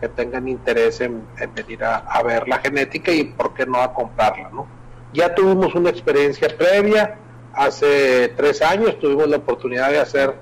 que 0.00 0.08
tengan 0.08 0.46
interés 0.46 1.00
en, 1.00 1.22
venir 1.54 1.82
a, 1.82 2.22
ver 2.22 2.46
la 2.46 2.58
genética 2.58 3.10
y 3.10 3.24
por 3.24 3.54
qué 3.54 3.66
no 3.66 3.80
a 3.80 3.92
comprarla, 3.92 4.50
¿no? 4.52 4.66
Ya 5.12 5.34
tuvimos 5.34 5.74
una 5.74 5.90
experiencia 5.90 6.48
previa, 6.56 7.16
hace 7.54 8.32
tres 8.36 8.62
años 8.62 8.98
tuvimos 8.98 9.28
la 9.28 9.38
oportunidad 9.38 9.90
de 9.90 9.98
hacer 9.98 10.34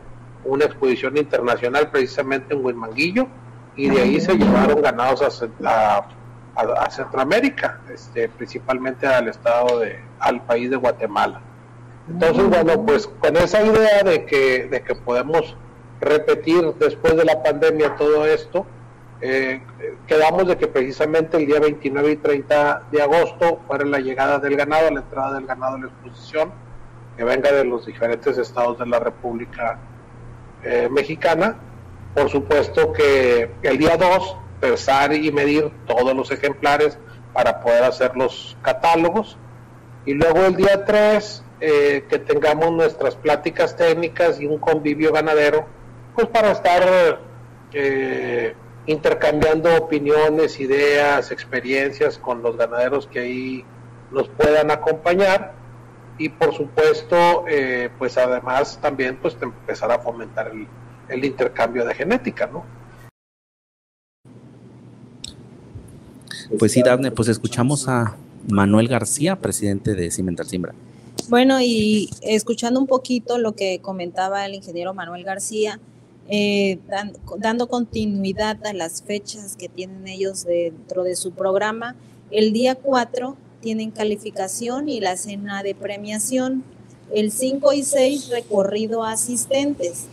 una 0.45 0.65
exposición 0.65 1.17
internacional 1.17 1.91
precisamente 1.91 2.55
en 2.55 2.65
Huimanguillo 2.65 3.29
y 3.77 3.89
de 3.89 4.03
ahí 4.03 4.21
se 4.21 4.35
llevaron 4.35 4.83
ganados 4.83 5.23
a, 5.23 5.49
a, 5.65 6.09
Centroamérica, 6.91 7.81
este, 7.93 8.29
principalmente 8.29 9.07
al 9.07 9.29
estado 9.29 9.81
de, 9.81 9.99
al 10.19 10.41
país 10.43 10.71
de 10.71 10.77
Guatemala. 10.77 11.41
Entonces, 12.09 12.49
bueno, 12.49 12.85
pues 12.85 13.07
con 13.07 13.37
esa 13.37 13.63
idea 13.63 14.03
de 14.03 14.27
que, 14.27 14.67
de 14.67 14.83
que 14.83 14.95
podemos 14.95 15.57
repetir 16.01 16.75
después 16.75 17.17
de 17.17 17.25
la 17.25 17.43
pandemia 17.43 17.97
todo 17.97 18.27
esto, 18.27 18.67
eh, 19.21 19.63
quedamos 20.09 20.49
de 20.49 20.57
que 20.59 20.67
precisamente 20.67 21.37
el 21.37 21.47
día 21.47 21.61
29 21.61 22.11
y 22.11 22.17
30 22.17 22.83
de 22.91 23.03
agosto 23.03 23.61
fuera 23.69 23.85
la 23.85 24.01
llegada 24.01 24.41
del 24.41 24.57
ganado, 24.57 24.91
la 24.91 25.01
entrada 25.01 25.35
del 25.35 25.47
ganado 25.47 25.77
a 25.77 25.79
la 25.79 25.87
exposición, 25.87 26.53
que 27.17 27.23
venga 27.23 27.53
de 27.53 27.65
los 27.65 27.87
diferentes 27.87 28.37
estados 28.37 28.79
de 28.79 28.87
la 28.87 28.99
República 28.99 29.79
eh, 30.65 30.89
Mexicana. 30.91 31.57
Por 32.15 32.29
supuesto 32.29 32.93
que 32.93 33.51
el 33.63 33.79
día 33.79 33.97
2 33.97 34.37
pesar 34.63 35.13
y 35.13 35.33
medir 35.33 35.73
todos 35.89 36.15
los 36.15 36.31
ejemplares 36.31 36.97
para 37.33 37.61
poder 37.61 37.83
hacer 37.83 38.17
los 38.17 38.57
catálogos. 38.63 39.37
Y 40.07 40.15
luego 40.15 40.47
el 40.47 40.55
día 40.55 40.85
3 40.85 41.45
eh, 41.61 42.05
que 42.09 42.19
tengamos 42.21 42.71
nuestras 42.71 43.17
pláticas 43.17 43.77
técnicas 43.77 44.41
y 44.41 44.47
un 44.47 44.59
convivio 44.59 45.13
ganadero, 45.13 45.67
pues 46.15 46.29
para 46.29 46.53
estar 46.53 47.19
eh, 47.73 48.55
intercambiando 48.87 49.77
opiniones, 49.77 50.61
ideas, 50.61 51.33
experiencias 51.33 52.19
con 52.19 52.41
los 52.41 52.57
ganaderos 52.57 53.09
que 53.09 53.19
ahí 53.19 53.65
nos 54.13 54.29
puedan 54.29 54.71
acompañar 54.71 55.55
y 56.19 56.29
por 56.29 56.55
supuesto 56.55 57.47
eh, 57.49 57.91
pues 57.99 58.17
además 58.17 58.79
también 58.81 59.17
pues 59.17 59.37
empezar 59.41 59.91
a 59.91 59.99
fomentar 59.99 60.53
el, 60.53 60.69
el 61.09 61.25
intercambio 61.25 61.85
de 61.85 61.95
genética, 61.95 62.47
¿no? 62.47 62.65
Pues 66.59 66.73
sí, 66.73 66.83
Daphne, 66.83 67.11
pues 67.11 67.29
escuchamos 67.29 67.89
a 67.89 68.17
Manuel 68.49 68.89
García, 68.89 69.37
presidente 69.37 69.95
de 69.95 70.11
Cimental 70.11 70.47
Simbra. 70.47 70.75
Bueno, 71.29 71.61
y 71.61 72.11
escuchando 72.21 72.81
un 72.81 72.87
poquito 72.87 73.39
lo 73.39 73.53
que 73.53 73.79
comentaba 73.81 74.45
el 74.45 74.55
ingeniero 74.55 74.93
Manuel 74.93 75.25
García, 75.25 75.81
eh, 76.29 76.79
dando 77.39 77.69
continuidad 77.69 78.65
a 78.67 78.73
las 78.73 79.03
fechas 79.03 79.57
que 79.57 79.69
tienen 79.69 80.07
ellos 80.09 80.45
dentro 80.45 81.05
de 81.05 81.17
su 81.17 81.33
programa. 81.33 81.97
El 82.31 82.53
día 82.53 82.75
4 82.75 83.37
tienen 83.61 83.91
calificación 83.91 84.89
y 84.89 85.01
la 85.01 85.17
cena 85.17 85.63
de 85.63 85.75
premiación. 85.75 86.65
El 87.15 87.33
5 87.33 87.73
y 87.73 87.83
6 87.83 88.29
recorrido 88.31 89.05
a 89.05 89.13
asistentes. 89.13 90.05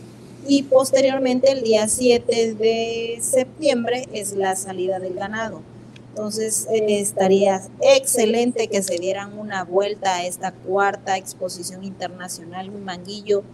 Y 0.46 0.62
posteriormente 0.64 1.52
el 1.52 1.62
día 1.62 1.86
7 1.86 2.54
de 2.54 3.18
septiembre 3.20 4.06
es 4.12 4.32
la 4.32 4.56
salida 4.56 4.98
del 4.98 5.14
ganado. 5.14 5.62
Entonces 6.10 6.66
eh, 6.70 7.00
estaría 7.00 7.62
excelente 7.80 8.68
que 8.68 8.82
se 8.82 8.98
dieran 8.98 9.38
una 9.38 9.64
vuelta 9.64 10.16
a 10.16 10.26
esta 10.26 10.52
cuarta 10.52 11.16
exposición 11.16 11.84
internacional 11.84 12.70
Manguillo 12.72 13.44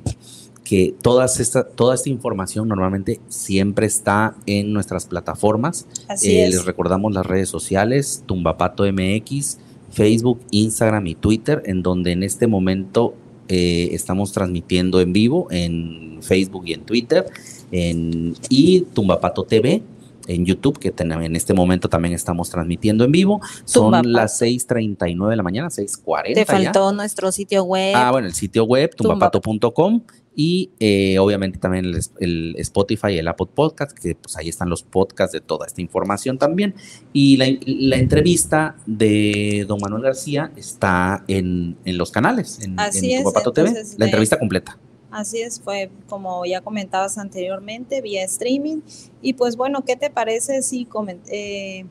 que 0.65 0.95
todas 1.01 1.41
esta, 1.41 1.67
toda 1.67 1.95
esta 1.95 2.11
información 2.11 2.69
normalmente 2.69 3.21
siempre 3.29 3.87
está 3.87 4.37
en 4.47 4.73
nuestras 4.73 5.07
plataformas. 5.07 5.87
Así 6.09 6.39
eh, 6.39 6.51
Les 6.51 6.65
recordamos 6.65 7.13
las 7.15 7.25
redes 7.25 7.49
sociales, 7.49 8.23
Tumbapato 8.27 8.85
MX, 8.85 9.59
Facebook, 9.91 10.41
Instagram 10.51 11.07
y 11.07 11.15
Twitter, 11.15 11.63
en 11.65 11.83
donde 11.83 12.13
en 12.13 12.23
este 12.23 12.47
momento 12.47 13.15
eh, 13.49 13.89
estamos 13.93 14.33
transmitiendo 14.33 15.01
en 15.01 15.13
vivo 15.13 15.49
en 15.51 16.19
Facebook 16.23 16.65
y 16.67 16.75
en 16.75 16.83
Twitter, 16.83 17.27
en, 17.71 18.35
y 18.49 18.83
Tumbapato 18.93 19.45
TV 19.45 19.83
en 20.29 20.45
YouTube, 20.45 20.79
que 20.79 20.93
en 20.99 21.37
este 21.37 21.55
momento 21.55 21.89
también 21.89 22.15
estamos 22.15 22.51
transmitiendo 22.51 23.05
en 23.05 23.13
vivo. 23.13 23.41
Son 23.65 23.91
las 24.13 24.41
6.39 24.41 25.31
de 25.31 25.37
la 25.37 25.43
mañana, 25.43 25.69
6.40. 25.69 26.35
Te 26.35 26.45
faltó 26.45 26.93
nuestro 26.93 27.33
sitio 27.33 27.65
web. 27.65 27.95
Ah, 27.97 28.11
bueno, 28.13 28.27
el 28.27 28.35
sitio 28.35 28.65
web, 28.65 28.95
tumbapato.com 28.95 30.03
y 30.41 30.71
eh, 30.79 31.19
obviamente 31.19 31.59
también 31.59 31.85
el, 32.21 32.55
Spotify 32.59 33.09
y 33.09 33.19
el 33.19 33.27
Apple 33.27 33.49
Podcast, 33.53 33.91
que 33.91 34.15
pues 34.15 34.37
ahí 34.37 34.49
están 34.49 34.71
los 34.71 34.85
podcasts 34.85 35.33
de 35.33 35.41
toda 35.41 35.67
esta 35.67 35.81
información 35.81 36.39
también. 36.39 36.77
Y 37.13 37.39
la, 37.39 37.97
entrevista 37.97 38.77
de 38.87 39.65
don 39.67 39.81
Manuel 39.81 40.05
García 40.05 40.53
está 40.55 41.25
en, 41.27 41.77
los 41.85 42.13
canales, 42.13 42.61
en, 42.63 42.77
Tumbapato 42.77 43.53
TV, 43.53 43.83
la 43.97 44.05
entrevista 44.05 44.39
completa. 44.39 44.79
Así 45.11 45.41
es, 45.41 45.61
fue 45.61 45.91
como 46.09 46.47
ya 46.47 46.61
comentabas 46.61 47.19
anteriormente, 47.19 48.01
vía 48.01 48.23
streaming. 48.23 48.83
Y 49.21 49.33
pues 49.33 49.57
bueno, 49.57 49.85
¿qué 49.85 49.97
te 49.97 50.09
parece 50.09 50.63
si 50.63 50.87
eh, 51.33 51.85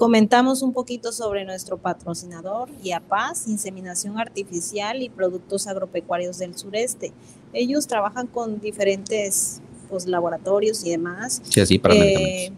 comentamos 0.00 0.62
un 0.62 0.72
poquito 0.72 1.12
sobre 1.12 1.44
nuestro 1.44 1.76
patrocinador, 1.76 2.70
IAPAS, 2.82 3.46
Inseminación 3.48 4.18
Artificial 4.18 5.02
y 5.02 5.10
Productos 5.10 5.66
Agropecuarios 5.66 6.38
del 6.38 6.56
Sureste? 6.56 7.12
Ellos 7.52 7.86
trabajan 7.86 8.26
con 8.26 8.62
diferentes 8.62 9.60
pues, 9.90 10.06
laboratorios 10.06 10.86
y 10.86 10.90
demás. 10.92 11.42
Sí, 11.44 11.60
así 11.60 11.78
para 11.78 11.94
eh, 11.96 12.50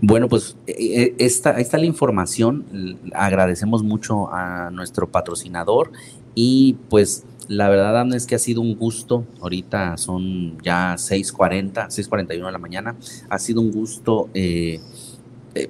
bueno, 0.00 0.28
pues 0.28 0.56
eh, 0.66 1.14
esta, 1.18 1.58
esta 1.58 1.78
la 1.78 1.86
información. 1.86 2.98
Agradecemos 3.14 3.82
mucho 3.82 4.32
a 4.32 4.70
nuestro 4.70 5.10
patrocinador 5.10 5.92
y 6.34 6.76
pues 6.88 7.24
la 7.50 7.68
verdad, 7.68 8.06
es 8.14 8.26
que 8.26 8.36
ha 8.36 8.38
sido 8.38 8.60
un 8.60 8.76
gusto. 8.76 9.26
Ahorita 9.40 9.96
son 9.96 10.56
ya 10.62 10.96
6:40, 10.96 11.90
6:41 11.90 12.46
de 12.46 12.52
la 12.52 12.58
mañana. 12.58 12.96
Ha 13.28 13.40
sido 13.40 13.60
un 13.60 13.72
gusto 13.72 14.30
eh, 14.34 14.80
eh, 15.56 15.68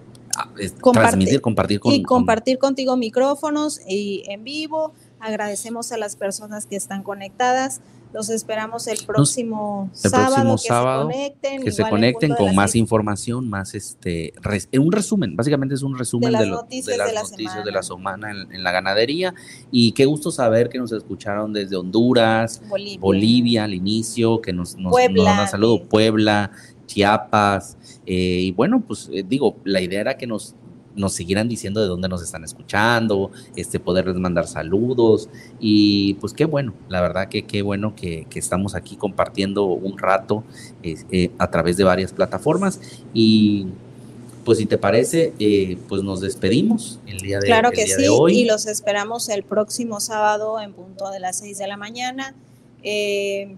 transmitir, 0.92 1.40
compartir 1.40 1.80
con. 1.80 1.94
Y 1.94 2.02
compartir 2.02 2.58
contigo 2.58 2.98
micrófonos 2.98 3.80
y 3.88 4.24
en 4.28 4.44
vivo. 4.44 4.92
Agradecemos 5.20 5.90
a 5.90 5.96
las 5.96 6.16
personas 6.16 6.66
que 6.66 6.76
están 6.76 7.02
conectadas. 7.02 7.80
Los 8.12 8.28
esperamos 8.28 8.86
el 8.88 8.98
próximo 9.06 9.88
el 9.92 10.10
sábado. 10.10 10.34
próximo 10.34 10.56
que 10.56 10.68
sábado 10.68 11.00
se 11.10 11.14
conecten, 11.14 11.62
que 11.62 11.70
se 11.72 11.82
conecten 11.88 12.30
de 12.30 12.36
con 12.36 12.46
las 12.46 12.54
más 12.56 12.74
información, 12.76 13.48
más 13.48 13.74
este 13.74 14.32
res- 14.42 14.68
un 14.72 14.90
resumen, 14.90 15.36
básicamente 15.36 15.74
es 15.76 15.82
un 15.82 15.96
resumen 15.96 16.32
las 16.32 16.40
de, 16.42 16.46
lo- 16.48 16.56
de 16.56 16.62
noticias 16.62 16.96
las 16.98 17.06
de 17.08 17.14
la 17.14 17.22
noticias 17.22 17.64
de 17.64 17.70
la 17.72 17.82
semana 17.82 18.30
en, 18.32 18.52
en 18.52 18.62
la 18.64 18.72
ganadería 18.72 19.32
y 19.70 19.92
qué 19.92 20.06
gusto 20.06 20.30
saber 20.32 20.68
que 20.68 20.78
nos 20.78 20.90
escucharon 20.92 21.52
desde 21.52 21.76
Honduras, 21.76 22.60
Bolivia. 22.68 22.98
Bolivia 23.00 23.64
al 23.64 23.74
inicio, 23.74 24.40
que 24.40 24.52
nos, 24.52 24.76
nos, 24.76 24.90
Puebla, 24.90 25.14
nos 25.16 25.24
mandan 25.26 25.48
saludo, 25.48 25.84
Puebla, 25.84 26.50
Chiapas, 26.86 27.78
eh, 28.06 28.40
y 28.42 28.50
bueno, 28.52 28.82
pues 28.86 29.08
eh, 29.12 29.24
digo, 29.26 29.56
la 29.64 29.80
idea 29.80 30.00
era 30.00 30.16
que 30.18 30.26
nos, 30.26 30.56
nos 31.00 31.14
siguieran 31.14 31.48
diciendo 31.48 31.80
de 31.80 31.88
dónde 31.88 32.08
nos 32.08 32.22
están 32.22 32.44
escuchando, 32.44 33.30
este, 33.56 33.80
poderles 33.80 34.16
mandar 34.16 34.46
saludos, 34.46 35.28
y 35.58 36.14
pues 36.14 36.32
qué 36.32 36.44
bueno, 36.44 36.74
la 36.88 37.00
verdad 37.00 37.28
que 37.28 37.42
qué 37.42 37.62
bueno 37.62 37.96
que, 37.96 38.26
que 38.30 38.38
estamos 38.38 38.74
aquí 38.76 38.94
compartiendo 38.96 39.64
un 39.64 39.98
rato 39.98 40.44
eh, 40.82 40.94
eh, 41.10 41.30
a 41.38 41.50
través 41.50 41.76
de 41.76 41.84
varias 41.84 42.12
plataformas, 42.12 42.80
y 43.14 43.66
pues 44.44 44.58
si 44.58 44.66
te 44.66 44.78
parece, 44.78 45.32
eh, 45.38 45.76
pues 45.88 46.02
nos 46.02 46.20
despedimos 46.20 46.98
el 47.06 47.18
día 47.18 47.38
de, 47.40 47.46
Claro 47.46 47.68
el 47.70 47.74
que 47.74 47.84
día 47.84 47.96
sí, 47.96 48.02
de 48.02 48.08
hoy. 48.08 48.38
y 48.40 48.44
los 48.46 48.66
esperamos 48.66 49.28
el 49.28 49.42
próximo 49.42 50.00
sábado 50.00 50.60
en 50.60 50.72
punto 50.72 51.10
de 51.10 51.20
las 51.20 51.38
6 51.38 51.58
de 51.58 51.66
la 51.66 51.76
mañana 51.76 52.34
eh, 52.82 53.54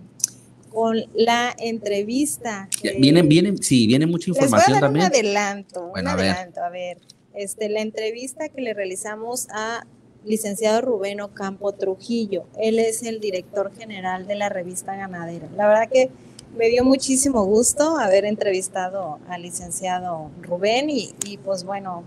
con 0.73 0.97
la 1.15 1.55
entrevista. 1.59 2.69
Ya, 2.83 2.93
que- 2.93 2.99
Viene, 2.99 3.23
viene, 3.23 3.55
sí, 3.61 3.87
viene 3.87 4.07
mucha 4.07 4.29
Les 4.31 4.37
voy 4.39 4.43
a 4.43 4.47
información 4.47 4.73
dar 4.73 4.81
también. 4.81 5.07
un 5.07 5.13
adelanto, 5.13 5.81
Bueno, 5.91 6.11
un 6.11 6.15
a 6.15 6.17
ver. 6.17 6.31
adelanto, 6.31 6.61
a 6.65 6.71
ver. 6.71 6.99
Este, 7.35 7.69
la 7.69 7.81
entrevista 7.81 8.49
que 8.49 8.61
le 8.61 8.75
realizamos 8.75 9.49
a 9.51 9.87
licenciado 10.25 10.81
Rubén 10.81 11.21
Ocampo 11.21 11.73
Trujillo. 11.73 12.45
Él 12.59 12.79
es 12.79 13.03
el 13.03 13.21
director 13.21 13.73
general 13.75 14.27
de 14.27 14.37
la 14.37 14.49
revista 14.49 14.95
Ganadera. 14.95 15.49
La 15.57 15.67
verdad 15.67 15.89
que 15.91 16.11
me 16.57 16.69
dio 16.69 16.85
muchísimo 16.85 17.45
gusto 17.45 17.97
haber 17.99 18.25
entrevistado 18.25 19.19
al 19.29 19.43
licenciado 19.43 20.31
Rubén 20.43 20.91
y, 20.91 21.11
y, 21.27 21.39
pues 21.39 21.65
bueno, 21.65 22.05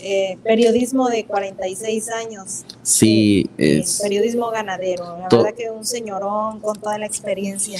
eh, 0.00 0.38
periodismo 0.42 1.08
de 1.08 1.24
46 1.24 2.08
años, 2.10 2.64
Sí, 2.82 3.48
eh, 3.58 3.80
es. 3.80 4.00
periodismo 4.02 4.50
ganadero. 4.50 5.04
La 5.18 5.28
verdad 5.30 5.54
que 5.56 5.70
un 5.70 5.84
señorón 5.84 6.60
con 6.60 6.80
toda 6.80 6.98
la 6.98 7.06
experiencia 7.06 7.78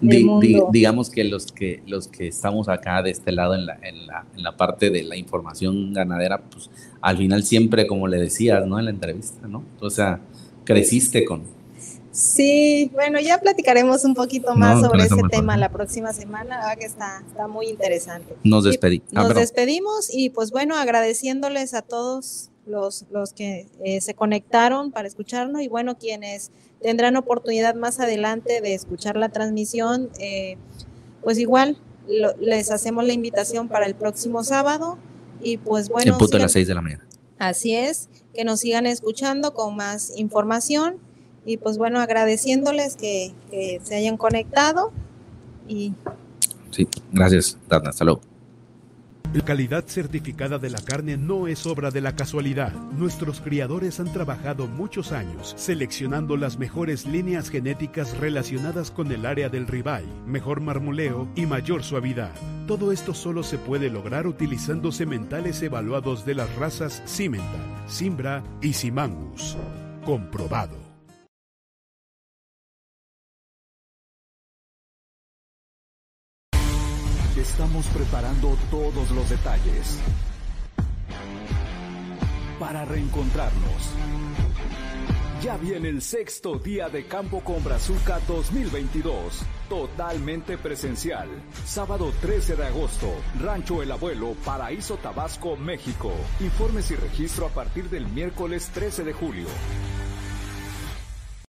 Di- 0.00 0.08
del 0.08 0.18
di- 0.18 0.24
mundo. 0.24 0.68
digamos 0.72 1.10
que 1.10 1.24
los 1.24 1.52
que 1.52 1.82
los 1.86 2.08
que 2.08 2.28
estamos 2.28 2.68
acá 2.68 3.02
de 3.02 3.10
este 3.10 3.30
lado 3.32 3.54
en 3.54 3.66
la, 3.66 3.78
en 3.82 4.06
la, 4.06 4.24
en 4.36 4.42
la 4.42 4.56
parte 4.56 4.90
de 4.90 5.02
la 5.04 5.16
información 5.16 5.92
ganadera, 5.92 6.40
pues 6.42 6.70
al 7.00 7.16
final 7.18 7.42
siempre, 7.44 7.86
como 7.86 8.08
le 8.08 8.18
decías, 8.18 8.66
¿no? 8.66 8.78
En 8.78 8.86
la 8.86 8.90
entrevista, 8.90 9.46
¿no? 9.46 9.62
O 9.80 9.90
sea, 9.90 10.20
creciste 10.64 11.24
con... 11.24 11.42
Sí, 12.12 12.90
bueno, 12.92 13.18
ya 13.20 13.40
platicaremos 13.40 14.04
un 14.04 14.14
poquito 14.14 14.54
más 14.54 14.80
No, 14.80 14.88
sobre 14.88 15.04
ese 15.04 15.16
tema 15.30 15.56
la 15.56 15.70
próxima 15.70 16.12
semana, 16.12 16.60
que 16.78 16.84
está, 16.84 17.22
está 17.26 17.48
muy 17.48 17.68
interesante. 17.68 18.36
Nos 18.44 18.64
despedí. 18.64 19.02
Ah, 19.06 19.08
Nos 19.14 19.26
perdón. 19.28 19.40
despedimos 19.42 20.08
y 20.12 20.28
pues 20.30 20.50
bueno, 20.50 20.76
agradeciéndoles 20.76 21.72
a 21.72 21.80
todos 21.80 22.50
los, 22.66 23.06
los 23.10 23.32
que 23.32 23.66
eh, 23.82 24.00
se 24.02 24.12
conectaron 24.14 24.92
para 24.92 25.08
escucharnos 25.08 25.62
y 25.62 25.68
bueno, 25.68 25.96
quienes 25.96 26.50
tendrán 26.82 27.16
oportunidad 27.16 27.74
más 27.76 27.98
adelante 27.98 28.60
de 28.60 28.74
escuchar 28.74 29.16
la 29.16 29.30
transmisión, 29.30 30.10
eh, 30.20 30.58
pues 31.22 31.38
igual 31.38 31.78
lo- 32.08 32.36
les 32.36 32.70
hacemos 32.70 33.06
la 33.06 33.14
invitación 33.14 33.68
para 33.68 33.86
el 33.86 33.94
próximo 33.94 34.44
sábado 34.44 34.98
y 35.42 35.56
pues 35.56 35.88
bueno, 35.88 36.12
en 36.12 36.18
punto 36.18 36.36
sigan- 36.36 36.42
las 36.42 36.52
6 36.52 36.68
de 36.68 36.74
la 36.74 36.82
mañana. 36.82 37.06
Así 37.38 37.74
es, 37.74 38.08
que 38.34 38.44
nos 38.44 38.60
sigan 38.60 38.84
escuchando 38.86 39.54
con 39.54 39.74
más 39.76 40.12
información 40.16 40.96
y 41.44 41.56
pues 41.56 41.78
bueno, 41.78 42.00
agradeciéndoles 42.00 42.96
que, 42.96 43.32
que 43.50 43.80
se 43.82 43.96
hayan 43.96 44.16
conectado 44.16 44.92
y 45.68 45.92
Sí, 46.72 46.88
gracias, 47.12 47.58
Dana. 47.68 47.90
Hasta 47.90 48.04
luego. 48.04 48.22
La 49.34 49.42
calidad 49.42 49.84
certificada 49.86 50.58
de 50.58 50.68
la 50.68 50.80
carne 50.82 51.16
no 51.16 51.46
es 51.46 51.64
obra 51.64 51.90
de 51.90 52.02
la 52.02 52.14
casualidad. 52.14 52.72
Nuestros 52.92 53.40
criadores 53.40 53.98
han 53.98 54.12
trabajado 54.12 54.66
muchos 54.66 55.10
años 55.10 55.54
seleccionando 55.56 56.36
las 56.36 56.58
mejores 56.58 57.06
líneas 57.06 57.48
genéticas 57.48 58.18
relacionadas 58.18 58.90
con 58.90 59.10
el 59.10 59.24
área 59.24 59.48
del 59.48 59.66
ribeye, 59.66 60.06
mejor 60.26 60.60
marmoleo 60.60 61.28
y 61.34 61.46
mayor 61.46 61.82
suavidad. 61.82 62.32
Todo 62.66 62.92
esto 62.92 63.14
solo 63.14 63.42
se 63.42 63.56
puede 63.56 63.88
lograr 63.88 64.26
utilizando 64.26 64.92
sementales 64.92 65.62
evaluados 65.62 66.26
de 66.26 66.34
las 66.34 66.54
razas 66.56 67.02
Cimental, 67.06 67.84
Simbra 67.86 68.42
y 68.60 68.74
Simangus. 68.74 69.56
Comprobado. 70.04 70.81
Estamos 77.42 77.84
preparando 77.86 78.56
todos 78.70 79.10
los 79.10 79.28
detalles 79.28 79.98
para 82.60 82.84
reencontrarnos. 82.84 83.90
Ya 85.42 85.56
viene 85.56 85.88
el 85.88 86.02
sexto 86.02 86.60
día 86.60 86.88
de 86.88 87.08
Campo 87.08 87.40
con 87.40 87.64
Brazuca 87.64 88.20
2022, 88.28 89.42
totalmente 89.68 90.56
presencial. 90.56 91.28
Sábado 91.66 92.12
13 92.20 92.54
de 92.54 92.66
agosto, 92.66 93.12
Rancho 93.40 93.82
El 93.82 93.90
Abuelo, 93.90 94.36
Paraíso 94.44 94.96
Tabasco, 94.98 95.56
México. 95.56 96.12
Informes 96.38 96.92
y 96.92 96.94
registro 96.94 97.46
a 97.46 97.48
partir 97.48 97.90
del 97.90 98.06
miércoles 98.06 98.70
13 98.72 99.02
de 99.02 99.12
julio. 99.14 99.48